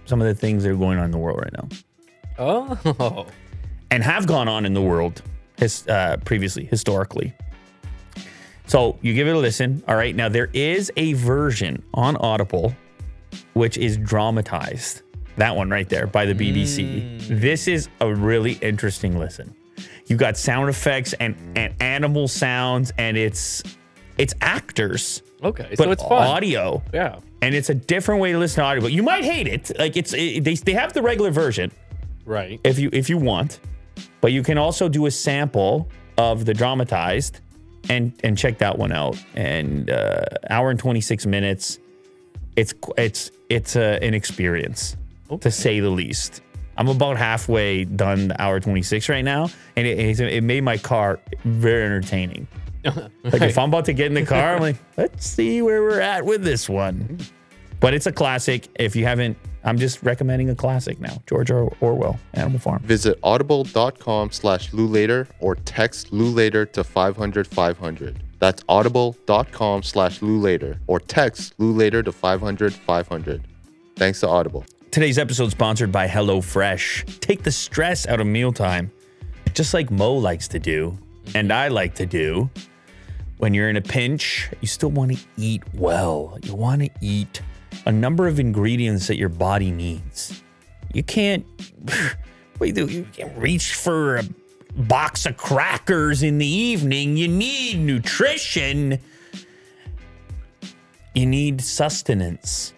[0.06, 1.68] some of the things that are going on in the world right now
[2.38, 3.26] Oh.
[3.90, 5.22] and have gone on in the world
[5.58, 7.34] his, uh, previously, historically.
[8.72, 9.84] So you give it a listen.
[9.86, 10.16] All right.
[10.16, 12.74] Now, there is a version on Audible
[13.52, 15.02] which is dramatized.
[15.36, 17.20] That one right there by the BBC.
[17.28, 17.40] Hmm.
[17.42, 19.54] This is a really interesting listen.
[20.08, 23.62] You got sound effects and, and animal sounds, and it's
[24.18, 25.68] it's actors, Okay.
[25.78, 26.26] but so it's fun.
[26.28, 27.20] audio Yeah.
[27.42, 28.82] and it's a different way to listen to audio.
[28.82, 29.70] But you might hate it.
[29.78, 31.74] Like it's it, they they have the regular version
[32.26, 32.58] Right.
[32.64, 33.60] if you if you want,
[34.22, 37.42] but you can also do a sample of the dramatized
[37.90, 39.18] and and check that one out.
[39.36, 41.80] And uh, hour and twenty six minutes.
[42.56, 44.98] It's it's it's uh, an experience
[45.40, 46.42] to say the least.
[46.78, 50.78] I'm about halfway done the hour 26 right now, and it, it, it made my
[50.78, 52.48] car very entertaining.
[53.24, 56.00] Like if I'm about to get in the car, I'm like, let's see where we're
[56.00, 57.20] at with this one.
[57.80, 58.68] But it's a classic.
[58.74, 61.22] If you haven't, I'm just recommending a classic now.
[61.28, 62.80] George or- Orwell, Animal Farm.
[62.84, 68.24] Visit audible.com slash lewlater or text lewlater to 500 500.
[68.40, 73.44] That's audible.com slash lewlater or text lewlater to 500 500.
[73.98, 74.66] Thanks to Audible.
[74.90, 77.20] Today's episode is sponsored by HelloFresh.
[77.20, 78.92] Take the stress out of mealtime,
[79.54, 80.98] just like Mo likes to do,
[81.36, 82.50] and I like to do.
[83.38, 86.38] When you're in a pinch, you still want to eat well.
[86.44, 87.42] You want to eat
[87.86, 90.44] a number of ingredients that your body needs.
[90.94, 91.46] You can't,
[92.58, 92.88] what you do?
[92.88, 94.24] You can't reach for a
[94.76, 97.18] box of crackers in the evening.
[97.18, 99.00] You need nutrition.
[101.14, 102.74] You need sustenance.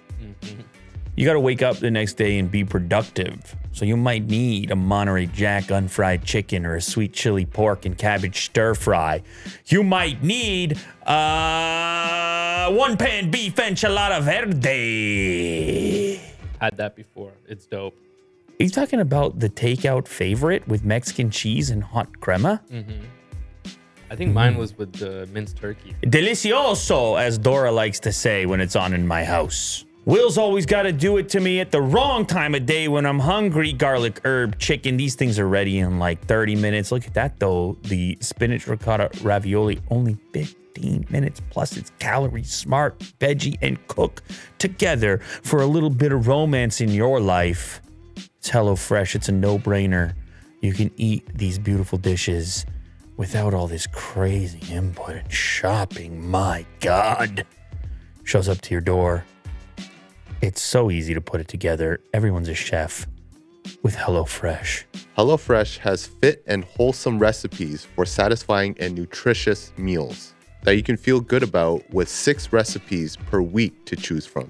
[1.15, 3.56] You got to wake up the next day and be productive.
[3.72, 7.95] So you might need a Monterey Jack unfried chicken or a sweet chili pork and
[7.95, 9.22] cabbage stir fry.
[9.68, 16.19] You might need uh, one pan beef enchilada verde.
[16.60, 17.34] Had that before.
[17.48, 17.94] It's dope.
[18.60, 22.60] Are you talking about the takeout favorite with Mexican cheese and hot crema?
[22.72, 23.03] Mm-hmm.
[24.10, 25.95] I think mine was with the minced turkey.
[26.03, 29.85] Delicioso, as Dora likes to say when it's on in my house.
[30.05, 33.05] Will's always got to do it to me at the wrong time of day when
[33.05, 33.71] I'm hungry.
[33.71, 34.97] Garlic, herb, chicken.
[34.97, 36.91] These things are ready in like 30 minutes.
[36.91, 37.77] Look at that though.
[37.84, 41.41] The spinach ricotta ravioli, only 15 minutes.
[41.49, 44.21] Plus, it's calorie smart, veggie, and cook
[44.57, 47.81] together for a little bit of romance in your life.
[48.39, 49.15] It's HelloFresh.
[49.15, 50.15] It's a no brainer.
[50.59, 52.65] You can eat these beautiful dishes
[53.15, 56.30] without all this crazy input and shopping.
[56.30, 57.45] My God.
[58.25, 59.23] Shows up to your door.
[60.44, 62.02] It's so easy to put it together.
[62.14, 63.07] Everyone's a chef
[63.82, 64.84] with HelloFresh.
[65.18, 70.34] HelloFresh has fit and wholesome recipes for satisfying and nutritious meals
[70.64, 74.49] that you can feel good about with six recipes per week to choose from,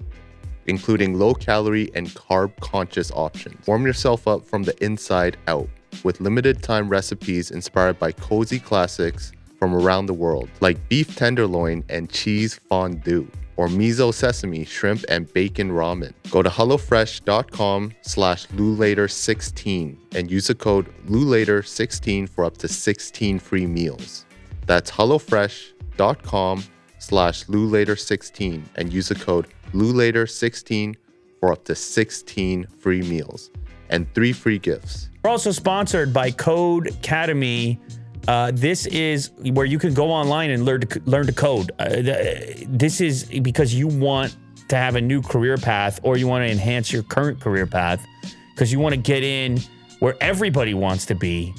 [0.66, 3.68] including low calorie and carb conscious options.
[3.68, 5.70] Warm yourself up from the inside out
[6.04, 11.84] with limited time recipes inspired by cozy classics from around the world, like beef tenderloin
[11.88, 16.14] and cheese fondue or miso sesame, shrimp, and bacon ramen.
[16.32, 23.66] Go to HelloFresh.com slash LewLater16 and use the code LewLater16 for up to 16 free
[23.66, 24.26] meals.
[24.66, 26.64] That's HelloFresh.com
[27.00, 30.96] slash LewLater16 and use the code LewLater16
[31.40, 33.52] for up to 16 free meals
[33.90, 35.10] and three free gifts.
[35.24, 37.80] We're also sponsored by Codecademy.
[38.28, 41.72] Uh, this is where you can go online and learn to learn to code.
[41.80, 44.36] Uh, th- this is because you want
[44.70, 48.06] to have a new career path, or you want to enhance your current career path,
[48.54, 49.60] because you want to get in
[50.00, 51.54] where everybody wants to be.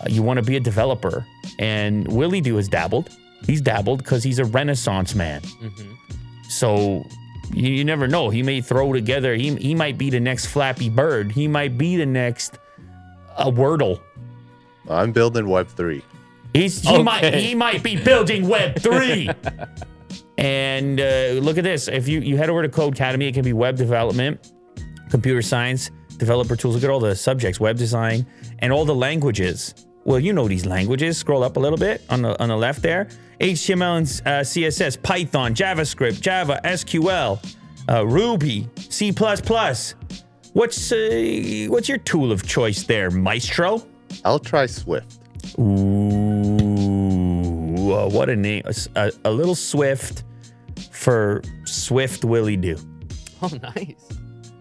[0.00, 1.24] Uh, you want to be a developer,
[1.58, 3.10] and Willie Do has dabbled.
[3.46, 5.42] He's dabbled because he's a Renaissance man.
[6.48, 7.04] So
[7.52, 8.30] you, you never know.
[8.30, 9.34] He may throw together.
[9.34, 11.30] He he might be the next Flappy Bird.
[11.30, 12.58] He might be the next
[13.38, 14.00] a Wordle.
[14.90, 16.02] I'm building Web3.
[16.52, 19.30] He's he might he might be building Web three.
[20.38, 21.86] and uh, look at this.
[21.88, 24.52] If you you head over to Codecademy, it can be web development,
[25.10, 26.74] computer science, developer tools.
[26.74, 28.26] Look at all the subjects, web design,
[28.58, 29.74] and all the languages.
[30.04, 31.18] Well, you know these languages.
[31.18, 33.08] Scroll up a little bit on the on the left there.
[33.40, 37.38] HTML and uh, CSS, Python, JavaScript, Java, SQL,
[37.88, 39.12] uh, Ruby, C++.
[39.12, 43.86] What's uh, what's your tool of choice there, Maestro?
[44.24, 45.18] I'll try Swift.
[45.58, 45.62] Ooh,
[47.92, 48.62] uh, what a name.
[48.96, 50.24] A little swift
[50.90, 52.76] for Swift Willie Do.
[53.42, 53.94] Oh, nice.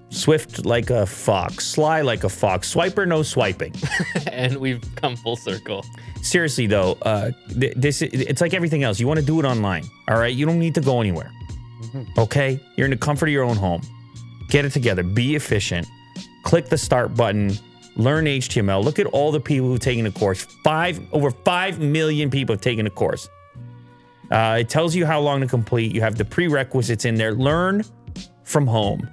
[0.09, 3.73] Swift like a fox, sly like a fox, swiper no swiping.
[4.31, 5.85] and we've come full circle.
[6.23, 8.99] Seriously though, uh, th- this it's like everything else.
[8.99, 10.33] You want to do it online, all right?
[10.33, 11.31] You don't need to go anywhere.
[12.17, 13.81] Okay, you're in the comfort of your own home.
[14.49, 15.03] Get it together.
[15.03, 15.87] Be efficient.
[16.43, 17.51] Click the start button.
[17.95, 18.83] Learn HTML.
[18.83, 20.45] Look at all the people who've taken a course.
[20.63, 23.29] Five over five million people have taken a course.
[24.31, 25.93] Uh, it tells you how long to complete.
[25.93, 27.33] You have the prerequisites in there.
[27.33, 27.83] Learn
[28.43, 29.09] from home.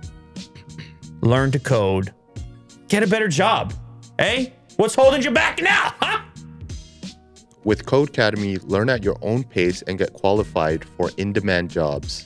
[1.23, 2.12] Learn to code.
[2.89, 3.73] Get a better job.
[4.19, 5.94] Hey, what's holding you back now?
[6.03, 6.23] Huh?
[7.65, 12.24] With Codecademy, learn at your own pace and get qualified for in demand jobs.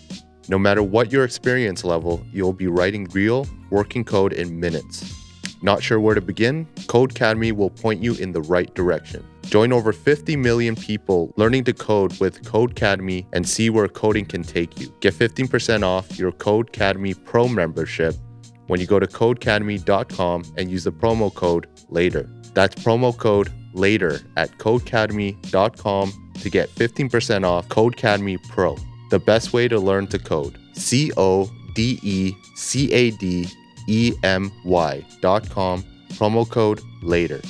[0.50, 5.19] No matter what your experience level, you'll be writing real, working code in minutes.
[5.62, 6.66] Not sure where to begin?
[6.86, 9.26] Codecademy will point you in the right direction.
[9.42, 14.42] Join over 50 million people learning to code with Codecademy and see where coding can
[14.42, 14.94] take you.
[15.00, 18.14] Get 15% off your Codecademy Pro membership
[18.68, 22.28] when you go to codecademy.com and use the promo code LATER.
[22.54, 28.76] That's promo code LATER at codecademy.com to get 15% off Codecademy Pro,
[29.10, 30.58] the best way to learn to code.
[30.72, 33.48] C O D E C A D
[33.90, 37.40] E M Y dot com, promo code LATER.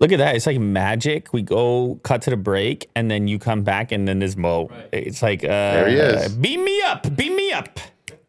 [0.00, 0.36] Look at that.
[0.36, 1.32] It's like magic.
[1.32, 4.70] We go cut to the break, and then you come back, and then there's Mo.
[4.92, 6.34] It's like, uh, there he is.
[6.36, 7.80] Beam me up, beam me up.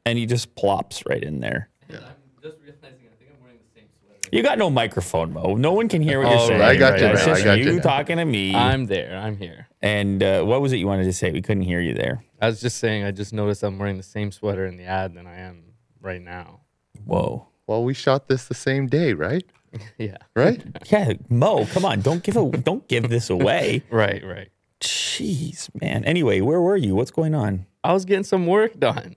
[0.05, 1.69] And he just plops right in there.
[1.91, 1.97] I'm
[2.41, 4.29] just realizing I think I'm wearing the same sweater.
[4.35, 5.53] You got no microphone, Mo.
[5.55, 6.61] No one can hear what you're Oh, saying.
[6.63, 7.01] I got right?
[7.01, 7.29] you, It's man.
[7.29, 7.79] I just got you you.
[7.81, 8.55] talking to me.
[8.55, 9.15] I'm there.
[9.15, 9.67] I'm here.
[9.83, 11.29] and uh, what was it you wanted to say?
[11.31, 12.23] We couldn't hear you there.
[12.41, 15.13] I was just saying I just noticed I'm wearing the same sweater in the ad
[15.13, 15.61] than I am
[16.01, 16.61] right now.
[17.05, 17.47] Whoa.
[17.67, 19.43] Well, we shot this the same day, right?
[19.99, 20.17] Yeah.
[20.35, 20.63] Right?
[20.91, 22.01] Yeah, Mo, come on.
[22.01, 23.83] Don't give a don't give this away.
[23.91, 24.49] Right, right.
[24.81, 26.03] Jeez, man.
[26.05, 26.95] Anyway, where were you?
[26.95, 27.65] What's going on?
[27.83, 29.15] I was getting some work done.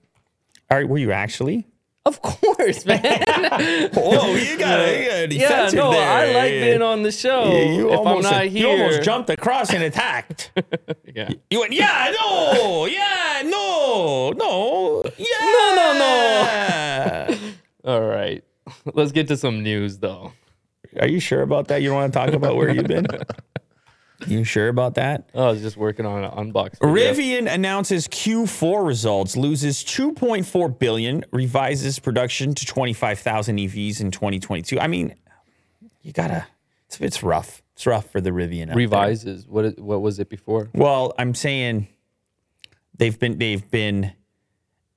[0.70, 1.66] All right, were you actually?
[2.04, 3.00] Of course, man.
[3.94, 7.44] Whoa, you got you yeah, no, I like being on the show.
[7.52, 10.50] You if almost, I'm not you here, almost jumped across and attacked.
[11.14, 11.28] Yeah.
[11.50, 17.38] You went, yeah, no, yeah, no, no, yeah, No, no, no.
[17.92, 18.42] All right.
[18.94, 20.32] Let's get to some news, though.
[20.98, 21.82] Are you sure about that?
[21.82, 23.06] You don't want to talk about where you've been?
[24.26, 25.28] You sure about that?
[25.34, 26.78] Oh, I was just working on an unbox.
[26.80, 27.12] video.
[27.12, 34.78] Rivian announces Q4 results, loses 2.4 billion, revises production to 25,000 EVs in 2022.
[34.80, 35.14] I mean,
[36.02, 36.46] you gotta.
[36.86, 37.62] It's, it's rough.
[37.74, 38.66] It's rough for the Rivian.
[38.66, 38.76] there.
[38.76, 39.46] revises.
[39.46, 40.70] What what was it before?
[40.74, 41.88] Well, I'm saying
[42.96, 44.12] they've been they've been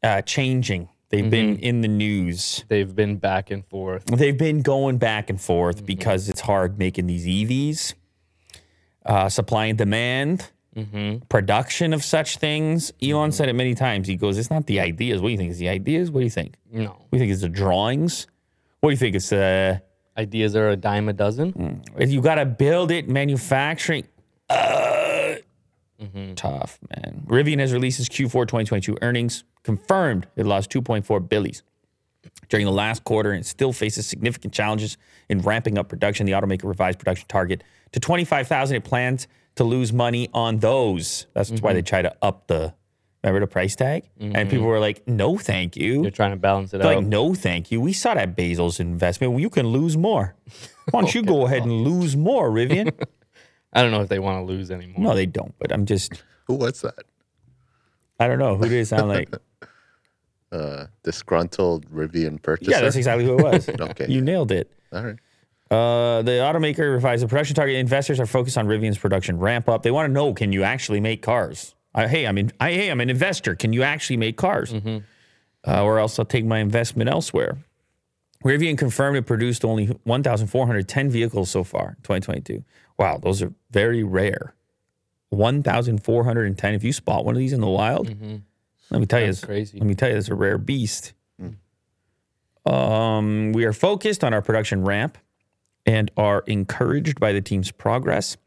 [0.04, 0.90] uh, changing.
[1.10, 2.66] They've been in the news.
[2.68, 4.06] They've been back and forth.
[4.06, 7.94] They've been going back and forth because it's hard making these EVs.
[9.06, 10.50] Uh, supply and demand,
[11.30, 12.92] production of such things.
[13.02, 14.08] Elon said it many times.
[14.08, 15.22] He goes, "It's not the ideas.
[15.22, 15.52] What do you think?
[15.52, 16.10] Is the ideas?
[16.12, 16.56] What do you think?
[16.72, 16.86] No.
[16.90, 18.28] What do you think is the drawings?
[18.82, 19.16] What do you think?
[19.16, 19.80] It's uh,
[20.18, 21.84] Ideas are a dime a dozen.
[22.00, 24.06] you got to build it, manufacturing.
[24.50, 25.36] Uh,
[26.36, 27.24] Tough, man.
[27.28, 31.64] Rivian has released its Q4 2022 earnings, confirmed it lost 2.4 billies
[32.50, 34.98] during the last quarter and still faces significant challenges
[35.30, 36.26] in ramping up production.
[36.26, 37.64] The automaker revised production target
[37.96, 38.76] to 25,000.
[38.76, 41.28] It plans to lose money on those.
[41.34, 42.74] That's why they try to up the,
[43.24, 44.10] remember the price tag?
[44.20, 46.02] And people were like, no, thank you.
[46.02, 47.04] You're trying to balance it Like, out.
[47.04, 47.80] Like, No, thank you.
[47.80, 49.32] We saw that Bezos' investment.
[49.32, 50.36] Well, you can lose more.
[50.92, 52.92] Why don't you go ahead and lose more, Rivian?
[53.74, 55.02] I don't know if they want to lose anymore.
[55.02, 55.54] no, they don't.
[55.58, 57.04] But I'm just, Who was that?
[58.20, 58.56] I don't know.
[58.58, 59.34] Who did it sound like?
[60.52, 62.72] Uh, disgruntled Rivian purchaser.
[62.72, 63.68] yeah, that's exactly who it was.
[63.68, 64.06] Okay.
[64.08, 64.70] You nailed it.
[64.94, 65.16] All right.
[65.72, 67.76] Uh, the automaker revised the production target.
[67.76, 69.82] Investors are focused on Rivian's production ramp up.
[69.84, 71.74] They want to know: Can you actually make cars?
[71.96, 73.56] I, hey, I'm in, I, hey, I'm an investor.
[73.56, 74.74] Can you actually make cars?
[75.68, 77.58] Uh, or else I'll take my investment elsewhere.
[78.44, 82.64] Rivian confirmed it produced only 1,410 vehicles so far in 2022.
[83.00, 84.54] Wow, those are very rare.
[85.30, 86.74] 1,410.
[86.76, 88.08] If you spot one of these in the wild,
[88.92, 89.80] let me tell you, That's it's crazy.
[89.80, 91.14] Let me tell you, it's a rare beast.
[92.66, 95.18] Um, we are focused on our production ramp
[95.86, 98.38] and are encouraged by the team's progress.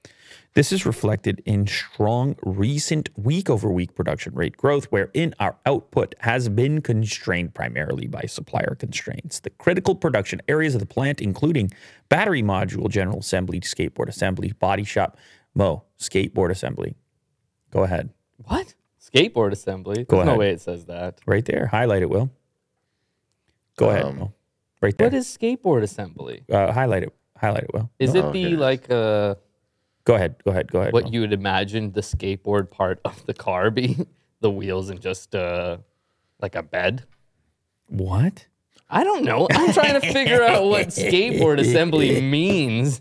[0.55, 6.15] This is reflected in strong recent week over week production rate growth, wherein our output
[6.21, 9.39] has been constrained primarily by supplier constraints.
[9.39, 11.71] The critical production areas of the plant, including
[12.09, 15.17] battery module, general assembly, skateboard assembly, body shop,
[15.55, 16.95] Mo, skateboard assembly.
[17.71, 18.11] Go ahead.
[18.45, 18.75] What?
[19.01, 20.05] Skateboard assembly?
[20.05, 20.39] Go There's no ahead.
[20.39, 21.21] way it says that.
[21.27, 21.67] Right there.
[21.67, 22.31] Highlight it, Will.
[23.77, 24.05] Go ahead.
[24.05, 24.33] Um, Mo.
[24.81, 25.07] Right there.
[25.09, 26.43] What is skateboard assembly?
[26.51, 27.15] uh, highlight it.
[27.41, 27.91] Highlight it, Will.
[27.99, 28.57] Is Oh, it the okay.
[28.57, 29.35] like uh
[30.05, 30.37] Go ahead.
[30.45, 30.71] Go ahead.
[30.73, 30.93] Go ahead.
[30.95, 31.11] what Mo.
[31.11, 33.99] you would imagine the skateboard part of the car be?
[34.41, 35.79] the wheels and just uh
[36.41, 37.05] like a bed?
[37.89, 38.47] what?
[38.91, 39.47] I don't know.
[39.51, 43.01] I'm trying to figure out what skateboard assembly means.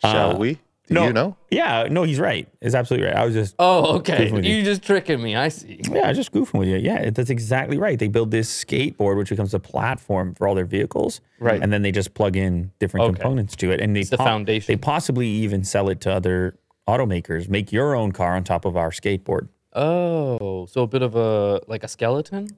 [0.00, 0.58] Shall we?
[0.90, 1.36] Do no, you know?
[1.52, 2.48] Yeah, no, he's right.
[2.60, 3.16] It's absolutely right.
[3.16, 4.26] I was just Oh, okay.
[4.26, 4.56] Goofing with you.
[4.56, 5.36] You just tricking me.
[5.36, 5.80] I see.
[5.88, 6.78] Yeah, I was just goofing with you.
[6.78, 7.96] Yeah, that's exactly right.
[7.98, 11.20] They build this skateboard, which becomes a platform for all their vehicles.
[11.38, 11.62] Right.
[11.62, 13.14] And then they just plug in different Okay.
[13.20, 13.80] components to it.
[13.80, 14.66] And they the foundation.
[14.72, 16.58] They possibly even sell it to other
[16.88, 17.48] automakers.
[17.48, 19.46] Make your own car on top of our skateboard.
[19.72, 22.48] Oh, so a bit of a like a skeleton.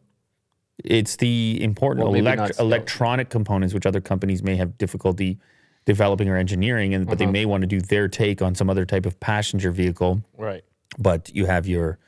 [0.82, 5.38] It's the important Well, elect- electronic components, which other companies may have difficulty
[5.84, 7.18] developing or engineering, and but Uh-huh.
[7.26, 10.22] they may want to do their take on some other type of passenger vehicle.
[10.36, 10.64] Right.
[10.98, 11.98] but you have your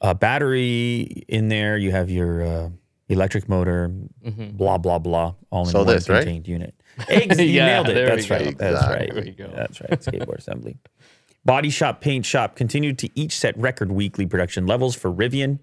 [0.00, 2.68] uh, battery in there, you have your uh,
[3.08, 3.90] electric motor,
[4.24, 4.56] Mm-hmm.
[4.56, 6.18] blah blah blah, all in So one this, right?
[6.24, 6.74] contained unit.
[7.08, 7.94] Ex- you Yeah, nailed it.
[7.94, 8.44] there That's we go.
[8.44, 8.58] right.
[8.58, 9.12] That's right.
[9.14, 9.50] There we go.
[9.54, 9.90] That's right.
[10.00, 10.78] Skateboard assembly.
[11.44, 15.58] Body shop, paint shop continued to each set record weekly production levels for Rivian.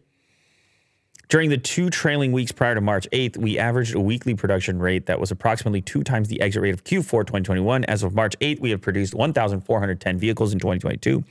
[1.32, 5.06] During the two trailing weeks prior to March 8th, we averaged a weekly production rate
[5.06, 7.86] that was approximately two times the exit rate of Q4 2021.
[7.86, 11.24] As of March 8th, we have produced 1,410 vehicles in 2022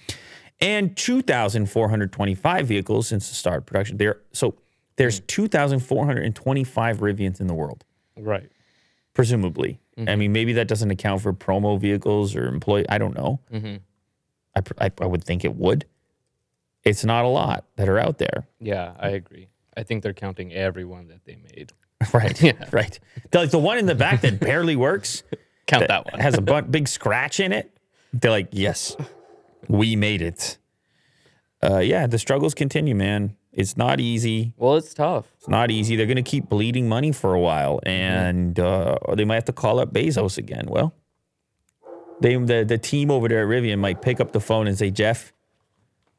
[0.59, 3.99] and 2,425 vehicles since the start of production.
[3.99, 4.55] There, so
[4.97, 5.27] there's mm.
[5.27, 7.85] 2,425 Rivians in the world,
[8.17, 8.51] Right.
[9.13, 9.81] presumably.
[9.99, 10.19] I mm-hmm.
[10.19, 12.87] mean, maybe that doesn't account for promo vehicles or employee.
[12.89, 13.41] I don't know.
[13.53, 13.77] Mm-hmm.
[14.57, 15.85] I, I, I would think it would.
[16.85, 18.49] It's not a lot that are out there.
[18.61, 19.50] Yeah, I agree.
[19.77, 21.73] I think they're counting everyone that they made.
[22.15, 22.41] Right.
[22.43, 22.53] Yeah.
[22.73, 22.99] Right.
[23.31, 25.23] The- Like the one in the back that barely works
[25.67, 26.19] Count that one.
[26.21, 27.77] has a bu- big scratch in it.
[28.13, 28.97] They're like, yes,
[29.69, 30.57] we made it.
[31.63, 33.37] Uh, yeah, the struggles continue, man.
[33.53, 34.55] It's not easy.
[34.57, 35.27] Well, it's tough.
[35.37, 35.95] It's not easy.
[35.95, 39.53] They're going to keep bleeding money for a while, and uh, they might have to
[39.53, 40.67] call up Bezos again.
[40.69, 40.95] Well,
[42.21, 44.91] they the the team over there at Rivian might pick up the phone and say,
[44.91, 45.33] Jeff,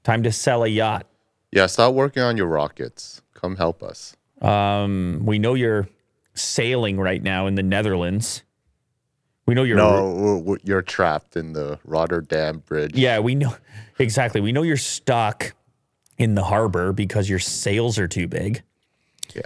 [0.03, 1.07] time to sell a yacht.
[1.51, 3.21] Yeah, stop working on your rockets.
[3.41, 4.15] Come help us.
[4.41, 5.89] Um, we know you're
[6.35, 8.43] sailing right now in the Netherlands.
[9.47, 12.95] We know you're No, you're trapped in the Rotterdam Bridge.
[12.95, 13.55] Yeah, we know
[13.99, 14.41] exactly.
[14.41, 15.53] We know you're stuck
[16.17, 18.61] in the harbor because your sails are too big.
[19.33, 19.41] Yeah.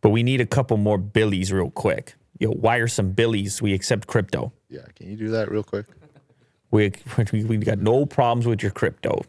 [0.00, 2.14] But we need a couple more billies real quick.
[2.38, 3.60] Yo, wire some billies.
[3.60, 4.52] We accept crypto.
[4.68, 4.86] Yeah.
[4.96, 5.86] Can you do that real quick?
[6.70, 6.92] We
[7.32, 9.22] we, we got no problems with your crypto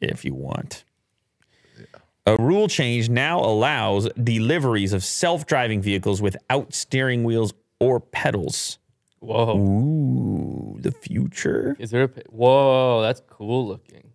[0.00, 0.84] if you want.
[2.28, 8.78] A rule change now allows deliveries of self-driving vehicles without steering wheels or pedals.
[9.20, 9.58] Whoa.
[9.58, 11.74] Ooh, the future.
[11.78, 14.12] Is there a Whoa, that's cool looking.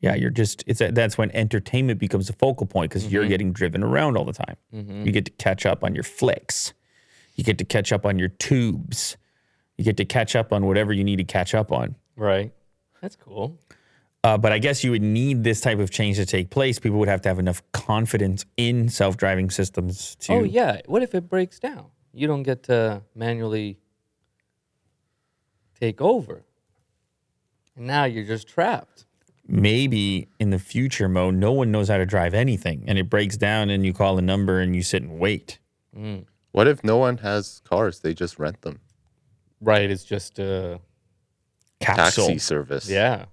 [0.00, 3.30] Yeah, you're just it's a, that's when entertainment becomes a focal point because you're mm-hmm.
[3.30, 4.56] getting driven around all the time.
[4.74, 5.06] Mm-hmm.
[5.06, 6.72] You get to catch up on your flicks.
[7.36, 9.16] You get to catch up on your tubes.
[9.76, 11.96] You get to catch up on whatever you need to catch up on.
[12.16, 12.52] Right.
[13.00, 13.58] That's cool.
[14.24, 16.78] Uh, but I guess you would need this type of change to take place.
[16.78, 20.32] People would have to have enough confidence in self-driving systems to.
[20.32, 20.80] Oh yeah.
[20.86, 21.86] What if it breaks down?
[22.14, 23.78] You don't get to manually
[25.78, 26.42] take over.
[27.76, 29.04] And now you're just trapped.
[29.46, 33.36] Maybe in the future, Mo, no one knows how to drive anything, and it breaks
[33.36, 35.58] down, and you call a number and you sit and wait.
[36.52, 38.00] What if no one has cars?
[38.00, 38.80] They just rent them.
[39.60, 39.90] Right.
[39.90, 40.80] It's just a
[41.80, 42.28] Capsule.
[42.28, 42.88] Taxi service.
[42.88, 43.26] yeah.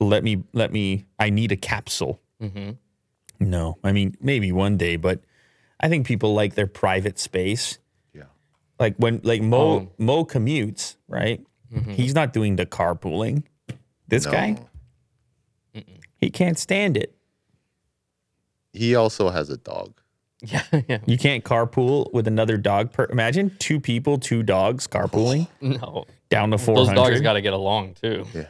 [0.00, 2.70] Let me let me i need a capsule mm-hmm.
[3.40, 5.20] no i mean maybe one day but
[5.80, 7.78] i think people like their private space
[8.14, 8.24] Yeah.
[8.78, 9.92] like when like mo Oh.
[9.98, 11.40] mo commutes right
[11.72, 11.90] mm-hmm.
[11.92, 13.42] he's not doing the carpooling
[14.06, 14.56] this guy
[15.74, 15.82] No.
[16.16, 17.14] he can't stand it
[18.72, 20.00] He also has a dog.
[20.40, 20.62] Yeah.
[20.88, 20.98] Yeah.
[21.04, 26.04] you can't carpool with another dog per imagine two people two dogs carpooling No.
[26.28, 26.76] down to four.
[26.76, 28.24] Those dogs got to get along too.
[28.32, 28.46] Yeah.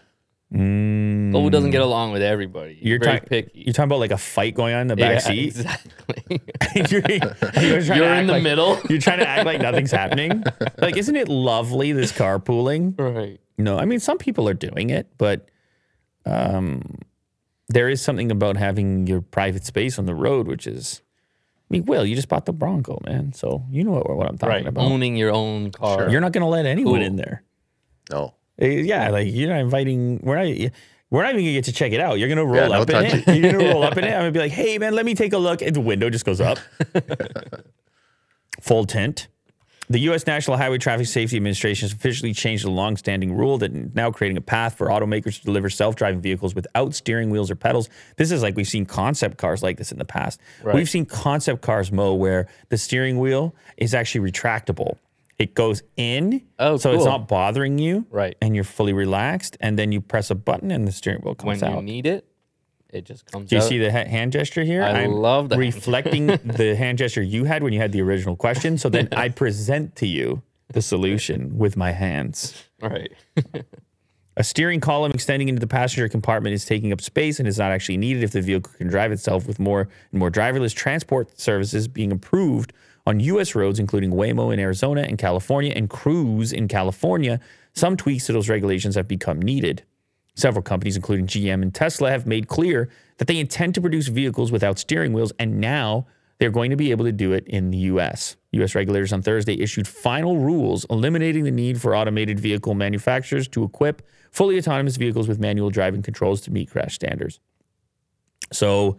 [0.55, 2.79] Mm, Cole doesn't get along with everybody.
[2.81, 3.51] you're, You're very ta- picky.
[3.67, 6.41] you're talking about like a fight going on in the back yeah, seat Exactly.
[6.91, 7.03] you're,
[7.83, 8.79] you're You're in the like- middle.
[8.89, 10.43] You're trying to act like nothing's happening.
[10.79, 12.99] Like, isn't it lovely this carpooling?
[12.99, 13.41] right.
[13.59, 15.49] No, I mean some people are doing it, but
[16.25, 16.83] um,
[17.69, 21.03] there is something about having your private space on the road, which is.
[21.71, 23.33] I mean, Will, you just bought the Bronco, man.
[23.35, 24.67] So you know what, what I'm talking Right.
[24.67, 24.85] about.
[24.85, 26.09] Owning your own car.
[26.09, 27.03] You're not going to let anyone Cool.
[27.07, 27.43] in there.
[28.11, 28.35] No.
[28.61, 30.21] Eh, Yeah, like you're not inviting.
[30.23, 30.73] We're not.
[31.11, 32.19] We're not even gonna get to check it out.
[32.19, 33.27] You're gonna roll no up in it.
[33.37, 34.09] You're gonna roll up in it.
[34.13, 36.27] I'm gonna be like, "Hey, man, let me take a look." And the window just
[36.27, 36.59] goes up.
[38.61, 39.29] Full tint.
[39.91, 40.27] The U.S.
[40.27, 44.43] National Highway Traffic Safety Administration has officially changed a long-standing rule that now creating a
[44.43, 47.89] path for automakers to deliver self-driving vehicles without steering wheels or pedals.
[48.17, 50.41] This is like we've seen concept cars like this in the past.
[50.75, 54.99] We've seen concept cars, Mo, where the steering wheel is actually retractable.
[55.39, 58.37] It goes in, Oh, so it's not bothering you, Right.
[58.41, 61.63] And you're fully relaxed, and then you press a button, and the steering wheel comes
[61.63, 61.77] out.
[61.77, 62.25] when you need it,
[62.91, 63.49] it just comes out.
[63.51, 63.69] Do you out.
[63.69, 64.83] see the ha- hand gesture here?
[64.83, 68.35] I love the hand reflecting the hand gesture you had when you had the original
[68.35, 68.79] question.
[68.79, 70.43] So then I present to you
[70.73, 72.65] the solution with my hands.
[72.83, 73.13] Right.
[74.37, 77.73] A steering column extending into the passenger compartment is taking up space and is not
[77.73, 81.89] actually needed if the vehicle can drive itself with more and more driverless transport services
[81.89, 82.73] being approved
[83.09, 83.55] on U.S.
[83.55, 87.41] roads, including Waymo in Arizona and California and Cruise in California.
[87.73, 89.83] Some tweaks to those regulations have become needed.
[90.35, 94.53] Several companies, including GM and Tesla, have made clear that they intend to produce vehicles
[94.53, 96.07] without steering wheels, and now
[96.37, 98.37] they're going to be able to do it in the U.S.
[98.53, 98.75] U.S.
[98.75, 104.07] regulators on Thursday issued final rules eliminating the need for automated vehicle manufacturers to equip
[104.31, 107.41] fully autonomous vehicles with manual driving controls to meet crash standards.
[108.53, 108.99] So,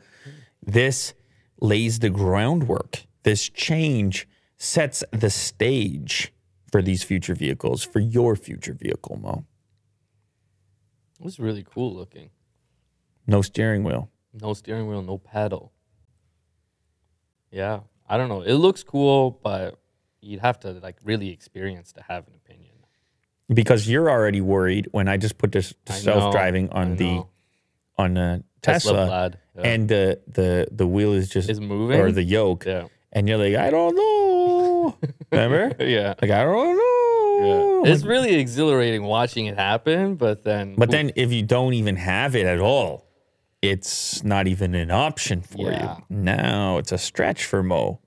[0.65, 1.13] this
[1.61, 3.03] lays the groundwork.
[3.23, 4.27] This change
[4.57, 6.33] sets the stage
[6.71, 9.45] for these future vehicles, for your future vehicle, Mo.
[11.19, 12.29] It was really cool looking.
[13.27, 14.09] No steering wheel.
[14.33, 15.73] No steering wheel, no pedal.
[17.51, 18.41] Yeah, I don't know.
[18.41, 19.79] It looks cool, but
[20.21, 22.65] you'd have to like really experience to have an opinion.
[23.51, 27.23] because you're already worried when I just put this I self-driving I on the
[27.97, 29.61] on a Tesla Tesla, Plaid, yeah.
[29.71, 31.99] and the the the wheel is just Is moving?
[31.99, 32.87] or the yoke, Yeah.
[33.11, 34.97] And you're like, I don't know.
[35.31, 35.75] Remember?
[35.83, 36.13] Yeah.
[36.21, 37.83] Like I don't know.
[37.85, 37.91] Yeah.
[37.91, 41.95] It's Like- really exhilarating watching it happen, but then but then if you don't even
[41.95, 43.05] have it at all,
[43.61, 45.97] it's not even an option for Yeah.
[45.97, 46.03] you.
[46.09, 47.99] Now it's a stretch for Mo.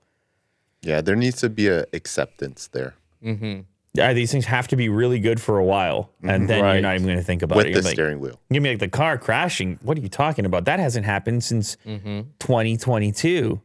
[0.81, 3.61] Yeah, there needs to be an acceptance there Mm-hmm.
[3.95, 6.95] Yeah, these things have to be really good for a while, and then you're not
[6.95, 7.69] even going to think about with it.
[7.69, 8.39] the You're like, steering wheel.
[8.51, 9.77] give me like the car crashing?
[9.83, 10.65] What are you talking about?
[10.65, 12.21] That hasn't happened since Mm-hmm.
[12.39, 13.61] 2022,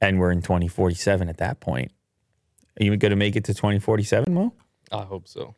[0.00, 1.92] and we're in 2047 at that point.
[2.80, 4.52] Are you going to make it to 2047, Mo?
[4.90, 5.54] I hope so.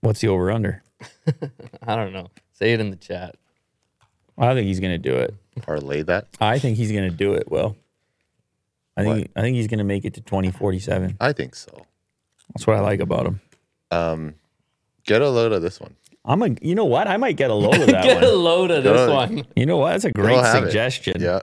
[0.00, 0.82] What's the over under?
[1.86, 2.28] I don't know.
[2.54, 3.36] Say it in the chat.
[4.36, 5.34] I think he's going to do it.
[5.62, 6.28] Parlay that.
[6.40, 7.50] I think he's going to do it.
[7.50, 7.76] Will.
[8.96, 11.16] I think I think he's going to make it to 2047.
[11.20, 11.86] I think so.
[12.54, 13.40] That's what I like about him.
[13.90, 14.34] Um,
[15.04, 15.94] get a load of this one.
[16.24, 16.50] I'm a.
[16.60, 17.08] You know what?
[17.08, 19.44] I might get a load of that Get a load of this one.
[19.56, 19.90] You know what?
[19.92, 20.64] That's a great We'll it.
[20.64, 21.20] suggestion.
[21.20, 21.40] Yeah.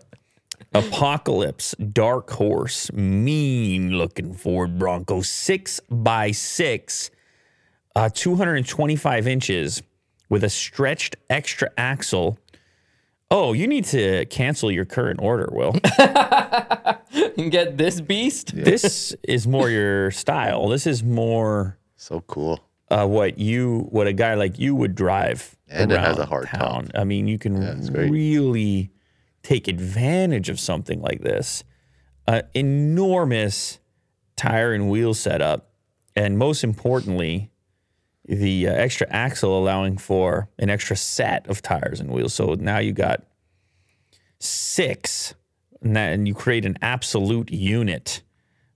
[0.75, 7.09] Apocalypse, dark horse, mean looking Ford Bronco, six by six,
[7.95, 9.81] uh, 225 inches
[10.29, 12.37] with a stretched extra axle.
[13.31, 15.75] Oh, you need to cancel your current order, Will.
[17.37, 18.53] And get this beast.
[18.55, 20.67] this is more your style.
[20.69, 22.59] This is more So cool.
[22.89, 25.55] uh, what you, what a guy like you would drive.
[25.69, 26.59] And it has a around hard top.
[26.59, 26.91] town.
[26.95, 28.09] I mean, you can it's great.
[28.11, 28.89] really
[29.45, 31.63] take advantage of something like this.
[32.27, 33.79] Uh, enormous
[34.35, 35.71] tire and wheel setup,
[36.15, 37.51] and most importantly,
[38.27, 42.33] the uh, extra axle allowing for an extra set of tires and wheels.
[42.33, 43.23] So now you got
[44.39, 45.35] six,
[45.81, 48.23] and, that, and you create an absolute unit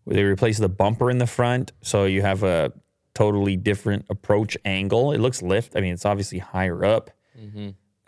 [0.04, 2.72] where they replace the bumper in the front, so you have a
[3.16, 5.12] totally different approach angle.
[5.12, 5.76] It looks lift.
[5.76, 7.10] I mean, it's obviously higher up.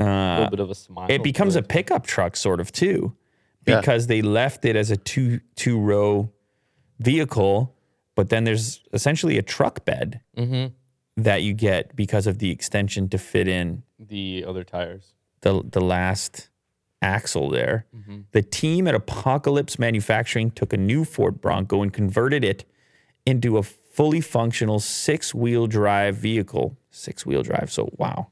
[0.02, 1.08] Uh, a little bit of a smile.
[1.10, 3.16] It becomes a pickup truck sort of too,
[3.68, 3.80] Yeah.
[3.80, 6.32] because they left it as a two two row
[7.00, 7.76] vehicle,
[8.16, 10.74] but then there's essentially a truck bed mm-hmm.
[11.22, 15.14] that you get because of the extension to fit in the other tires.
[15.42, 16.50] the the last
[17.02, 17.86] axle there.
[17.96, 18.22] Mm-hmm.
[18.32, 22.66] The team at Apocalypse Manufacturing took a new Ford Bronco and converted it
[23.26, 26.78] into a fully functional six-wheel drive vehicle.
[26.92, 27.72] Six-wheel drive.
[27.72, 28.28] So wow.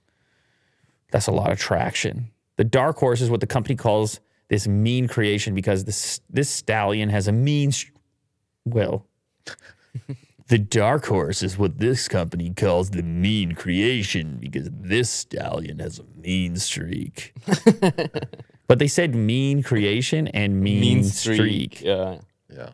[1.12, 2.32] That's a lot of traction.
[2.58, 4.20] The dark horse is what the company calls
[4.50, 7.96] this mean creation because this this stallion has a mean st-
[8.66, 9.06] well
[10.50, 16.00] the dark horse is what this company calls the mean creation because this stallion has
[16.00, 17.34] a mean streak.
[18.68, 21.82] but they said mean creation and mean, streak.
[21.82, 22.18] Yeah.
[22.52, 22.72] Yeah.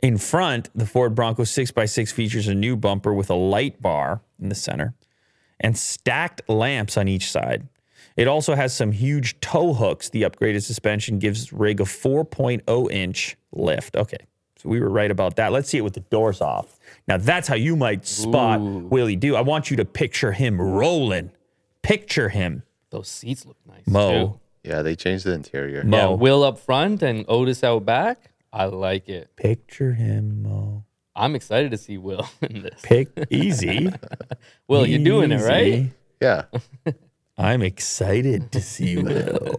[0.00, 4.48] In front, the Ford Bronco 6x6 features a new bumper with a light bar in
[4.48, 4.94] the center
[5.60, 7.68] and stacked lamps on each side.
[8.16, 10.08] It also has some huge tow hooks.
[10.08, 13.94] The upgraded suspension gives rig a 4.0 inch lift.
[13.96, 14.16] Okay,
[14.56, 15.52] so we were right about that.
[15.52, 16.78] Let's see it with the doors off.
[17.06, 19.36] Now that's how you might spot Willie Do.
[19.36, 21.30] I want you to picture him rolling.
[21.82, 23.86] Picture him, Those seats look nice.
[23.86, 24.10] Mo.
[24.10, 24.40] too.
[24.70, 25.84] Yeah, they changed the interior.
[25.84, 25.96] Mo.
[25.96, 28.32] Yeah, Will up front and Otis out back.
[28.52, 29.36] I like it.
[29.36, 30.85] Picture him, Mo.
[31.16, 32.80] I'm excited to see Will in this.
[32.82, 33.90] Pick easy.
[34.68, 35.90] Will, you're doing it right.
[36.20, 36.44] Yeah.
[37.38, 39.56] I'm excited to see Will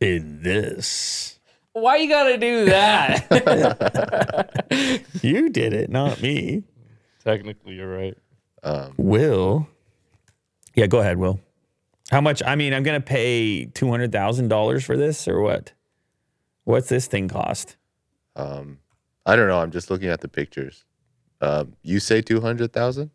[0.00, 1.38] in this.
[1.72, 3.26] Why you gotta do that?
[5.22, 6.64] You did it, not me.
[7.24, 8.16] Technically, you're right.
[8.96, 9.68] Will.
[10.74, 11.40] Yeah, go ahead, Will.
[12.10, 12.42] How much?
[12.44, 15.72] I mean, I'm going to pay $200,000 for this or what?
[16.64, 17.76] What's this thing cost?
[18.36, 18.78] Um,
[19.24, 19.60] I don't know.
[19.60, 20.84] I'm just looking at the pictures.
[21.42, 23.10] Um, you say 200,000?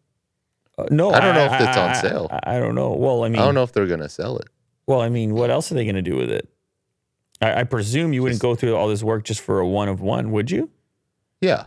[0.78, 2.28] Uh, no, I don't know if it's on sale.
[2.30, 2.92] I, I don't know.
[2.94, 4.48] Well, I mean, I don't know if they're gonna sell it.
[4.86, 6.48] Well, I mean, what else are they going to do with it?
[7.42, 10.00] I, I presume you wouldn't go through all this work just for a one of
[10.02, 10.70] one, would you?
[11.42, 11.66] Yeah,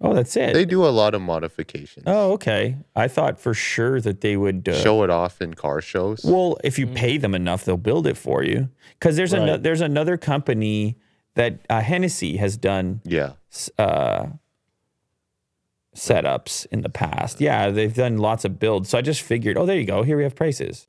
[0.00, 0.52] Oh, that's it.
[0.54, 2.04] they do a lot of modifications.
[2.08, 2.76] oh, okay.
[2.96, 6.24] I thought for sure that they would uh, Show it off in car shows.
[6.24, 8.68] Well, if you pay them enough, they'll build it for you.
[8.98, 9.62] Because there's ano- Right.
[9.62, 10.96] there's another company
[11.34, 13.32] that uh, Hennessey has done yeah,
[13.78, 14.26] uh,
[15.94, 17.40] setups in the past.
[17.40, 18.88] Yeah, they've done lots of builds.
[18.90, 20.02] So I just figured, oh, there you go.
[20.02, 20.88] Here we have prices.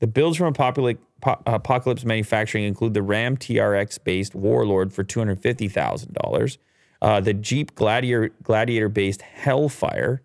[0.00, 6.58] The builds from Apocalypse, Apocalypse Manufacturing include the Ram TRX based Warlord for $250,000,
[7.02, 10.22] uh, the Jeep Gladiator Gladiator based Hellfire.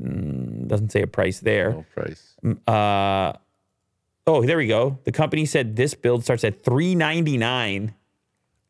[0.00, 1.70] Mm, doesn't say a price there.
[1.70, 2.36] no price.
[2.66, 3.32] Uh,
[4.26, 4.98] oh, there we go.
[5.04, 7.94] The company said this build starts at three ninety nine.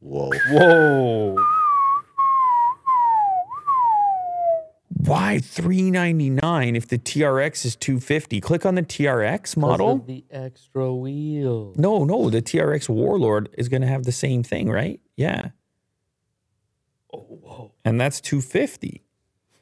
[0.01, 0.31] Whoa.
[0.51, 1.37] Whoa.
[5.07, 8.41] Why three ninety nine if the TRX is two fifty?
[8.41, 9.99] Click on the TRX model.
[9.99, 11.73] The extra wheel.
[11.77, 15.01] No, no, the TRX Warlord is going to have the same thing, right?
[15.17, 15.51] Yeah,
[17.13, 17.73] Oh, whoa.
[17.85, 19.03] and that's two fifty.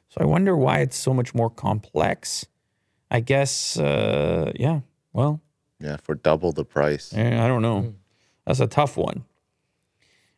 [0.09, 2.45] So I wonder why it's so much more complex.
[3.11, 4.79] I guess, uh, yeah.
[5.13, 5.41] Well,
[5.79, 7.13] Yeah, for double the price.
[7.13, 7.93] I don't know.
[8.47, 9.25] That's a tough one.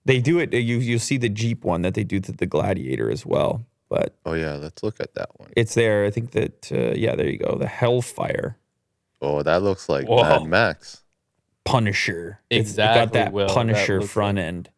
[0.06, 0.54] They do it.
[0.54, 4.16] You you see the Jeep one that they do to the Gladiator as well, but
[4.26, 5.50] Oh yeah, let's look at that one.
[5.56, 6.06] it's there.
[6.06, 7.58] I think that uh, yeah, there you go.
[7.58, 8.58] The Hellfire
[9.22, 10.22] Oh, that looks like Whoa.
[10.24, 11.02] Mad Max.
[11.66, 12.40] Punisher.
[12.50, 13.50] It's Exactly, got that Will.
[13.50, 14.70] Punisher looks front end.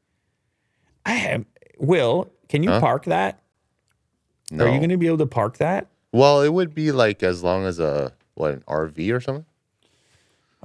[1.06, 1.46] I have.
[1.78, 2.80] Will, can you Huh?
[2.80, 3.42] park that?
[4.52, 4.66] No.
[4.66, 5.88] Are you going to be able to park that?
[6.12, 9.46] well, it would be like as long as a what an RV or something.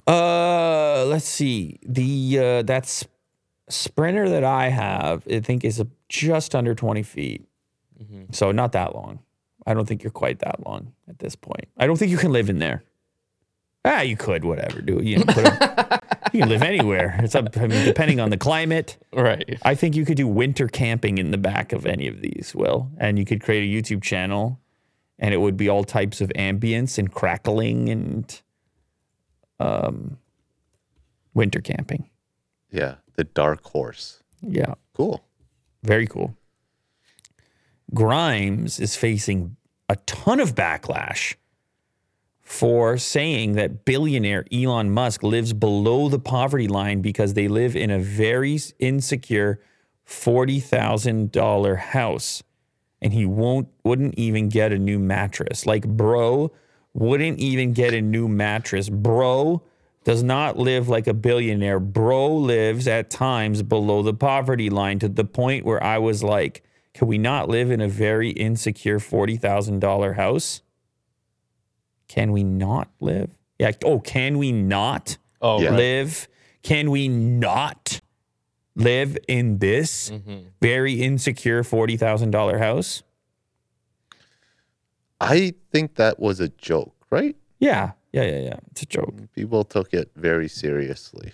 [0.07, 1.79] Uh, let's see.
[1.85, 3.05] The uh, that's
[3.69, 7.47] sprinter that I have, I think is a, just under twenty feet,
[8.33, 9.21] so not that long.
[9.67, 11.69] I don't think you're quite that long at this point.
[11.79, 12.83] I don't think you can live in there.
[13.85, 14.81] Ah, you could, whatever.
[14.81, 15.01] Do.
[15.03, 16.01] You, can put a-
[16.33, 17.17] you can live anywhere.
[17.23, 17.57] It's up.
[17.57, 18.97] I mean, depending on the climate.
[19.13, 19.59] Right.
[19.63, 22.91] I think you could do winter camping in the back of any of these, Will,
[22.99, 24.59] and you could create a YouTube channel,
[25.19, 28.41] and it would be all types of ambience and crackling and
[29.61, 30.19] um,
[31.35, 32.09] winter camping.
[32.71, 34.23] Yeah, the Dark Horse.
[34.43, 35.25] Yeah, Cool.
[35.83, 36.37] very cool.
[37.93, 39.57] Grimes is facing
[39.89, 41.35] a ton of backlash
[42.41, 47.91] for saying that billionaire Elon Musk lives below the poverty line because they live in
[47.91, 49.61] a very insecure
[50.07, 52.43] $40,000 house
[53.01, 55.67] and he won't wouldn't even get a new mattress.
[55.67, 56.53] Like bro
[56.95, 58.89] wouldn't even get a new mattress.
[58.89, 59.63] Bro
[60.05, 61.81] does not live like a billionaire.
[61.81, 66.63] Bro lives at times below the poverty line to the point where I was like,
[66.95, 70.63] can we not live in a very insecure $40,000 house?
[72.09, 73.31] Can we not live?
[73.59, 73.73] Yeah.
[73.85, 75.71] Oh, can we not Oh, Yeah.
[75.71, 75.77] right.
[75.79, 76.29] live?
[76.63, 78.01] Can we not
[78.77, 80.11] live in this
[80.63, 83.03] very insecure $40,000 house?
[85.21, 87.37] I think that was a joke, right?
[87.59, 87.93] Yeah.
[88.13, 88.23] Yeah.
[88.25, 88.39] Yeah.
[88.39, 88.57] Yeah.
[88.71, 89.15] It's a joke.
[89.35, 91.33] People took it very seriously.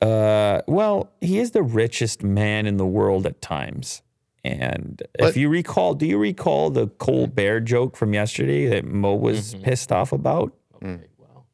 [0.00, 4.02] Uh, well, he is the richest man in the world at times.
[4.44, 7.64] And if you recall, do you recall the Colbert mm.
[7.64, 9.64] joke from yesterday that Mo was mm-hmm.
[9.64, 10.52] pissed off about?
[10.76, 11.00] Okay, mm.
[11.18, 11.44] wow.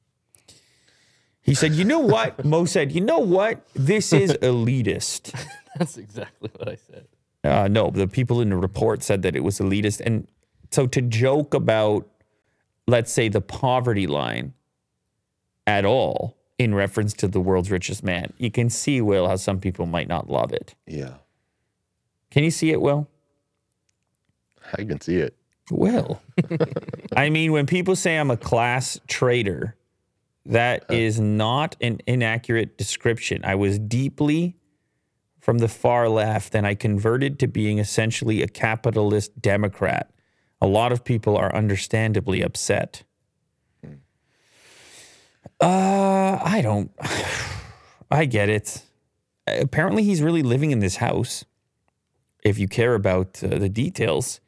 [1.40, 2.44] He said, You know what?
[2.44, 3.66] Mo said, You know what?
[3.74, 5.32] This is elitist.
[5.76, 7.06] That's exactly what I said.
[7.42, 10.00] Uh, no, the people in the report said that it was elitist.
[10.00, 10.26] And
[10.70, 12.08] so to joke about,
[12.86, 14.54] let's say, the poverty line
[15.66, 19.60] at all in reference to the world's richest man, you can see, Will, how some
[19.60, 20.74] people might not love it.
[20.86, 21.14] Yeah,
[22.34, 23.06] Can you see it, Will?
[24.76, 25.36] I can see it.
[25.70, 26.20] Will.
[27.16, 29.76] I mean, when people say I'm a class traitor,
[30.44, 33.44] that is not an inaccurate description.
[33.44, 34.56] I was deeply
[35.38, 40.10] from the far left and I converted to being essentially a capitalist Democrat.
[40.60, 43.04] A lot of people are understandably upset.
[45.60, 46.90] Uh, I don't.
[48.10, 48.82] I get it.
[49.46, 51.44] Apparently, he's really living in this house.
[52.44, 54.40] If you care about uh, the details,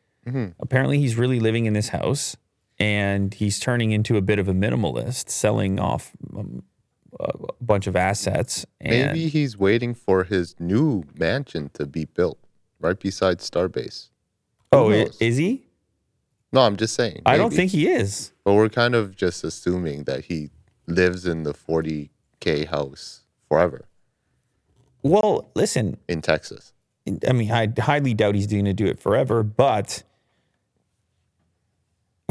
[0.60, 2.36] apparently he's really living in this house
[2.78, 6.62] and he's turning into a bit of a minimalist, selling off um,
[7.18, 8.66] a bunch of assets.
[8.80, 12.38] And Maybe he's waiting for his new mansion to be built
[12.80, 14.10] right beside Starbase.
[14.72, 15.16] oh, knows?
[15.20, 15.66] is he?
[16.52, 17.22] No, I'm just saying.
[17.24, 18.32] I don't think he is.
[18.44, 20.50] But we're kind of just assuming that he
[20.86, 23.86] lives in the 40k house forever
[25.02, 26.72] Well, listen, in Texas.
[27.28, 30.02] I mean, I highly doubt he's going to do it forever, but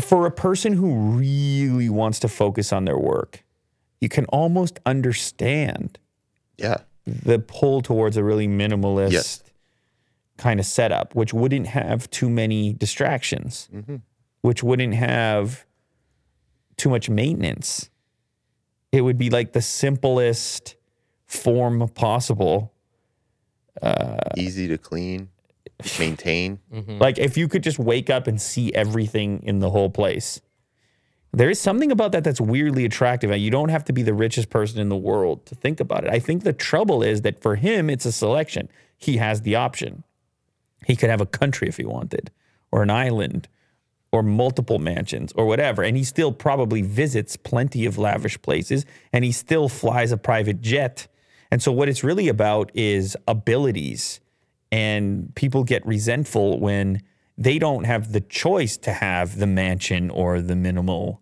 [0.01, 3.43] for a person who really wants to focus on their work,
[4.01, 5.97] you can almost understand
[6.57, 6.77] Yeah.
[7.05, 9.43] the pull towards a really minimalist Yes.
[10.37, 13.97] kind of setup, which wouldn't have too many distractions, mm-hmm.
[14.41, 15.65] which wouldn't have
[16.77, 17.89] too much maintenance.
[18.91, 20.75] It would be like the simplest
[21.25, 22.73] form possible.
[23.81, 25.29] Uh, Easy to clean,
[25.99, 26.59] maintain.
[26.87, 30.41] Like if you could just wake up and see everything in the whole place.
[31.33, 33.29] There is something about that that's weirdly attractive.
[33.29, 36.05] And you don't have to be the richest person in the world to think about
[36.05, 36.09] it.
[36.09, 38.69] I think the trouble is that for him, it's a selection.
[38.97, 40.03] He has the option.
[40.85, 42.31] He could have a country if he wanted,
[42.71, 43.49] or an island,
[44.13, 45.83] or multiple mansions, or whatever.
[45.83, 50.61] And he still probably visits plenty of lavish places, and he still flies a private
[50.61, 51.07] jet.
[51.51, 54.19] And so, what it's really about is abilities.
[54.71, 57.01] And people get resentful when
[57.37, 61.21] they don't have the choice to have the mansion or the minimal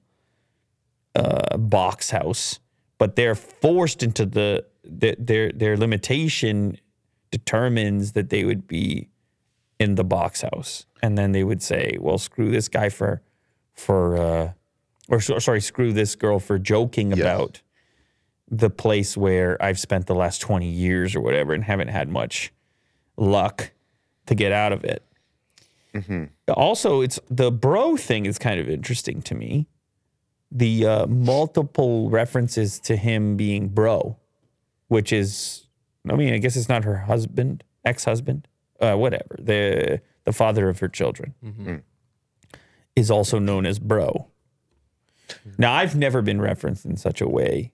[1.15, 2.59] uh, box house,
[2.97, 6.77] but they're forced into the, the their their limitation
[7.31, 9.09] determines that they would be
[9.79, 13.21] in the box house, and then they would say, "Well, screw this guy for
[13.73, 14.53] for uh,
[15.09, 17.19] or so- sorry, screw this girl for joking Yes.
[17.19, 17.61] about
[18.57, 22.53] the place where I've spent the last twenty years or whatever, and haven't had much
[23.17, 23.71] luck
[24.27, 25.03] to get out of it."
[26.47, 29.67] Also, it's the bro thing is kind of interesting to me.
[30.51, 34.17] The uh, multiple references to him being bro,
[34.87, 35.65] which is,
[36.09, 38.47] I mean, I guess it's not her husband, ex-husband,
[38.79, 39.35] uh, whatever.
[39.39, 41.33] The the father of her children
[42.95, 44.27] is also known as bro.
[45.57, 47.72] Now, I've never been referenced in such a way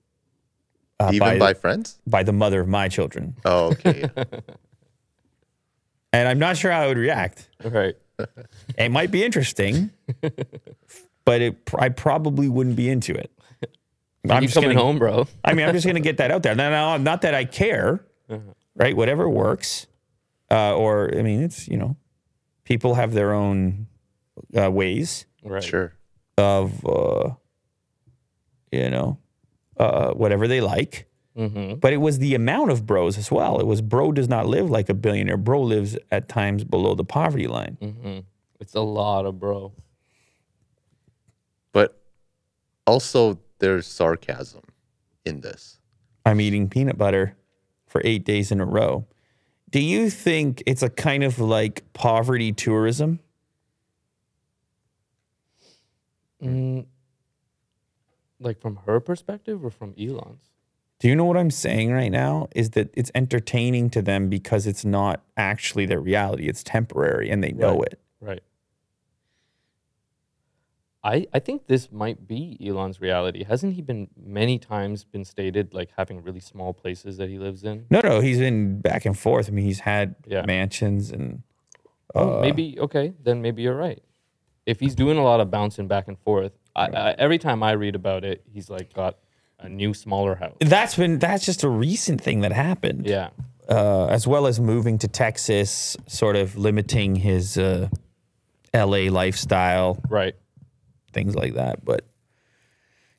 [1.00, 2.00] uh, Even by, by friends?
[2.08, 4.10] by the mother of my children, Oh, okay.
[6.14, 7.48] and I'm not sure how I would react.
[7.64, 7.96] Right.
[8.78, 9.92] It might be interesting,
[11.26, 13.32] but it, I probably wouldn't be into it.
[14.30, 15.26] I'm you just coming gonna- home, bro.
[15.46, 16.54] I mean, I'm just going to get that out there.
[16.54, 18.04] Now, now, not that I care,
[18.76, 18.94] right?
[18.96, 19.88] Whatever works.
[20.52, 21.96] Uh, or, I mean, it's, you know,
[22.66, 23.88] people have their own
[24.58, 25.64] uh, ways Right.
[25.64, 25.94] sure.
[26.38, 27.30] of, uh,
[28.74, 29.18] you know,
[29.80, 31.08] uh, whatever they like.
[31.38, 31.76] Mm-hmm.
[31.76, 33.60] But it was the amount of bros as well.
[33.60, 35.38] It was bro does not live like a billionaire.
[35.38, 37.78] Bro lives at times below the poverty line.
[37.82, 38.20] Mm-hmm.
[38.60, 39.72] It's a lot of bro.
[41.72, 42.02] But
[42.86, 44.64] also, there's sarcasm
[45.26, 45.80] in this.
[46.26, 47.38] I'm eating peanut butter
[47.88, 49.08] for eight days in a row.
[49.70, 53.20] Do you think it's a kind of like poverty tourism?
[56.44, 56.86] Mm,
[58.40, 60.50] like from her perspective or from Elon's?
[61.00, 62.50] Do you know what I'm saying right now?
[62.54, 66.48] Is that it's entertaining to them because it's not actually their reality.
[66.50, 67.94] It's temporary and they know Right.
[67.94, 68.00] it.
[68.20, 68.44] Right.
[71.02, 73.46] I I think this might be Elon's reality.
[73.46, 77.64] Hasn't he been many times been stated like having really small places that he lives
[77.64, 77.86] in?
[77.90, 79.48] No, no, he's been back and forth.
[79.48, 80.44] I mean, he's had Yeah.
[80.46, 81.44] mansions and
[82.16, 84.02] Oh, uh, maybe okay, then maybe you're right.
[84.70, 87.72] If he's doing a lot of bouncing back and forth, I, I, every time I
[87.72, 89.18] read about it, he's like got
[89.60, 90.56] a new smaller house.
[90.62, 93.06] that's been that's just a recent thing that happened.
[93.06, 93.30] Yeah.
[93.68, 97.88] uh, as well as moving to Texas, sort of limiting his uh,
[98.74, 100.36] LA lifestyle, Right.
[101.14, 101.84] things like that.
[101.84, 102.06] But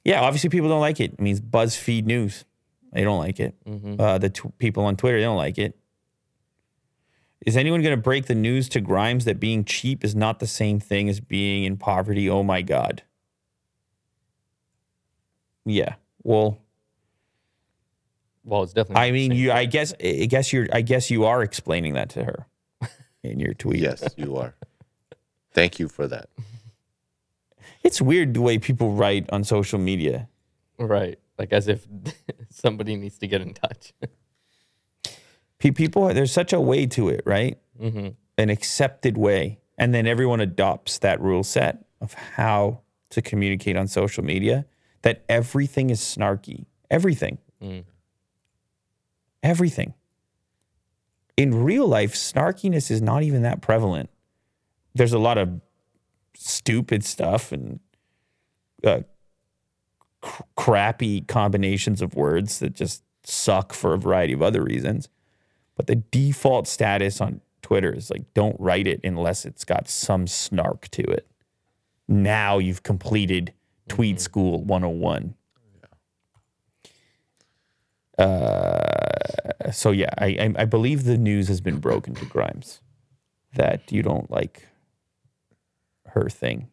[0.05, 1.15] yeah, obviously people don't like it.
[1.19, 2.45] I mean, BuzzFeed News.
[2.93, 3.55] They don't like it.
[3.99, 5.77] Uh, the t- people on Twitter, they don't like it.
[7.47, 10.47] Is anyone going to break the news to Grimes that being cheap is not the
[10.47, 12.29] same thing as being in poverty?
[12.29, 13.03] Oh my God.
[15.65, 15.95] Yeah.
[16.23, 16.59] Well,
[18.45, 19.03] Well, it's definitely.
[19.03, 19.53] I mean, you.
[19.53, 19.95] I guess.
[20.03, 20.69] I guess you're.
[20.73, 22.47] I guess you are explaining that to her
[23.23, 23.81] in your tweet.
[23.81, 24.55] Yes, you are.
[25.53, 26.29] Thank you for that.
[27.83, 30.29] It's weird the way people write on social media.
[30.79, 31.19] Right.
[31.39, 31.87] Like as if
[32.51, 33.95] somebody needs to get in touch.
[35.61, 37.59] Pe- People, there's such a way to it, right?
[37.79, 42.81] hmm An accepted way, and then everyone adopts that rule set of how
[43.11, 44.67] to communicate on social media.
[45.03, 46.67] That everything is snarky.
[46.91, 47.39] Everything.
[47.63, 47.85] Mm.
[49.43, 49.95] Everything.
[51.37, 54.11] In real life, snarkiness is not even that prevalent.
[54.95, 55.61] There's a lot of
[56.35, 57.81] stupid stuff and
[58.85, 59.01] uh,
[60.21, 65.09] cr- crappy combinations of words that just suck for a variety of other reasons.
[65.81, 70.27] But the default status on Twitter is like, don't write it unless it's got some
[70.27, 71.27] snark to it.
[72.07, 73.55] Now you've completed
[73.89, 75.35] Tweet School 101.
[78.19, 82.83] Uh, so yeah, I, I I believe the news has been broken to Grimes
[83.55, 84.69] that you don't like
[86.09, 86.69] her thing.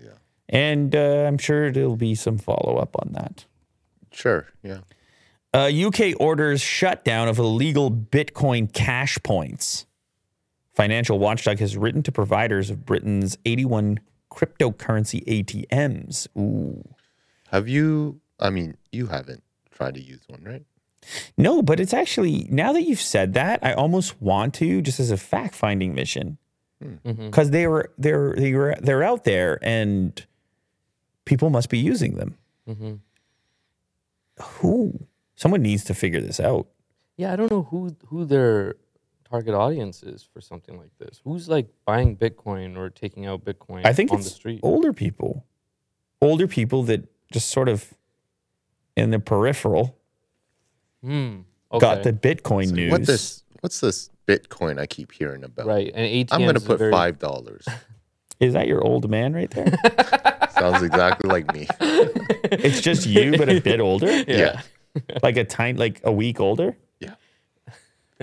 [0.00, 0.10] Yeah.
[0.48, 3.46] And uh, I'm sure there'll be some follow up on that.
[4.12, 4.46] Sure.
[4.62, 4.82] Yeah.
[5.52, 9.86] Uh, UK orders shutdown of illegal Bitcoin cash points.
[10.72, 13.98] Financial Watchdog has written to providers of Britain's 81
[14.30, 16.28] cryptocurrency ATMs.
[16.38, 16.82] Ooh.
[17.48, 18.20] Have you?
[18.38, 20.64] I mean, you haven't tried to use one, right?
[21.36, 25.10] No, but it's actually now that you've said that, I almost want to just as
[25.10, 26.38] a fact finding mission
[26.80, 26.94] hmm.
[27.04, 27.26] mm-hmm.
[27.26, 30.24] because they were they're they were they're out there and
[31.24, 32.36] people must be using them.
[32.68, 32.94] Mm-hmm.
[34.42, 35.06] Who?
[35.40, 36.66] Someone needs to figure this out.
[37.16, 38.74] Yeah, I don't know who who their
[39.28, 41.20] target audience is for something like this.
[41.24, 44.60] Who's like buying Bitcoin or taking out Bitcoin I think on it's the street?
[44.62, 45.46] older people,
[46.20, 47.94] older people that just sort of
[48.96, 49.96] in the peripheral
[51.04, 51.42] mm-hmm
[51.78, 52.34] got the okay.
[52.34, 52.90] Bitcoin news.
[52.90, 53.44] What this?
[53.60, 55.66] What's this Bitcoin I keep hearing about?
[55.66, 57.66] right, and ATMs I'm gonna put very, five dollars.
[58.40, 59.72] Is that your old man right there?
[60.52, 61.66] Sounds exactly like me.
[61.80, 64.62] it's just you, but a bit older, Yeah.
[65.22, 66.76] like a tiny, like a week older.
[67.00, 67.14] Yeah.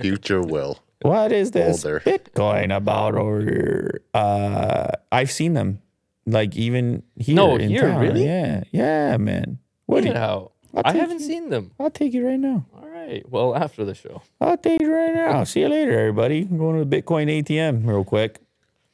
[0.00, 0.78] Future will.
[1.02, 2.00] What is this Older.
[2.00, 4.00] Bitcoin about over here?
[4.14, 5.80] Uh, I've seen them,
[6.26, 7.36] like even here.
[7.36, 8.00] No, in here, town.
[8.00, 8.24] really?
[8.24, 9.58] Yeah, yeah, man.
[9.86, 10.02] What?
[10.02, 10.52] do you- out.
[10.74, 11.26] I'll I take haven't you.
[11.26, 11.70] seen them.
[11.80, 12.66] I'll take you right now.
[12.76, 13.24] All right.
[13.28, 14.22] Well, after the show.
[14.40, 15.42] I'll take you right now.
[15.44, 16.42] See you later, everybody.
[16.42, 18.40] I'm going to the Bitcoin ATM real quick.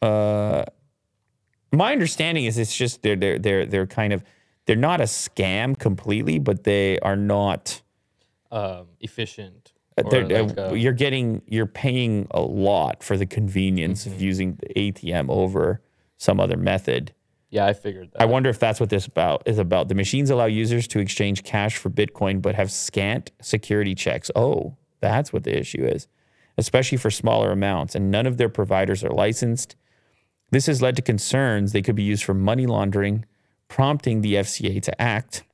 [0.00, 0.64] Uh,
[1.72, 4.22] my understanding is it's just they're they're they're they're kind of
[4.66, 7.82] they're not a scam completely, but they are not.
[8.50, 9.72] Um, efficient.
[9.98, 14.56] uh, like, uh, uh, you're getting you're paying a lot for the convenience of using
[14.56, 15.82] the ATM over
[16.16, 17.12] some other method.
[17.50, 18.22] yeah, I figured that.
[18.22, 19.88] I wonder if that's what this about is about.
[19.88, 24.30] The machines allow users to exchange cash for Bitcoin, but have scant security checks.
[24.34, 26.08] Oh, that's what the issue is,
[26.56, 29.76] especially for smaller amounts, and none of their providers are licensed.
[30.50, 33.24] This has led to concerns they could be used for money laundering,
[33.68, 35.44] prompting the FCA to act.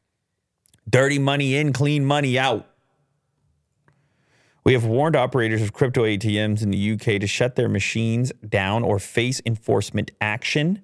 [0.88, 2.66] Dirty money in, clean money out.
[4.64, 8.82] We have warned operators of crypto ATMs in the UK to shut their machines down
[8.82, 10.82] or face enforcement action.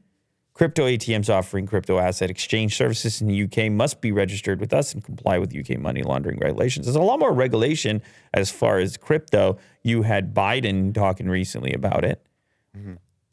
[0.55, 4.95] Crypto ATMs offering crypto asset exchange services in the UK must be registered with us
[4.95, 6.87] and comply with UK money laundering regulations.
[6.87, 8.01] There's a lot more regulation
[8.33, 9.59] as far as crypto.
[9.83, 12.25] You had Biden talking recently about it.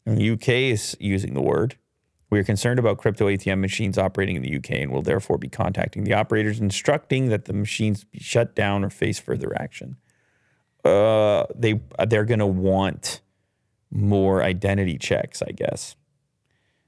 [0.04, 1.76] And the UK is using the word.
[2.34, 5.48] We are concerned about crypto ATM machines operating in the UK and will therefore be
[5.48, 9.98] contacting the operators, instructing that the machines be shut down or face further action.
[10.84, 13.20] Uh, they they're going to want
[13.92, 15.94] more identity checks, I guess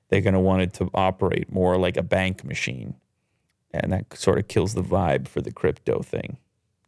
[0.09, 2.95] they're going to want it to operate more like a bank machine.
[3.73, 6.39] And that sort of kills the vibe for the crypto thing.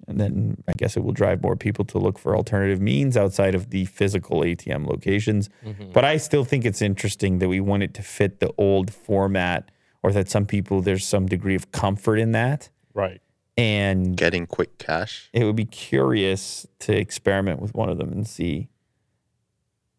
[0.07, 3.55] And then I guess it will drive more people to look for alternative means outside
[3.55, 5.51] of the physical ATM locations.
[5.93, 9.71] But I still think it's interesting that we want it to fit the old format
[10.03, 12.71] or that some people, there's some degree of comfort in that.
[12.95, 13.21] right.
[13.57, 15.29] And Getting quick cash.
[15.33, 18.69] it would be curious to experiment with one of them and see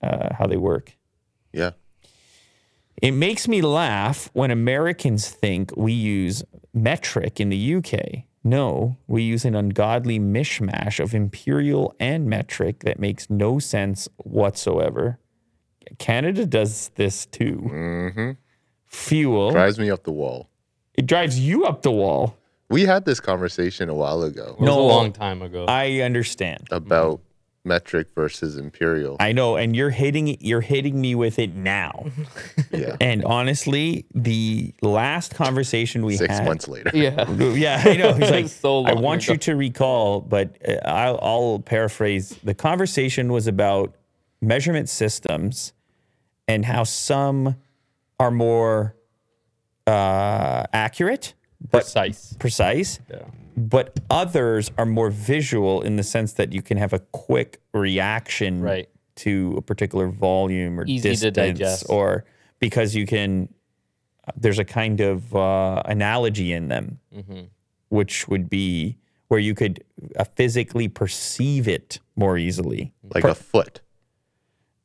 [0.01, 0.95] uh, how they work.
[1.51, 1.71] Yeah.
[3.01, 6.41] It makes me laugh when Americans think we use
[6.73, 8.23] metric in the UK.
[8.43, 15.19] No, we use an ungodly mishmash of imperial and metric that makes no sense whatsoever.
[15.97, 17.61] Canada does this too.
[17.71, 18.31] Mm-hmm.
[18.85, 19.51] Fuel.
[19.51, 20.49] Drives me up the wall.
[20.93, 22.35] It drives you up the wall.
[22.69, 24.79] We had this conversation a while ago It was No.
[24.79, 25.65] a long time ago.
[25.67, 26.67] I understand.
[26.71, 27.21] about
[27.65, 29.17] metric versus imperial.
[29.19, 32.05] I know, and you're hitting you're hitting me with it now.
[32.71, 32.95] yeah.
[33.01, 36.91] and honestly, the last conversation we Six had months later.
[36.93, 37.29] yeah.
[37.53, 38.13] Yeah, I know.
[38.13, 39.33] He's like, So I want ago.
[39.33, 42.37] you to recall, but uh, I'll, I'll paraphrase.
[42.43, 43.95] The conversation was about
[44.41, 45.73] measurement systems
[46.47, 47.55] and how some
[48.19, 48.95] are more
[49.87, 51.33] uh, accurate
[51.71, 52.35] but Precise.
[52.39, 53.17] precise, Yeah.
[53.67, 58.61] But others are more visual in the sense that you can have a quick reaction
[58.61, 58.89] Right.
[59.17, 61.85] to a particular volume or Easy to distance, digest.
[61.89, 62.25] or
[62.59, 63.49] because you can.
[64.37, 67.41] There's a kind of uh, analogy in them, Mm-hmm.
[67.89, 69.83] which would be where you could
[70.15, 72.93] uh, physically perceive it more easily.
[73.03, 73.81] Like a foot.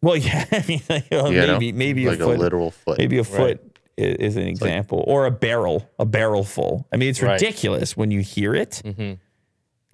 [0.02, 1.52] Well, yeah, I mean, like, well, You know?
[1.54, 2.98] maybe maybe like a foot, literal foot.
[2.98, 6.86] maybe a foot i- is, an example, or a barrel, a barrel full.
[6.92, 7.32] I mean, it's Right.
[7.40, 8.82] ridiculous when you hear it.
[8.84, 9.18] Mhm.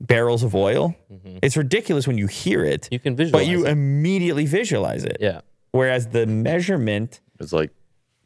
[0.00, 0.94] Barrels of oil.
[1.42, 3.46] It's ridiculous when you hear it, You can visualize.
[3.46, 3.70] but you it.
[3.70, 5.18] immediately visualize it.
[5.20, 5.40] yeah.
[5.72, 7.70] Whereas the measurement, is like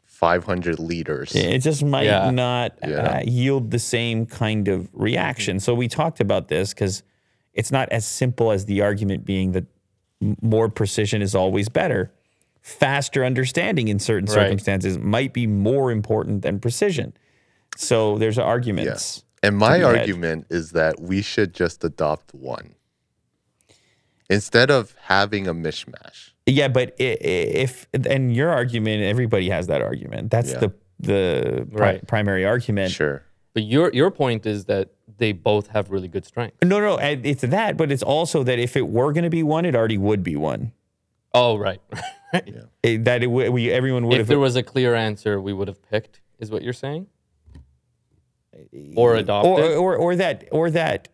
[0.04, 1.34] 500 liters.
[1.34, 2.30] it just might Yeah.
[2.30, 2.88] not Yeah.
[3.18, 5.58] uh, yield the same kind of reaction.
[5.60, 7.02] So we talked about this because
[7.52, 9.64] it's not as simple as the argument being that
[10.40, 12.12] more precision is always better.
[12.64, 14.34] Faster understanding in certain Right.
[14.34, 17.12] circumstances might be more important than precision.
[17.76, 19.22] So there's arguments.
[19.42, 19.96] And my be had.
[19.98, 22.74] argument is that we should just adopt one
[24.30, 26.30] instead of having a mishmash.
[26.46, 30.30] Yeah, but i- i- if and your argument, everybody has that argument.
[30.30, 30.58] That's Yeah.
[30.60, 32.06] the the pri- Right.
[32.06, 32.92] primary argument.
[32.92, 33.22] Sure.
[33.52, 34.88] But your your point is that
[35.18, 36.56] they both have really good strength.
[36.64, 39.42] No, no, and it's that, but it's also that if it were going to be
[39.42, 40.72] one, it already would be one.
[41.34, 41.80] Oh, right.
[42.82, 44.26] It- that it would, we everyone would if have.
[44.28, 46.20] there was a clear answer, we would have picked.
[46.40, 47.06] Is what you're saying?
[48.96, 49.52] Or adopted?
[49.52, 51.08] or, or or that or that.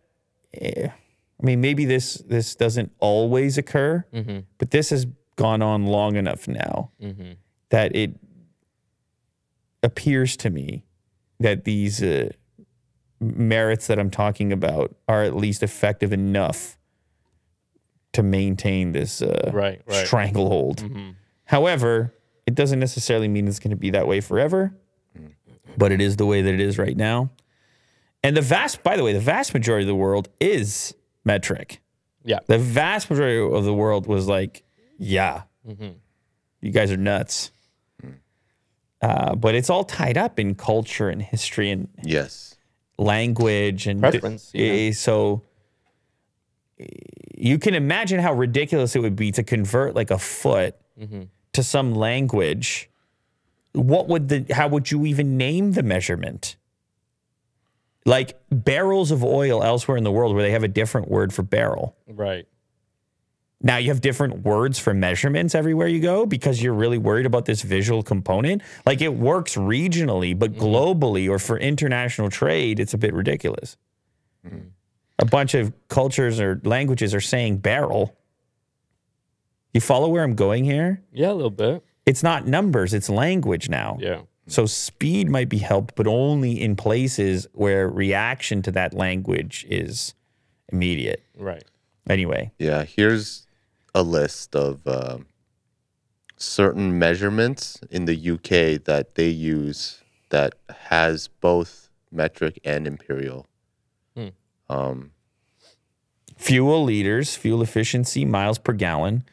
[0.53, 4.39] eh, I mean, maybe this this doesn't always occur, Mm-hmm.
[4.57, 6.91] but this has gone on long enough now
[7.69, 8.15] that it
[9.83, 10.83] appears to me
[11.39, 12.29] that these uh,
[13.19, 16.77] merits that I'm talking about are at least effective enough
[18.13, 20.05] to maintain this uh, Right, right.
[20.07, 20.83] stranglehold.
[21.45, 22.13] However,
[22.45, 24.73] it doesn't necessarily mean it's going to be that way forever,
[25.77, 27.29] but it is the way that it is right now.
[28.23, 30.93] And the vast, by the way, the vast majority of the world is
[31.23, 31.79] metric.
[32.23, 32.39] yeah.
[32.47, 34.63] The vast majority of the world was like,
[34.97, 37.51] yeah, you guys are nuts.
[39.01, 42.55] Uh, but it's all tied up in culture and history and Yes.
[42.99, 44.65] language and Preference, yeah.
[44.71, 45.41] Eh, So
[47.41, 51.21] you can imagine how ridiculous it would be to convert like a foot Mm-hmm.
[51.53, 52.89] to some language.
[53.71, 54.45] What would the?
[54.51, 56.57] How would you even name the measurement?
[58.05, 61.41] Like barrels of oil elsewhere in the world, where they have a different word for
[61.41, 61.95] barrel.
[62.07, 62.45] Right.
[63.61, 67.45] Now you have different words for measurements everywhere you go because you're really worried about
[67.45, 68.61] this visual component.
[68.85, 73.77] Like it works regionally, but globally or for international trade, it's a bit ridiculous.
[75.21, 78.17] A bunch of cultures or languages are saying barrel.
[79.73, 81.01] You follow where I'm going here?
[81.13, 81.83] Yeah, a little bit.
[82.05, 83.97] It's not numbers, it's language now.
[83.99, 84.21] Yeah.
[84.47, 90.13] So speed might be helped, but only in places where reaction to that language is
[90.69, 91.23] immediate.
[91.37, 91.63] Right.
[92.09, 92.83] Anyway, Yeah.
[92.83, 93.45] Here's
[93.93, 95.27] a list of um,
[96.37, 100.55] certain measurements in the UK that they use that
[100.89, 103.45] has both metric and imperial.
[104.71, 105.11] Um,
[106.37, 109.23] fuel liters, fuel efficiency, miles per gallon,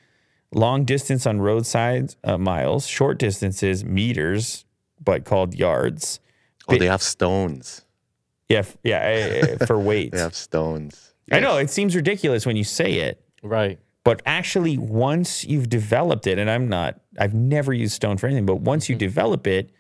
[0.52, 4.64] long distance on roadside uh, miles, short distances, meters,
[5.02, 6.20] but called yards.
[6.68, 7.82] oh, they have stones.
[8.48, 10.12] Yeah, f- yeah, eh, eh, for weight.
[10.12, 11.14] They have stones.
[11.30, 13.78] I know it seems ridiculous when you say it, Right.
[14.02, 18.46] but actually, once you've developed it, and I'm not, I've never used stone for anything,
[18.46, 19.70] but once you develop it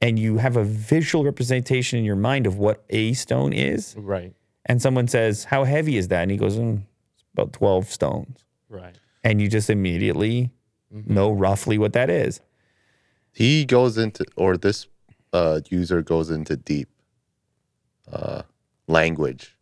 [0.00, 4.32] and you have a visual representation in your mind of what a stone is, Right.
[4.68, 6.22] And someone says, How heavy is that?
[6.22, 6.82] And he goes, mm,
[7.14, 8.44] It's about 12 stones.
[8.70, 8.94] Right.
[9.24, 10.50] and you just immediately
[10.90, 12.40] know roughly what that is.
[13.32, 14.86] He goes into, or this
[15.32, 16.88] uh, user goes into deep
[18.12, 18.42] uh,
[18.86, 19.56] language.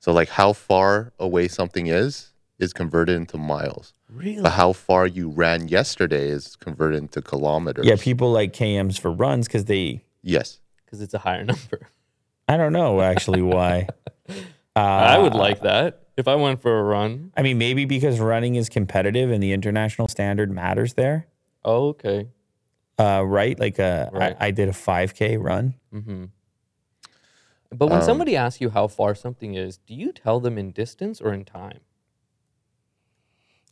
[0.00, 3.94] So, like how far away something is, is converted into miles.
[4.08, 4.42] Really?
[4.42, 7.86] But how far you ran yesterday is converted into kilometers.
[7.86, 10.58] Yeah, people like KMs for runs because they, Yes.
[10.84, 11.88] Because it's a higher number.
[12.48, 13.88] I don't know actually why.
[14.82, 17.32] I Uh, would like that if I went for a run.
[17.36, 21.26] I mean, maybe because running is competitive and the international standard matters there,
[21.64, 22.28] Oh, okay.
[22.98, 23.58] uh, right?
[23.58, 24.36] Like uh, Right.
[24.40, 25.74] I, I did a 5K run.
[27.72, 30.72] But when Um, somebody asks you how far something is, do you tell them in
[30.72, 31.80] distance or in time?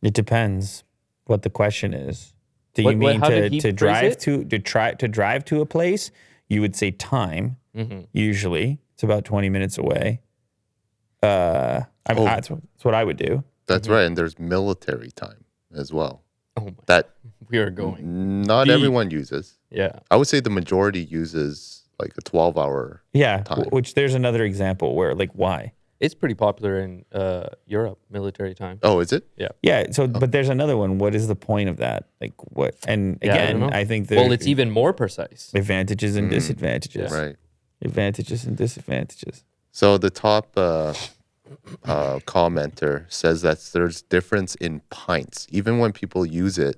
[0.01, 0.83] It depends
[1.25, 2.33] what the question is.
[2.73, 4.19] Do What- you what- mean how to, to drive it?
[4.21, 6.11] to to try to drive to a place?
[6.47, 7.57] You would say time.
[7.75, 8.01] Mm-hmm.
[8.13, 10.21] Usually, it's about 20 minutes away.
[11.23, 12.25] Uh, I mean, Oh.
[12.25, 13.43] that's, what, that's what I would do.
[13.67, 13.93] That's Mm-hmm.
[13.93, 14.05] right.
[14.05, 15.43] And there's military time
[15.75, 16.23] as well.
[16.57, 16.71] Oh my!
[16.87, 17.09] That
[17.49, 18.41] We are going.
[18.43, 18.73] not Deep.
[18.73, 19.57] everyone uses.
[19.71, 19.99] Yeah.
[20.11, 23.01] I would say the majority uses like a 12 hour.
[23.13, 23.57] Yeah, time.
[23.59, 25.73] w- which there's another example where like why?
[25.99, 28.79] It's pretty popular in uh, Europe, military time.
[28.83, 29.27] Oh, is it?
[29.35, 29.49] Yeah.
[29.61, 30.97] Yeah, so but there's another one.
[30.97, 32.07] What is the point of that?
[32.21, 32.75] Like what?
[32.87, 33.63] And Yeah, I again.
[33.63, 35.51] I, think there Well, it's even more precise.
[35.53, 37.11] advantages and disadvantages.
[37.11, 37.35] Right.
[37.81, 39.43] Advantages and disadvantages.
[39.71, 40.93] So the top uh,
[41.85, 45.47] uh, commenter says that there's difference in pints.
[45.49, 46.77] Even when people use it,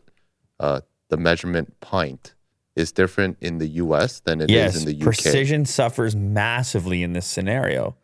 [0.59, 2.33] uh, the measurement pint
[2.75, 4.19] is different in the U.S.
[4.21, 5.03] than it is yes, in the UK.
[5.03, 7.95] precision suffers massively in this scenario.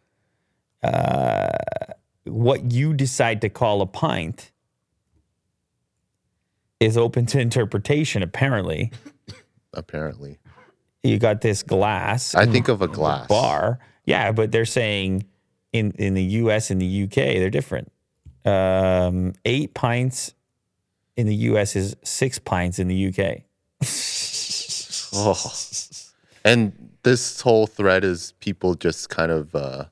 [0.84, 1.50] Uh,
[2.26, 4.52] what you decide to call a pint
[6.80, 8.22] is open to interpretation.
[8.22, 8.92] Apparently,
[9.74, 10.40] Apparently,
[11.04, 12.36] you got this glass.
[12.36, 13.80] I think of a glass bar.
[14.08, 15.26] Yeah, but they're saying
[15.72, 16.72] in in the U.S.
[16.72, 17.38] and the U.K.
[17.38, 17.92] they're different.
[18.44, 20.34] Um, eight pints
[21.18, 23.44] in the US is six pints in the UK.
[25.14, 25.54] Oh.
[26.46, 29.86] And this whole thread is people just kind of uh,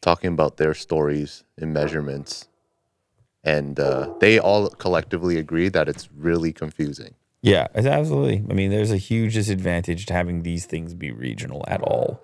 [0.00, 2.48] talking about their stories and measurements.
[3.44, 7.14] And uh, they all collectively agree that it's really confusing.
[7.42, 8.42] Yeah, it's absolutely.
[8.48, 12.22] I mean, there's a huge disadvantage to having these things be regional at all.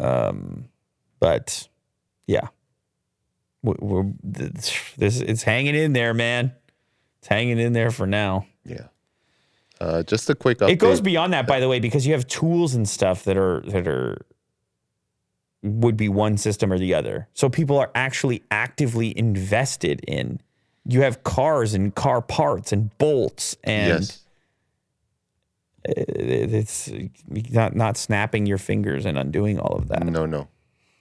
[0.00, 0.68] Um,
[1.20, 1.68] but
[2.26, 2.48] yeah,
[3.62, 6.52] we're, we're this it's hanging in there, man.
[7.18, 8.46] It's hanging in there for now.
[8.64, 8.88] Yeah.
[9.80, 10.70] Uh, just a quick update.
[10.70, 13.60] It goes beyond that, by the way, because you have tools and stuff that are
[13.66, 14.24] that are
[15.62, 17.28] would be one system or the other.
[17.34, 20.40] So people are actually actively invested in.
[20.86, 24.23] You have cars and car parts and bolts and yes.
[25.84, 26.90] It- it's
[27.50, 30.04] not not snapping your fingers and undoing all of that.
[30.06, 30.48] No, no,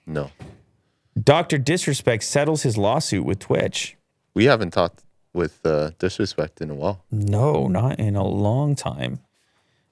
[0.05, 0.31] no.
[1.21, 3.95] Doctor Disrespect settles his lawsuit with Twitch.
[4.33, 5.03] We haven't talked
[5.33, 7.03] with uh, disrespect in a while.
[7.11, 9.19] No, not in a long time.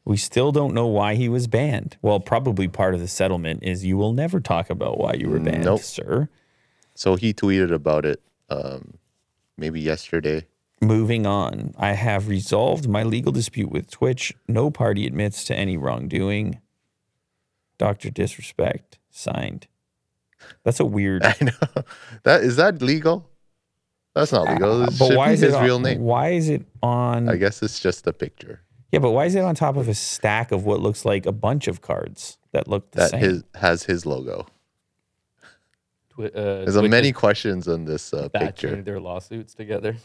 [0.03, 1.95] We still don't know why he was banned.
[2.01, 5.39] Well, probably part of the settlement is you will never talk about why you were
[5.39, 5.81] banned, Nope.
[5.81, 6.27] sir.
[6.95, 8.19] So he tweeted about it
[8.49, 8.95] um,
[9.57, 10.45] maybe yesterday.
[10.81, 14.33] Moving on, I have resolved my legal dispute with Twitch.
[14.47, 16.59] No party admits to any wrongdoing.
[17.77, 18.09] Dr.
[18.09, 19.67] Disrespect signed.
[20.63, 21.23] That's a weird.
[21.23, 21.83] I know
[22.23, 23.29] that is that legal.
[24.15, 24.83] That's not legal.
[24.83, 26.01] It Uh, but why is his it on, real name.
[26.01, 27.29] Why is it on?
[27.29, 29.93] I guess it's just a picture yeah, but why is it on top of a
[29.93, 33.19] stack of what looks like a bunch of cards that look the that same?
[33.21, 34.47] his has his logo.
[36.09, 38.81] Twi- uh, There's a Twitch many questions on this uh, batching picture.
[38.81, 39.95] their lawsuits together.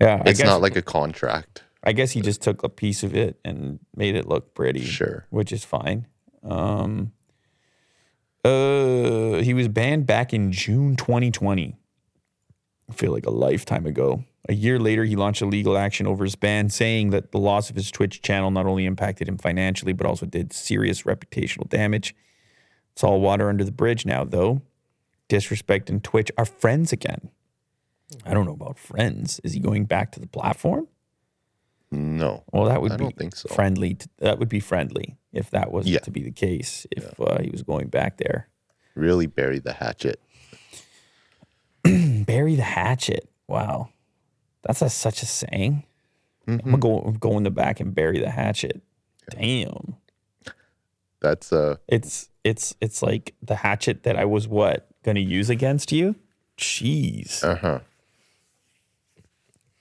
[0.00, 1.62] Yeah, I It's guess, not like a contract.
[1.82, 4.84] I guess he just took a piece of it and made it look pretty.
[4.84, 5.26] Sure.
[5.30, 6.06] which is fine.
[6.42, 7.12] Um,
[8.44, 11.76] uh, he was banned back in June 2020.
[12.88, 14.24] I feel like a lifetime ago.
[14.48, 17.70] A year later, he launched a legal action over his ban, saying that the loss
[17.70, 22.14] of his Twitch channel not only impacted him financially, but also did serious reputational damage.
[22.92, 24.62] It's all water under the bridge now, though.
[25.28, 27.30] Disrespect and Twitch are friends again.
[28.24, 29.40] I don't know about friends.
[29.44, 30.88] Is he going back to the platform?
[31.92, 32.44] No.
[32.52, 33.48] Well, that would I be so.
[33.48, 33.94] friendly.
[33.94, 35.98] To, that would be friendly if that was Yeah.
[36.00, 36.86] to be the case.
[36.92, 38.48] If uh, he was going back there,
[38.94, 40.20] Really bury the hatchet.
[42.26, 43.28] bury the hatchet.
[43.46, 43.90] Wow,
[44.62, 45.84] that's a, such a saying.
[46.46, 48.80] I'm gonna go go in the back and bury the hatchet.
[49.30, 49.96] Damn,
[51.20, 55.92] That's uh it's it's it's like the hatchet that I was what gonna use against
[55.92, 56.16] you.
[56.58, 57.80] Jeez, uh huh.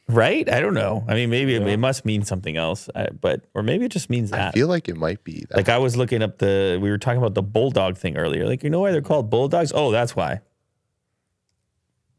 [0.09, 0.49] Right?
[0.51, 1.05] I don't know.
[1.07, 4.09] I mean, maybe it, it must mean something else, uh, but or maybe it just
[4.09, 4.49] means that.
[4.49, 5.55] I feel like it might be that.
[5.55, 8.45] Like I was looking up the we were talking about the bulldog thing earlier.
[8.45, 9.71] Like you know why they're called bulldogs?
[9.73, 10.41] Oh, that's why.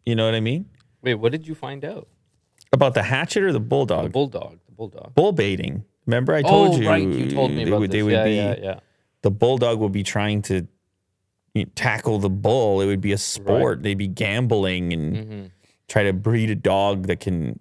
[0.07, 0.67] You know what I mean?
[1.03, 2.09] Wait, what did you find out?
[2.73, 4.05] About the hatchet or the bulldog?
[4.05, 4.59] The bulldog.
[4.67, 5.15] The bulldog.
[5.15, 5.85] Bull baiting.
[6.07, 6.79] Remember I told you?
[6.79, 7.03] oh, you right.
[7.09, 7.97] You told me they about would, this.
[7.99, 8.81] they would yeah, be yeah, yeah.
[9.23, 10.67] the bulldog would be trying to
[11.55, 12.81] you know, tackle the bull.
[12.81, 13.83] It would be a sport.
[13.83, 15.47] They'd be gambling and Mm-hmm.
[15.89, 17.59] try to breed a dog that can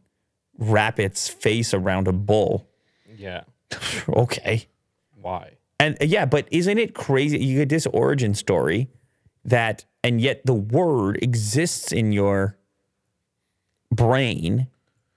[0.60, 2.68] wrap its face around a bull.
[3.18, 3.46] Yeah.
[4.10, 4.68] okay.
[5.20, 5.54] Why?
[5.80, 7.40] And uh, yeah, but isn't it crazy?
[7.40, 8.90] You get this origin story
[9.46, 12.58] that, and yet the word exists in your
[13.92, 14.68] brain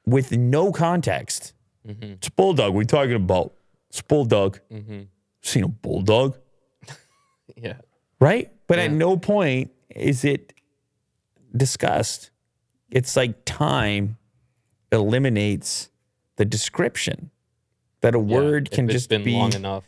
[0.06, 1.52] with no context.
[1.84, 2.74] It's bulldog.
[2.74, 3.54] We're talking about.
[3.90, 4.60] It's bulldog.
[5.42, 6.38] Seen a bulldog,
[7.56, 7.74] Yeah.
[8.20, 8.50] right?
[8.68, 10.54] But at no point is it
[11.54, 12.30] discussed.
[12.90, 14.16] It's like time
[14.92, 15.90] eliminates
[16.36, 17.30] the description.
[18.02, 19.84] That a Yeah, word can just been be long enough.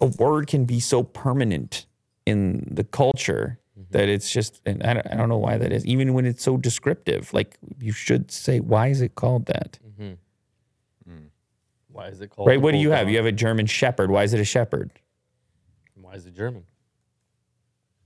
[0.00, 1.86] a word can be so permanent
[2.26, 3.92] in the culture Mm-hmm.
[3.92, 6.42] that it's just and I don't, I don't know why that is even when it's
[6.42, 9.78] so descriptive like you should say why is it called that
[11.88, 12.48] Why is it called?
[12.48, 13.12] right what do you have bulldog?
[13.12, 14.90] you have a german shepherd why is it a shepherd
[15.94, 16.64] Why is it German?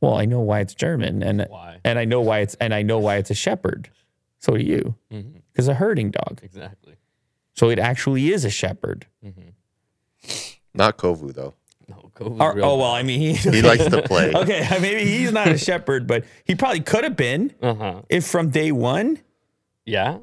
[0.01, 1.81] well i know why it's german and Why?
[1.85, 3.91] and i know why it's and i know why it's a shepherd
[4.39, 5.39] so do you Mm-hmm.
[5.57, 6.97] Because a herding dog Exactly.
[7.55, 9.07] so it actually is a shepherd
[10.75, 11.55] not Kovu though.
[11.89, 14.33] No, Kovu's Or- real oh well i mean he, He likes to play.
[14.43, 18.03] okay maybe he's not a shepherd but he probably could have been Uh huh.
[18.09, 19.21] if from day one
[19.85, 20.19] Yeah.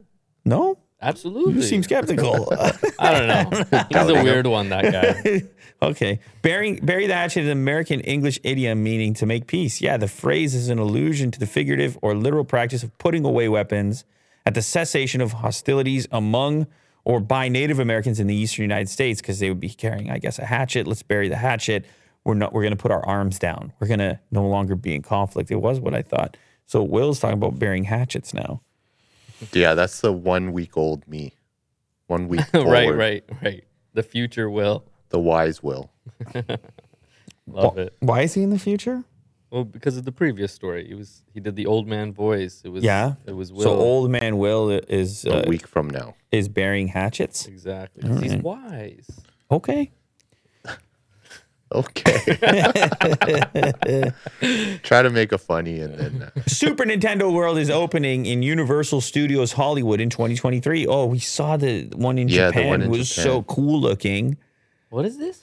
[0.45, 1.55] no Absolutely.
[1.55, 2.47] you seem skeptical
[2.99, 3.84] I don't know.
[3.89, 4.69] He's a weird one.
[4.69, 5.43] That guy.
[5.81, 6.22] okay.
[6.41, 9.81] Burying, bury the hatchet is an American English idiom meaning to make peace.
[9.81, 13.49] Yeah, the phrase is an allusion to the figurative or literal practice of putting away
[13.49, 14.05] weapons
[14.45, 16.68] at the cessation of hostilities among
[17.06, 20.20] or by Native Americans in the eastern United States because they would be carrying, I
[20.20, 20.88] guess, a hatchet.
[20.88, 21.86] Let's bury the hatchet.
[22.24, 22.53] We're not.
[22.53, 23.74] We're going to put our arms down.
[23.80, 25.52] We're going to no longer be in conflict.
[25.52, 26.38] It was what I thought.
[26.65, 28.61] So Will's talking about burying hatchets now.
[29.52, 31.34] Yeah, that's the one week old me.
[32.07, 33.64] One week right, right, right.
[33.94, 35.91] The future will The wise will.
[37.48, 37.95] love it.
[37.99, 39.03] Why is he in the future?
[39.53, 42.63] Well, because of the previous story, he was he did the old man voice.
[42.65, 43.13] It was Yeah.
[43.27, 43.61] It was Will.
[43.61, 46.15] So old man Will is uh, A week from now.
[46.31, 47.45] is burying hatchets.
[47.47, 48.01] Exactly.
[48.01, 49.07] 'cause He's wise.
[49.51, 49.91] Okay.
[51.71, 52.38] Okay.
[54.84, 59.01] Try to make a funny and then uh, Super Nintendo World is opening in Universal
[59.01, 60.85] Studios Hollywood in 2023.
[60.88, 62.67] Oh, we saw the one in Yeah, the Japan.
[62.69, 63.23] one in it was Japan.
[63.23, 64.38] so cool looking.
[64.89, 65.43] What is this?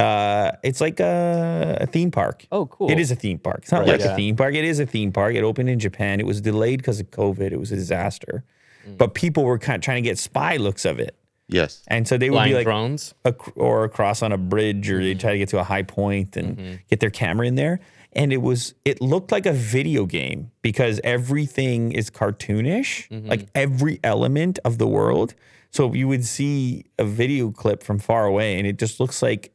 [0.00, 2.46] Uh, it's like a, a theme park.
[2.50, 2.90] Oh, cool.
[2.90, 3.60] It is a theme park.
[3.62, 4.12] It's not Right, like yeah.
[4.12, 4.54] a theme park.
[4.54, 5.34] It is a theme park.
[5.34, 6.20] It opened in Japan.
[6.20, 7.52] It was delayed because of COVID.
[7.52, 8.44] It was a disaster.
[8.88, 8.98] Mm.
[8.98, 11.14] But people were kind of trying to get spy looks of it.
[11.48, 11.82] yes.
[11.88, 13.14] And so they would Flying be like drones.
[13.26, 15.04] ac- or across on a bridge or Mm-hmm.
[15.04, 17.80] they try to get to a high point and get their camera in there
[18.12, 23.28] and it was it looked like a video game because everything is cartoonish Mm-hmm.
[23.28, 25.34] like every element of the world
[25.70, 29.52] so you would see a video clip from far away and it just looks like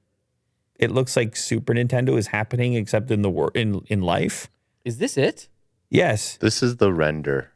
[0.80, 4.50] it looks like Super Nintendo is happening except in the wor- in in life
[4.84, 5.48] Is this it?
[5.90, 7.52] yes This is the render.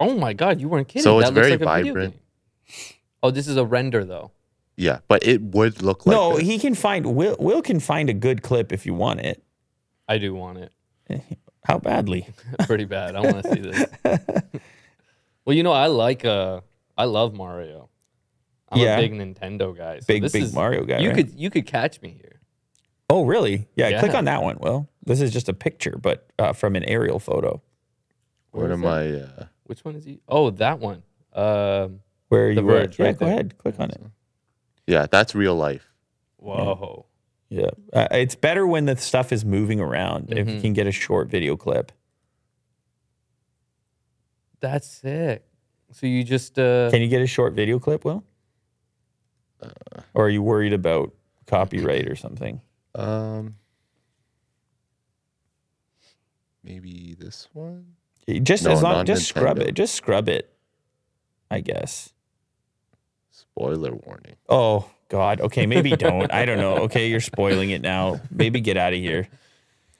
[0.00, 1.02] Oh my god, you weren't kidding.
[1.04, 2.16] So it's that looks very like vibrant.
[3.22, 4.30] Oh, this is a render though.
[4.76, 6.46] Yeah, but it would look like no this.
[6.46, 9.42] he can find Will Will can find a good clip if you want it
[10.08, 10.72] I do want it.
[11.64, 12.26] how badly
[12.66, 13.14] Pretty bad.
[13.16, 13.86] I want to see this.
[15.44, 16.60] well, you know, I like uh
[16.96, 17.88] I love Mario.
[18.70, 18.96] I'm Yeah.
[18.98, 19.98] a big Nintendo guy.
[20.00, 21.16] So Big, this big is- Mario guy, You right?
[21.16, 22.40] could you could catch me here.
[23.12, 23.68] Oh, really?
[23.76, 24.56] Yeah, click on that one.
[24.58, 27.60] Well, this is just a picture, but uh, from an aerial photo
[28.52, 29.36] Where Where is am that?
[29.38, 29.42] I?
[29.42, 30.20] Uh, Which one is he?
[30.28, 31.02] Oh, that one.
[31.34, 32.72] Um where you The were.
[32.80, 33.58] Verge, Yeah, right go ahead.
[33.58, 34.00] Click on it.
[34.86, 35.90] yeah, that's real life.
[36.38, 37.04] whoa.
[37.50, 40.32] Yeah, uh, it's better when the stuff is moving around.
[40.32, 40.54] If Mm-hmm.
[40.56, 41.92] you can get a short video clip.
[44.60, 45.44] That's sick.
[45.90, 48.24] So you just uh Can you get a short video clip, Will?
[50.14, 51.12] or are you worried about
[51.46, 52.60] copyright or something?
[52.94, 53.56] Um,
[56.62, 57.86] maybe this one.
[58.42, 59.74] Just No, as long, not just scrub it.
[59.74, 60.48] Just scrub it.
[61.50, 62.12] I guess.
[63.30, 64.36] Spoiler warning.
[64.48, 65.40] Oh God.
[65.40, 66.32] Okay, maybe don't.
[66.32, 66.76] I don't know.
[66.84, 68.20] Okay, you're spoiling it now.
[68.30, 69.28] Maybe get out of here.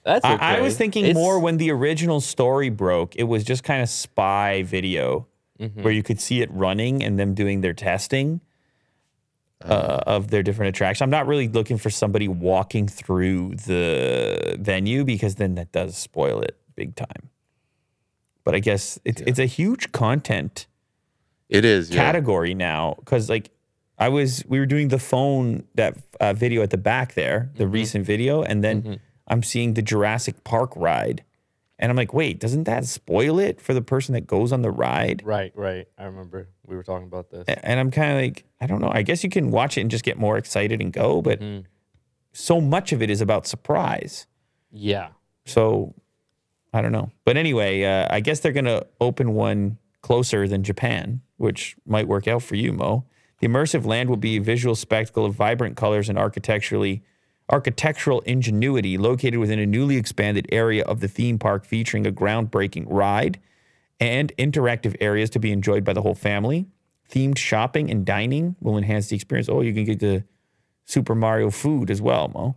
[0.04, 0.34] that's okay.
[0.34, 3.16] I, I was thinking It's- more when the original story broke.
[3.16, 5.26] It was just kind of spy video
[5.60, 5.82] Mm-hmm.
[5.84, 8.40] where you could see it running and them doing their testing
[9.64, 11.02] uh, of their different attractions.
[11.02, 16.40] I'm not really looking for somebody walking through the venue because then that does spoil
[16.40, 17.30] it big time.
[18.44, 20.66] But I guess it's it's a huge content
[21.48, 21.90] It is.
[21.90, 22.02] Yeah.
[22.02, 23.50] category now because like
[23.98, 27.66] I was we were doing the phone that uh, video at the back there, the
[27.68, 28.98] recent video, and then
[29.28, 31.22] I'm seeing the Jurassic Park ride,
[31.78, 34.70] and I'm like, wait, doesn't that spoil it for the person that goes on the
[34.70, 35.22] ride?
[35.24, 35.86] Right, right.
[35.98, 37.44] I remember we were talking about this.
[37.48, 38.90] And I'm kind of like, I don't know.
[38.92, 41.40] I guess you can watch it and just get more excited and go, but
[42.32, 44.26] so much of it is about surprise.
[44.70, 45.08] Yeah.
[45.44, 45.94] So
[46.72, 47.10] I don't know.
[47.24, 52.08] But anyway, uh, I guess they're going to open one closer than Japan, which might
[52.08, 53.04] work out for you, Mo.
[53.40, 57.02] The immersive land will be a visual spectacle of vibrant colors and architecturally
[57.50, 62.84] architectural ingenuity located within a newly expanded area of the theme park featuring a groundbreaking
[62.88, 63.38] ride
[64.00, 66.66] and interactive areas to be enjoyed by the whole family.
[67.10, 69.48] Themed shopping and dining will enhance the experience.
[69.48, 70.24] Oh, you can get the
[70.86, 72.56] Super Mario food as well, Mo.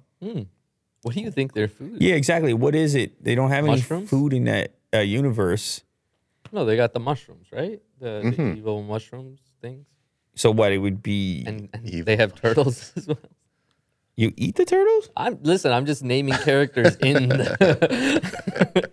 [1.02, 2.02] What do you think their food?
[2.02, 2.54] Yeah, exactly.
[2.54, 3.24] What is it?
[3.24, 5.84] They don't have any food in that uh, universe.
[6.52, 7.82] No, they got the mushrooms, right?
[8.00, 8.58] The, the Mm-hmm.
[8.58, 9.86] evil mushrooms things.
[10.36, 10.72] So what?
[10.72, 13.18] It would be And, and they have turtles as well.
[14.16, 15.10] You eat the turtles?
[15.18, 18.90] I'm listen, I'm just naming characters in the,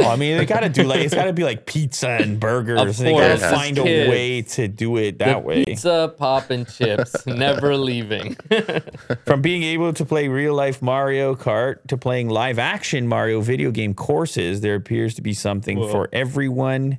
[0.00, 2.38] Oh, I mean, they got to do like it's got to be like pizza and
[2.38, 2.80] burgers.
[2.80, 5.64] Of they got to course, find a way to do it the that way.
[5.64, 8.36] pizza, pop, and chips, never leaving.
[9.26, 13.70] From being able to play real life Mario Kart to playing live action Mario video
[13.70, 15.90] game courses, there appears to be something Whoa.
[15.90, 16.98] for everyone.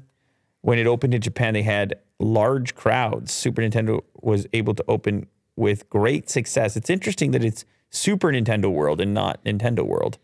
[0.61, 3.31] When it opened in Japan, they had large crowds.
[3.31, 6.75] Super Nintendo was able to open with great success.
[6.75, 10.17] It's interesting that it's Super Nintendo World and not Nintendo World.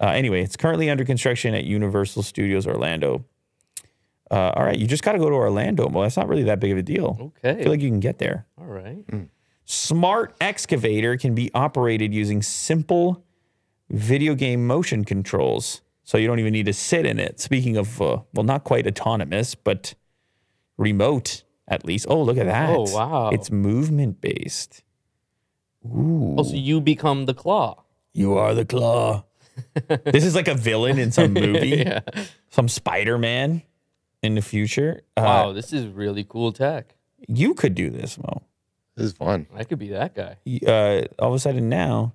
[0.00, 3.24] Uh, anyway, it's currently under construction at Universal Studios Orlando.
[4.30, 5.86] Uh, all right, you just got to go to Orlando.
[5.88, 7.32] Well, that's not really that big of a deal.
[7.38, 7.48] Okay.
[7.48, 7.62] I Okay.
[7.64, 8.46] feel like you can get there.
[8.58, 9.04] All right.
[9.66, 13.22] Smart excavator can be operated using simple
[13.90, 15.82] video game motion controls.
[16.02, 17.38] So you don't even need to sit in it.
[17.40, 19.94] Speaking of, uh, well, not quite autonomous, but
[20.76, 22.06] remote at least.
[22.08, 22.70] Oh, look at that.
[22.70, 23.30] Oh, wow.
[23.30, 24.82] It's movement based.
[25.86, 26.36] Ooh.
[26.38, 27.82] Oh, so you become the claw.
[28.12, 29.24] You are the claw.
[30.04, 32.00] this is like a villain in some movie, Yeah.
[32.50, 33.62] some Spider Man
[34.22, 35.02] in the future.
[35.16, 36.94] Uh, Wow, this is really cool tech.
[37.28, 38.42] You could do this, Mo.
[38.96, 39.46] This is fun.
[39.54, 40.36] I could be that guy.
[40.66, 42.14] uh, all of a sudden now,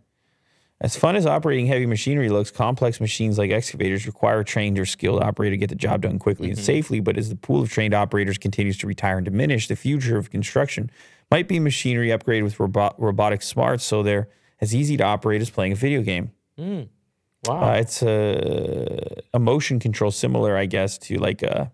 [0.81, 4.85] as fun as operating heavy machinery looks, complex machines like excavators require a trained or
[4.85, 6.65] skilled operator to get the job done quickly and mm-hmm.
[6.65, 6.99] safely.
[7.01, 10.29] But as the pool of trained operators continues to retire and diminish, the future of
[10.29, 10.89] construction
[11.29, 14.29] might be machinery upgraded with robot, robotic smarts so they're
[14.61, 16.31] as easy to operate as playing a video game.
[16.57, 16.83] Mm.
[16.83, 17.73] Uh, wow.
[17.73, 21.71] Uh, it's a, a motion control similar, I guess, to like a.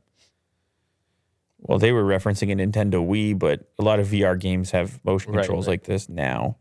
[1.60, 5.32] Well, they were referencing a Nintendo Wii, but a lot of VR games have motion
[5.32, 5.74] Right, controls right.
[5.74, 6.58] like this now.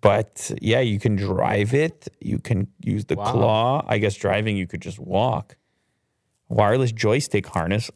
[0.00, 2.08] But yeah, you can drive it.
[2.20, 3.32] You can use the Wow.
[3.32, 3.84] claw.
[3.86, 5.56] I guess driving, you could just walk.
[6.48, 7.90] Wireless joystick harness.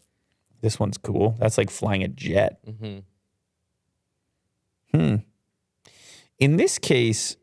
[0.60, 1.36] This one's cool.
[1.38, 2.64] That's like flying a jet.
[2.66, 3.02] Mhm.
[4.94, 5.16] Hmm.
[6.38, 7.36] In this case,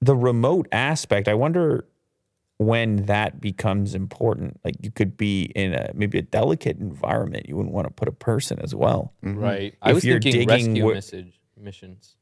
[0.00, 1.86] the remote aspect, I wonder
[2.58, 4.60] when that becomes important.
[4.64, 7.48] Like you could be in a maybe a delicate environment.
[7.48, 9.12] You wouldn't want to put a person as well.
[9.22, 9.74] Right.
[9.82, 12.16] I was you're thinking digging rescue wh- message missions.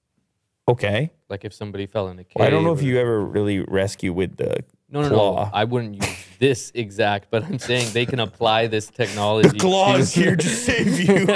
[0.67, 1.11] Okay.
[1.29, 2.41] Like if somebody fell in a cave.
[2.43, 5.45] I don't know if or- you ever really rescue with the No, no, claw.
[5.45, 5.51] no.
[5.53, 9.49] I wouldn't use this exact, but I'm saying they can apply this technology.
[9.51, 11.27] The claw to- is here to save you.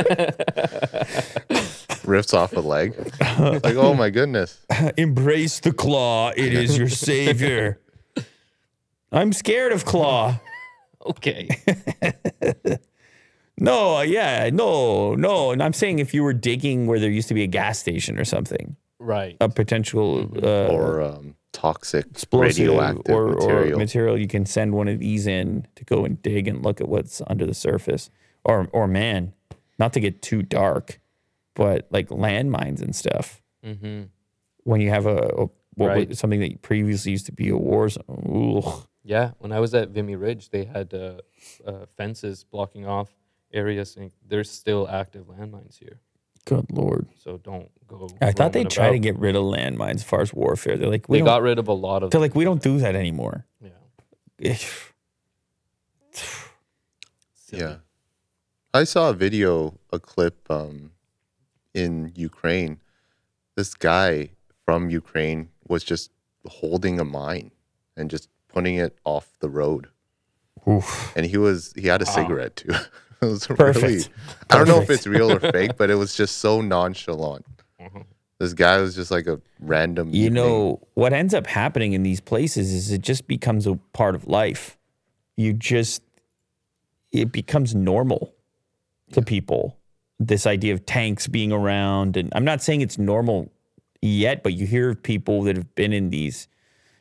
[2.05, 2.95] Rips off a leg.
[3.39, 4.59] Like, oh my goodness.
[4.97, 6.31] Embrace the claw.
[6.37, 7.81] It is your savior.
[9.13, 10.41] I'm scared of claw.
[11.07, 11.49] Okay.
[13.61, 15.51] No, yeah, no, no.
[15.51, 18.19] And I'm saying if you were digging where there used to be a gas station
[18.19, 19.37] or something, Right.
[19.41, 23.75] a potential uh, Or um, toxic explosive radioactive or, material.
[23.75, 26.81] or material, you can send one of these in to go and dig and look
[26.81, 28.11] at what's under the surface.
[28.45, 29.35] Or, or man,
[29.79, 31.01] not to get too dark,
[31.55, 33.43] but like landmines and stuff.
[33.65, 34.05] Mm-hmm.
[34.65, 36.09] When you have a, a what Right.
[36.09, 38.05] was, something that previously used to be a war zone.
[38.29, 38.63] Ooh.
[39.05, 39.33] Yeah.
[39.39, 41.19] When I was at Vimy Ridge, they had uh,
[41.65, 43.11] uh, fences blocking off
[43.53, 46.01] areas, and there's still active landmines here.
[46.49, 47.07] Good lord!
[47.23, 48.09] So don't go.
[48.23, 49.03] I thought they'd try to about.
[49.03, 50.77] get rid of landmines as far as warfare.
[50.77, 52.11] They're like, we They don't, got rid of a lot of.
[52.11, 53.45] they're like, we don't do that anymore.
[54.39, 54.57] yeah.
[57.51, 57.77] Yeah.
[58.75, 60.93] I saw a video, a clip um,
[61.73, 62.81] in Ukraine.
[63.57, 64.31] This guy
[64.67, 66.11] from Ukraine was just
[66.47, 67.51] holding a mine
[67.97, 69.89] and just putting it off the road.
[70.69, 71.13] Oof.
[71.17, 72.75] And he was he had a cigarette too.
[73.23, 73.83] it was Perfect.
[73.85, 74.05] really
[74.51, 77.45] I don't know if it's real or fake, but it was just so nonchalant.
[78.39, 80.35] This guy was just like a random You evening.
[80.35, 84.29] know, what ends up happening in these places is it just becomes a part of
[84.29, 84.79] life.
[85.37, 86.03] You just,
[87.11, 88.33] it becomes normal
[89.13, 89.77] to people.
[90.21, 92.17] This idea of tanks being around.
[92.17, 93.51] And I'm not saying it's normal
[94.03, 96.47] yet, but you hear of people that have been in these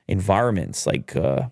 [0.07, 0.87] environments.
[0.87, 1.49] Like uh,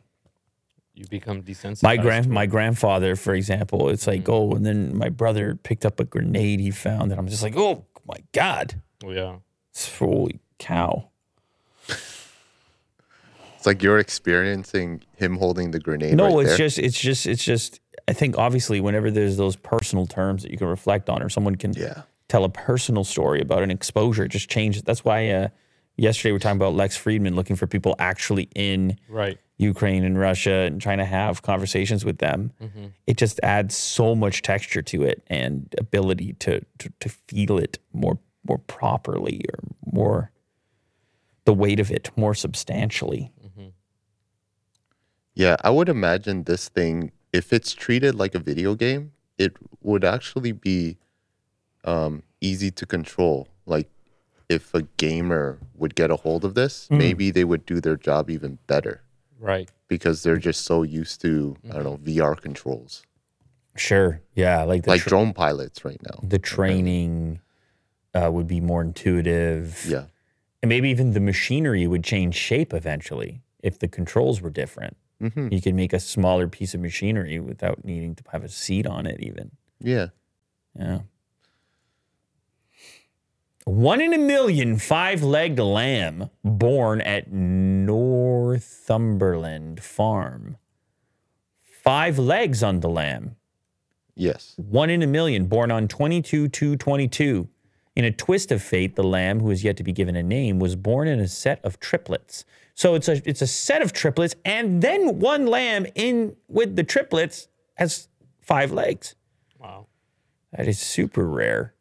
[0.95, 1.83] You become desensitized.
[1.83, 5.99] my grand, my grandfather, for example, it's like, oh, and then my brother picked up
[5.99, 7.11] a grenade he found.
[7.11, 9.35] And I'm just like, oh my God, Oh, yeah.
[9.99, 11.09] holy cow.
[13.57, 16.15] It's like you're experiencing him holding the grenade.
[16.15, 16.57] No, right it's there.
[16.57, 20.57] just it's just it's just I think obviously whenever there's those personal terms that you
[20.57, 22.03] can reflect on or someone can Yeah.
[22.27, 24.83] tell a personal story about an exposure, it just changes.
[24.83, 25.47] That's why uh,
[25.97, 29.39] yesterday we are talking about Lex Fridman looking for people actually in Right.
[29.57, 32.51] Ukraine and Russia and trying to have conversations with them.
[32.61, 32.85] Mm-hmm.
[33.07, 37.79] It just adds so much texture to it and ability to, to to feel it
[37.93, 39.59] more more properly or
[39.91, 40.31] more
[41.45, 43.31] the weight of it more substantially.
[43.43, 43.69] Mm-hmm.
[45.35, 50.03] Yeah, I would imagine this thing, if it's treated like a video game, it would
[50.03, 50.97] actually be
[51.83, 53.47] um, easy to control.
[53.65, 53.89] Like,
[54.47, 56.97] if a gamer would get a hold of this, hmm.
[56.97, 59.04] maybe they would do their job even better
[59.45, 59.69] Right.
[59.87, 63.03] because they're just so used to, I don't know, VR controls.
[63.77, 64.21] Sure.
[64.33, 66.19] Yeah, like the Like tr- drone pilots right now.
[66.23, 67.39] the training
[68.13, 69.85] uh, would be more intuitive.
[69.87, 70.05] Yeah.
[70.61, 74.97] And maybe even the machinery would change shape eventually if the controls were different.
[75.19, 78.87] hmm You could make a smaller piece of machinery without needing to have a seat
[78.87, 79.51] on it, even.
[79.79, 80.07] Yeah.
[80.79, 81.01] Yeah.
[83.65, 90.57] One in a million five legged lamb born at Northumberland Farm.
[91.83, 93.35] Five legs on the lamb.
[94.15, 94.53] Yes.
[94.57, 96.47] One in a million, born on 22
[96.77, 97.49] 22.
[97.95, 100.59] In a twist of fate, the lamb, who is yet to be given a name,
[100.59, 102.45] was born in a set of triplets.
[102.73, 106.83] So it's a it's a set of triplets, and then one lamb in with the
[106.83, 108.09] triplets has
[108.41, 109.15] five legs.
[109.59, 109.87] Wow.
[110.51, 111.74] That is super rare.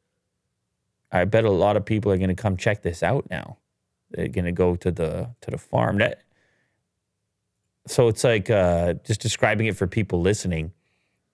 [1.15, 3.59] I bet a lot of people are going to come check this out now.
[4.11, 5.99] They're going to go to the to the farm.
[5.99, 6.23] That
[7.87, 10.73] so it's like uh, just describing it for people listening.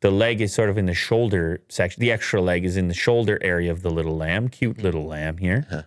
[0.01, 2.01] The leg is sort of in the shoulder section.
[2.01, 4.49] The extra leg is in the shoulder area of the little lamb.
[4.49, 5.87] Cute little lamb here.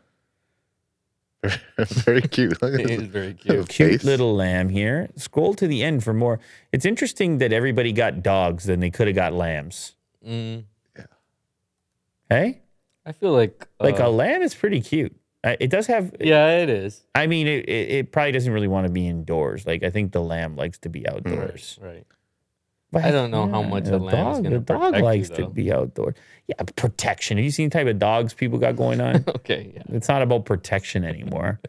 [1.77, 2.61] Very cute.
[2.61, 3.67] Look at It is very cute.
[3.69, 4.03] Cute face.
[4.05, 5.09] little lamb here.
[5.17, 6.39] Scroll to the end for more.
[6.71, 9.95] It's interesting that everybody got dogs than they could have got lambs.
[10.25, 10.63] Mm,
[12.29, 12.61] Hey?
[13.05, 15.15] I feel like Like uh, a lamb is pretty cute.
[15.43, 18.67] Uh, It does have, yeah, it is I mean, it, it, it probably doesn't really
[18.69, 19.65] want to be indoors.
[19.65, 21.77] Like, I think the lamb likes to be outdoors.
[21.81, 22.05] right.
[22.91, 24.97] But I don't know how much a the lamb is dog, gonna The dog protect
[24.99, 26.13] you, likes to be outdoors.
[26.47, 27.37] Yeah, protection.
[27.37, 29.25] Have you seen the type of dogs people got going on?
[29.35, 29.81] Okay, yeah.
[29.89, 31.59] it's not about protection anymore.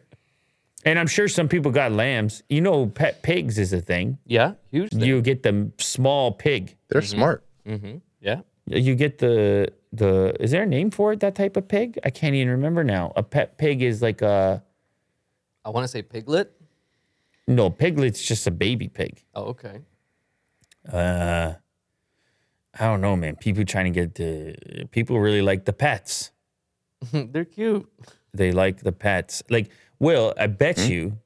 [0.85, 2.43] and I'm sure some people got lambs.
[2.47, 4.19] You know, pet pigs is a thing.
[4.27, 4.99] Yeah, huge thing.
[5.01, 6.75] You get the small pig.
[6.89, 7.43] They're smart.
[7.67, 7.97] mm-hmm.
[8.21, 8.41] Yeah.
[8.67, 10.35] You get the the.
[10.39, 11.19] Is there a name for it?
[11.21, 11.99] That type of pig?
[12.03, 13.13] I can't even remember now.
[13.15, 14.63] A pet pig is like a
[15.63, 16.51] I want to say piglet.
[17.47, 19.23] no piglet's just a baby pig.
[19.33, 19.81] Oh, okay.
[20.91, 21.53] Uh,
[22.79, 23.35] I don't know, man.
[23.37, 26.31] People trying to get the people really like the pets.
[27.13, 27.89] They're cute.
[28.33, 29.41] They like the pets.
[29.49, 30.91] Like, Will, I bet Hmm?
[30.91, 31.17] you,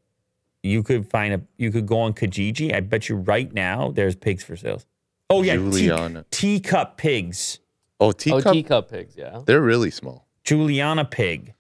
[0.62, 2.74] you could find a, you could go on Kijiji.
[2.74, 4.86] I bet you right now there's pigs for sales.
[5.30, 6.26] Oh yeah, tea- Juliana.
[6.32, 7.60] teacup pigs,
[8.00, 8.54] Oh, Oh, teacup.
[8.54, 9.16] teacup pigs.
[9.18, 9.42] Yeah.
[9.46, 10.26] They're really small.
[10.44, 11.54] Juliana pig,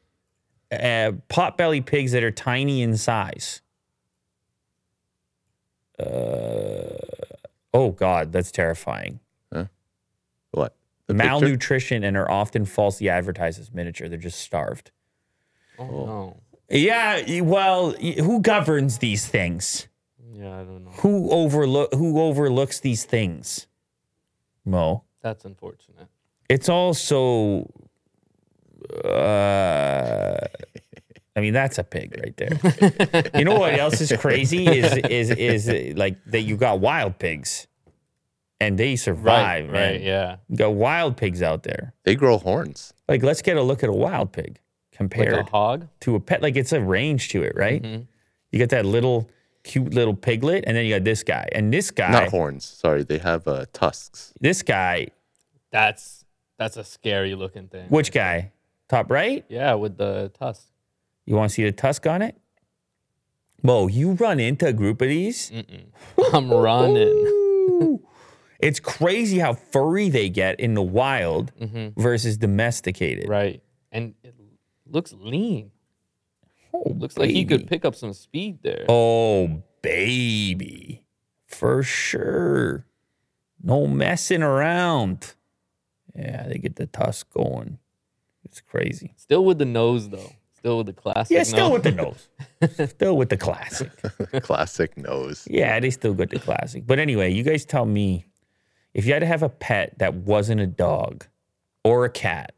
[0.72, 3.62] uh, potbelly pigs that are tiny in size.
[5.98, 6.96] Uh,
[7.74, 9.20] oh God, that's terrifying.
[9.54, 9.66] Huh?
[10.52, 10.76] What?
[11.08, 11.28] The picture?
[11.28, 14.08] Malnutrition and are often falsely advertised as miniature.
[14.08, 14.92] They're just starved.
[15.78, 16.38] Oh, no.
[16.70, 19.88] Yeah, well, who governs these things?
[20.32, 20.92] Yeah, I don't know.
[20.92, 23.68] Who overlook who overlooks these things?
[24.64, 25.04] Mo.
[25.22, 26.08] That's unfortunate.
[26.50, 27.72] It's also
[29.06, 30.38] uh
[31.36, 33.30] I mean that's a pig right there.
[33.36, 37.68] you know what else is crazy is is is like that you got wild pigs.
[38.62, 39.72] And they survive, right.
[39.72, 39.92] man.
[39.94, 40.02] Right.
[40.02, 40.36] Yeah.
[40.50, 41.94] You got wild pigs out there.
[42.04, 42.94] They grow horns.
[43.08, 45.88] Like let's get a look at a wild pig Like compared a hog.
[46.02, 46.42] to a pet.
[46.42, 47.82] Like it's a range to it, right?
[47.82, 48.02] Mm-hmm.
[48.52, 49.30] You got that little
[49.64, 52.66] cute little piglet, and then you got this guy, and this guy, Not horns.
[52.66, 54.34] Sorry, they have uh, tusks.
[54.42, 55.08] this guy,
[55.72, 56.19] That's
[56.60, 57.88] that's a scary looking thing.
[57.90, 58.52] which guy?
[58.88, 59.44] Top right?
[59.50, 60.68] Yeah, with the tusk.
[61.26, 62.36] You want to see the tusk on it?
[63.64, 65.52] Mo, you run into a group of these.
[66.34, 68.00] I'm running.
[68.62, 71.54] It's crazy how furry they get in the wild
[71.96, 73.24] versus domesticated.
[73.24, 73.32] Mm-hmm.
[73.32, 73.64] Right.
[73.90, 74.36] And it
[74.86, 75.72] looks lean.
[76.74, 78.84] Oh, Looks like he could pick up some speed there.
[78.90, 81.06] Oh, baby.
[81.48, 82.86] For sure.
[83.64, 85.36] No messing around.
[86.20, 87.80] Yeah, they get the tusk going.
[88.44, 89.14] It's crazy.
[89.16, 90.32] Still with the nose though.
[90.58, 91.36] Still with the classic.
[91.36, 91.74] Yeah, still nose.
[91.74, 92.90] with the nose.
[92.90, 93.90] still with the classic.
[94.44, 95.48] Classic nose.
[95.50, 96.86] Yeah, they still got the classic.
[96.86, 98.26] But anyway, you guys tell me
[98.94, 101.26] if you had to have a pet that wasn't a dog
[101.86, 102.54] or a cat,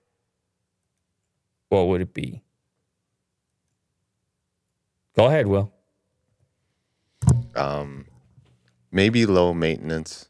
[1.70, 2.42] what would it be?
[5.16, 5.72] Go ahead, Will.
[7.56, 8.06] Um,
[8.92, 10.28] maybe low maintenance.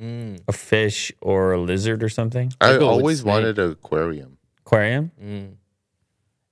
[0.00, 2.52] Mm, A fish or a lizard or something?
[2.60, 3.32] I go with always snake.
[3.32, 5.12] wanted an aquarium Aquarium?
[5.22, 5.52] mm.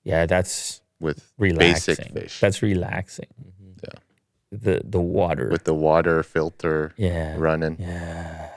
[0.05, 1.97] Yeah, that's with relaxing.
[1.97, 2.41] basic fish.
[2.41, 3.27] That's relaxing.
[3.83, 3.99] Yeah.
[4.53, 5.49] The the water.
[5.51, 7.35] with the water filter yeah.
[7.39, 7.77] running.
[7.81, 8.49] Yeah.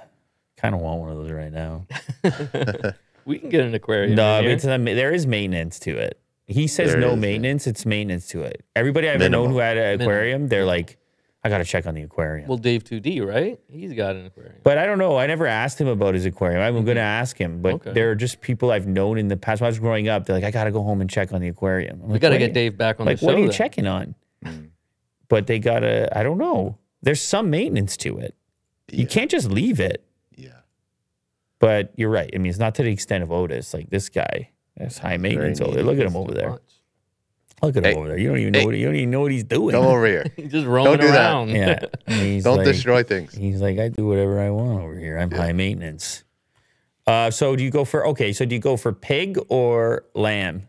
[0.58, 1.86] Kind of want one of those right now.
[3.26, 4.14] We can get an aquarium.
[4.14, 4.54] No, in but here.
[4.56, 6.20] it's a, there is maintenance to it.
[6.46, 7.22] He says There no is, yeah.
[7.22, 7.66] maintenance.
[7.66, 8.64] It's maintenance to it.
[8.76, 9.54] Everybody I've ever known Minimal.
[9.54, 10.98] who had an aquarium, they're like,
[11.46, 12.48] I got to check on the aquarium.
[12.50, 13.60] well, Dave 2D, right?
[13.68, 14.56] He's got an aquarium.
[14.64, 15.16] but I don't know.
[15.16, 16.60] I never asked him about his aquarium.
[16.62, 17.62] I'm going to ask him.
[17.62, 17.94] But Okay.
[17.94, 19.62] there are just people I've known in the past.
[19.62, 21.42] When I was growing up, they're like, I got to go home and check on
[21.42, 22.00] the aquarium.
[22.02, 23.26] I'm we like, got to get you-" Dave back on Like, the show.
[23.28, 23.54] what are you then.
[23.54, 24.16] checking on?
[24.44, 24.70] Mm.
[25.28, 26.80] But they got to, I don't know.
[27.04, 28.34] There's some maintenance to it.
[28.92, 30.04] You can't just leave it.
[30.36, 30.50] Yeah.
[31.60, 32.32] But you're right.
[32.34, 33.72] I mean, it's not to the extent of Otis.
[33.72, 35.84] Like this guy, that's high maintenance over there.
[35.84, 36.58] Look at him over there.
[37.62, 37.68] Much.
[37.76, 38.00] Look at him Hey.
[38.00, 38.18] over there.
[38.18, 38.60] You don't even know.
[38.60, 38.66] Hey.
[38.66, 39.72] What, you don't even know what he's doing.
[39.72, 40.26] Come over here.
[40.36, 41.16] He's just roaming do that.
[41.16, 41.50] around.
[41.50, 41.80] Yeah.
[42.08, 43.34] And he's Don't like, destroy things.
[43.34, 45.18] He's like, I do whatever I want over here.
[45.18, 46.24] I'm high maintenance.
[47.08, 48.34] Uh, so do you go for okay?
[48.34, 50.68] So do you go for pig or lamb?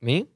[0.00, 0.26] Me?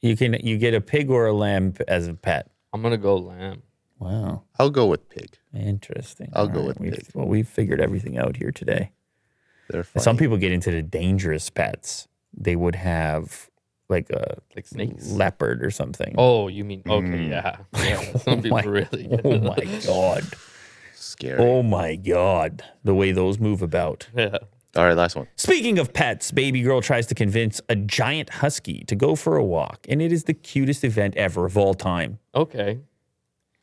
[0.00, 2.48] You can you get a pig or a lamb p- as a pet.
[2.72, 3.62] I'm gonna go lamb.
[3.98, 5.36] Wow, I'll go with pig.
[5.54, 6.28] interesting.
[6.32, 7.06] I'll All go with we've, pig.
[7.14, 8.92] Well, we've figured everything out here today.
[9.68, 10.02] They're funny.
[10.04, 12.06] Some people get into the dangerous pets.
[12.36, 13.48] They would have
[13.88, 15.10] like a Like snakes.
[15.10, 16.14] leopard or something.
[16.16, 17.06] Oh, you mean okay?
[17.06, 17.28] Mm.
[17.30, 17.56] Yeah.
[17.84, 18.16] yeah.
[18.18, 19.08] Some people my- really.
[19.24, 20.24] oh my god.
[20.94, 21.38] Scary.
[21.38, 22.64] Oh my god.
[22.84, 24.08] The way those move about.
[24.16, 24.38] Yeah.
[24.74, 25.26] All right, last one.
[25.36, 29.44] Speaking of pets, baby girl tries to convince a giant husky to go for a
[29.44, 32.18] walk, and it is the cutest event ever of all time.
[32.34, 32.80] Okay.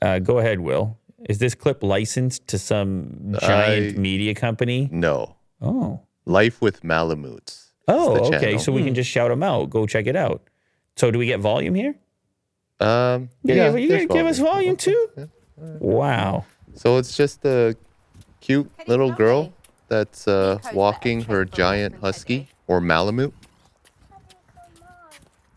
[0.04, 1.00] Uh, go ahead, Will.
[1.28, 4.88] Is this clip licensed to some giant I- media company?
[4.92, 5.36] No.
[5.60, 6.02] Oh.
[6.26, 7.69] Life with Malamutes.
[7.90, 8.40] Oh, okay.
[8.40, 8.59] channel.
[8.59, 9.69] So we can just shout them out.
[9.69, 10.42] Go check it out.
[10.95, 11.95] So do we get volume here?
[12.80, 15.09] Um, Yeah, yeah, you there's gonna give us volume too?
[15.18, 15.26] Yeah.
[15.80, 16.45] Wow.
[16.76, 17.76] So it's just a
[18.42, 19.53] cute little girl
[19.90, 23.34] that's uh, walking her giant husky or Malamute.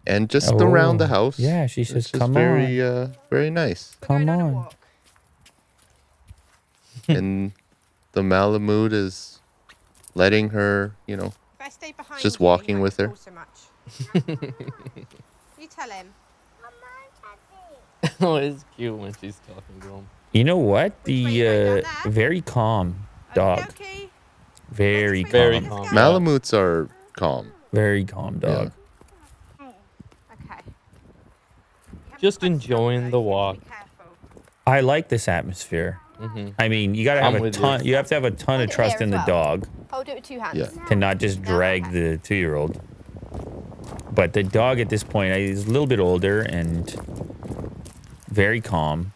[0.06, 1.38] And just around the Oh, house.
[1.38, 3.94] yeah, she says, just "Come very, uh, very nice.
[4.00, 4.52] Come on a on.
[4.54, 4.74] walk.
[7.08, 7.52] and
[8.12, 9.40] the Malamute is
[10.14, 13.12] letting her, you know, If I stay behind Just you, you walking won't with her.
[13.16, 13.48] So much.
[15.58, 16.12] you tell him.
[18.20, 20.08] oh, it's cute when she's talking to him.
[20.32, 20.92] You know what?
[21.04, 23.60] Which way you The uh, very calm dog.
[23.60, 24.08] Okey-dokey.
[24.70, 25.84] Very Let's Very calm.
[25.84, 25.94] calm.
[25.94, 27.52] Malamutes are calm.
[27.72, 28.72] Very calm dog.
[29.60, 30.60] Okay.
[32.18, 33.58] Just enjoying the walk.
[34.66, 36.01] I like this atmosphere.
[36.28, 37.60] Hmm I mean, you gotta have I'm a with you.
[37.62, 37.84] ton.
[37.84, 37.96] You.
[37.96, 39.44] have to have a ton Hold of trust in as the well.
[39.56, 40.56] dog Hold it with two hands.
[40.58, 40.84] Yeah.
[40.86, 41.92] to not just drag okay.
[42.12, 42.80] the two-year-old.
[44.12, 46.90] But the dog at this point is a little bit older and
[48.30, 49.12] very calm,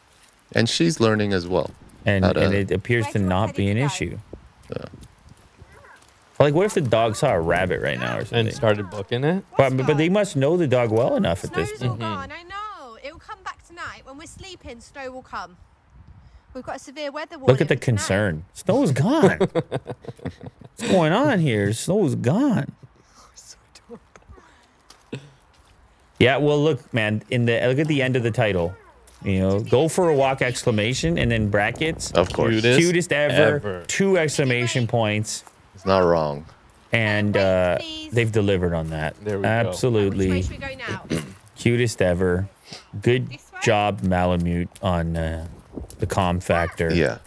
[0.53, 1.71] And she's learning as well.
[2.05, 3.87] and to- and it appears to do you want not be an to go?
[3.87, 4.19] issue.
[6.39, 8.47] Like, what if the dog saw a rabbit right now or something?
[8.49, 9.43] And started booking it.
[9.57, 12.03] but, but they must know the dog well enough at this Snow's point.
[12.03, 12.31] all gone.
[12.31, 12.99] I know.
[13.03, 14.03] It will come back tonight.
[14.05, 15.57] When we're sleeping, snow will come.
[16.57, 17.53] We've got a severe weather warning.
[17.53, 17.99] Look at the for tonight.
[17.99, 18.45] concern.
[18.55, 19.39] Snow's gone.
[19.41, 21.71] What's going on here?
[21.75, 22.73] Snow's gone.
[26.19, 27.23] Yeah, well, look, man.
[27.29, 28.75] In the look at the end of the title.
[29.23, 30.41] You know, go for a walk!
[30.41, 32.11] Exclamation and then brackets.
[32.13, 32.55] Of course.
[32.55, 33.85] Cutest Cutest ever, ever.
[33.87, 35.45] Two exclamation points,
[35.75, 36.47] It's not wrong.
[36.91, 38.13] and uh, please.
[38.13, 39.15] they've delivered on that.
[39.23, 39.49] There we go.
[39.49, 41.03] Which way Absolutely, should we go now?
[41.55, 42.49] cutest ever.
[43.03, 45.49] Good job, Malamute, on uh,
[45.99, 46.93] the calm factor.
[46.95, 47.19] Yeah.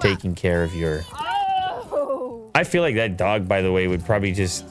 [0.00, 2.50] taking care of your oh.
[2.54, 4.64] I feel like that dog, by the way, would probably just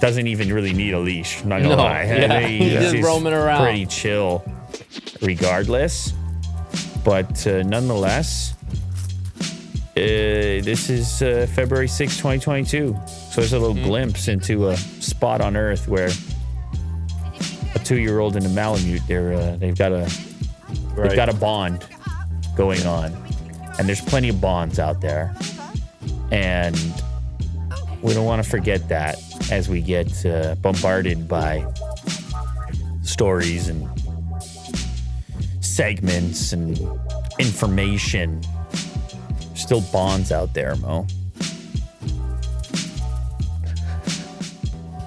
[0.00, 1.42] doesn't even really need a leash.
[1.42, 2.04] I'm not gonna No, lie.
[2.04, 3.62] yeah, he's just roaming around.
[3.62, 4.44] Pretty chill,
[5.22, 6.12] regardless.
[7.04, 8.54] But uh, nonetheless,
[9.40, 12.96] uh, this is uh, February 6, 2022.
[13.32, 13.84] So there's a little Mm-hmm.
[13.86, 16.10] glimpse into a spot on Earth where
[17.74, 20.04] a two-year-old and a Malamute, they're uh, they've got a
[20.68, 21.16] they've Right.
[21.16, 21.86] got a bond
[22.60, 23.10] going on,
[23.78, 25.34] and there's plenty of bonds out there
[26.30, 26.76] and
[28.02, 29.18] we don't want to forget that
[29.50, 31.64] as we get uh, bombarded by
[33.02, 33.88] stories and
[35.60, 36.80] segments and
[37.38, 38.42] information.
[39.54, 41.06] Still bonds out there, Mo.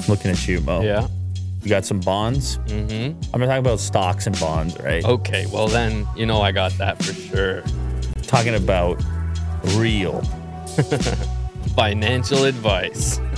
[0.10, 0.82] Looking at you, Mo.
[0.82, 1.08] Yeah.
[1.64, 2.58] You got some bonds?
[2.68, 3.20] Mm-hmm.
[3.34, 5.04] I'm not talking about stocks and bonds, right?
[5.04, 5.46] Okay.
[5.52, 7.64] Well, then you know I got that for sure.
[8.24, 9.02] Talking about
[9.76, 10.22] real.
[11.76, 13.20] Financial advice.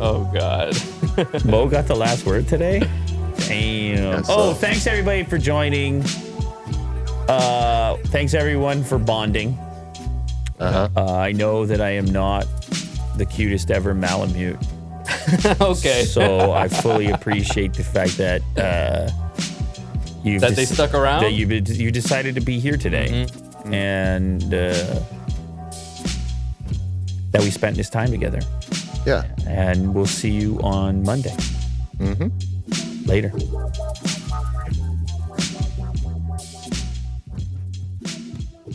[0.00, 0.76] oh God.
[1.46, 2.80] Mo got the last word today.
[3.38, 3.96] Damn.
[4.18, 4.54] Guess Oh, so.
[4.54, 6.02] thanks everybody for joining.
[7.28, 9.56] Uh, thanks everyone for bonding.
[10.58, 10.88] Uh huh.
[10.96, 12.46] Uh, I know that I am not
[13.18, 14.58] the cutest ever Malamute,
[15.60, 16.04] okay.
[16.04, 19.10] so I fully appreciate the fact that uh,
[20.22, 21.22] you That they stuck around?
[21.22, 23.26] That you you decided to be here today,
[23.66, 25.00] and uh,
[27.30, 28.40] that we spent this time together.
[29.06, 29.24] Yeah.
[29.46, 31.34] And we'll see you on Monday.
[31.98, 33.06] Mm-hmm.
[33.06, 33.32] Later.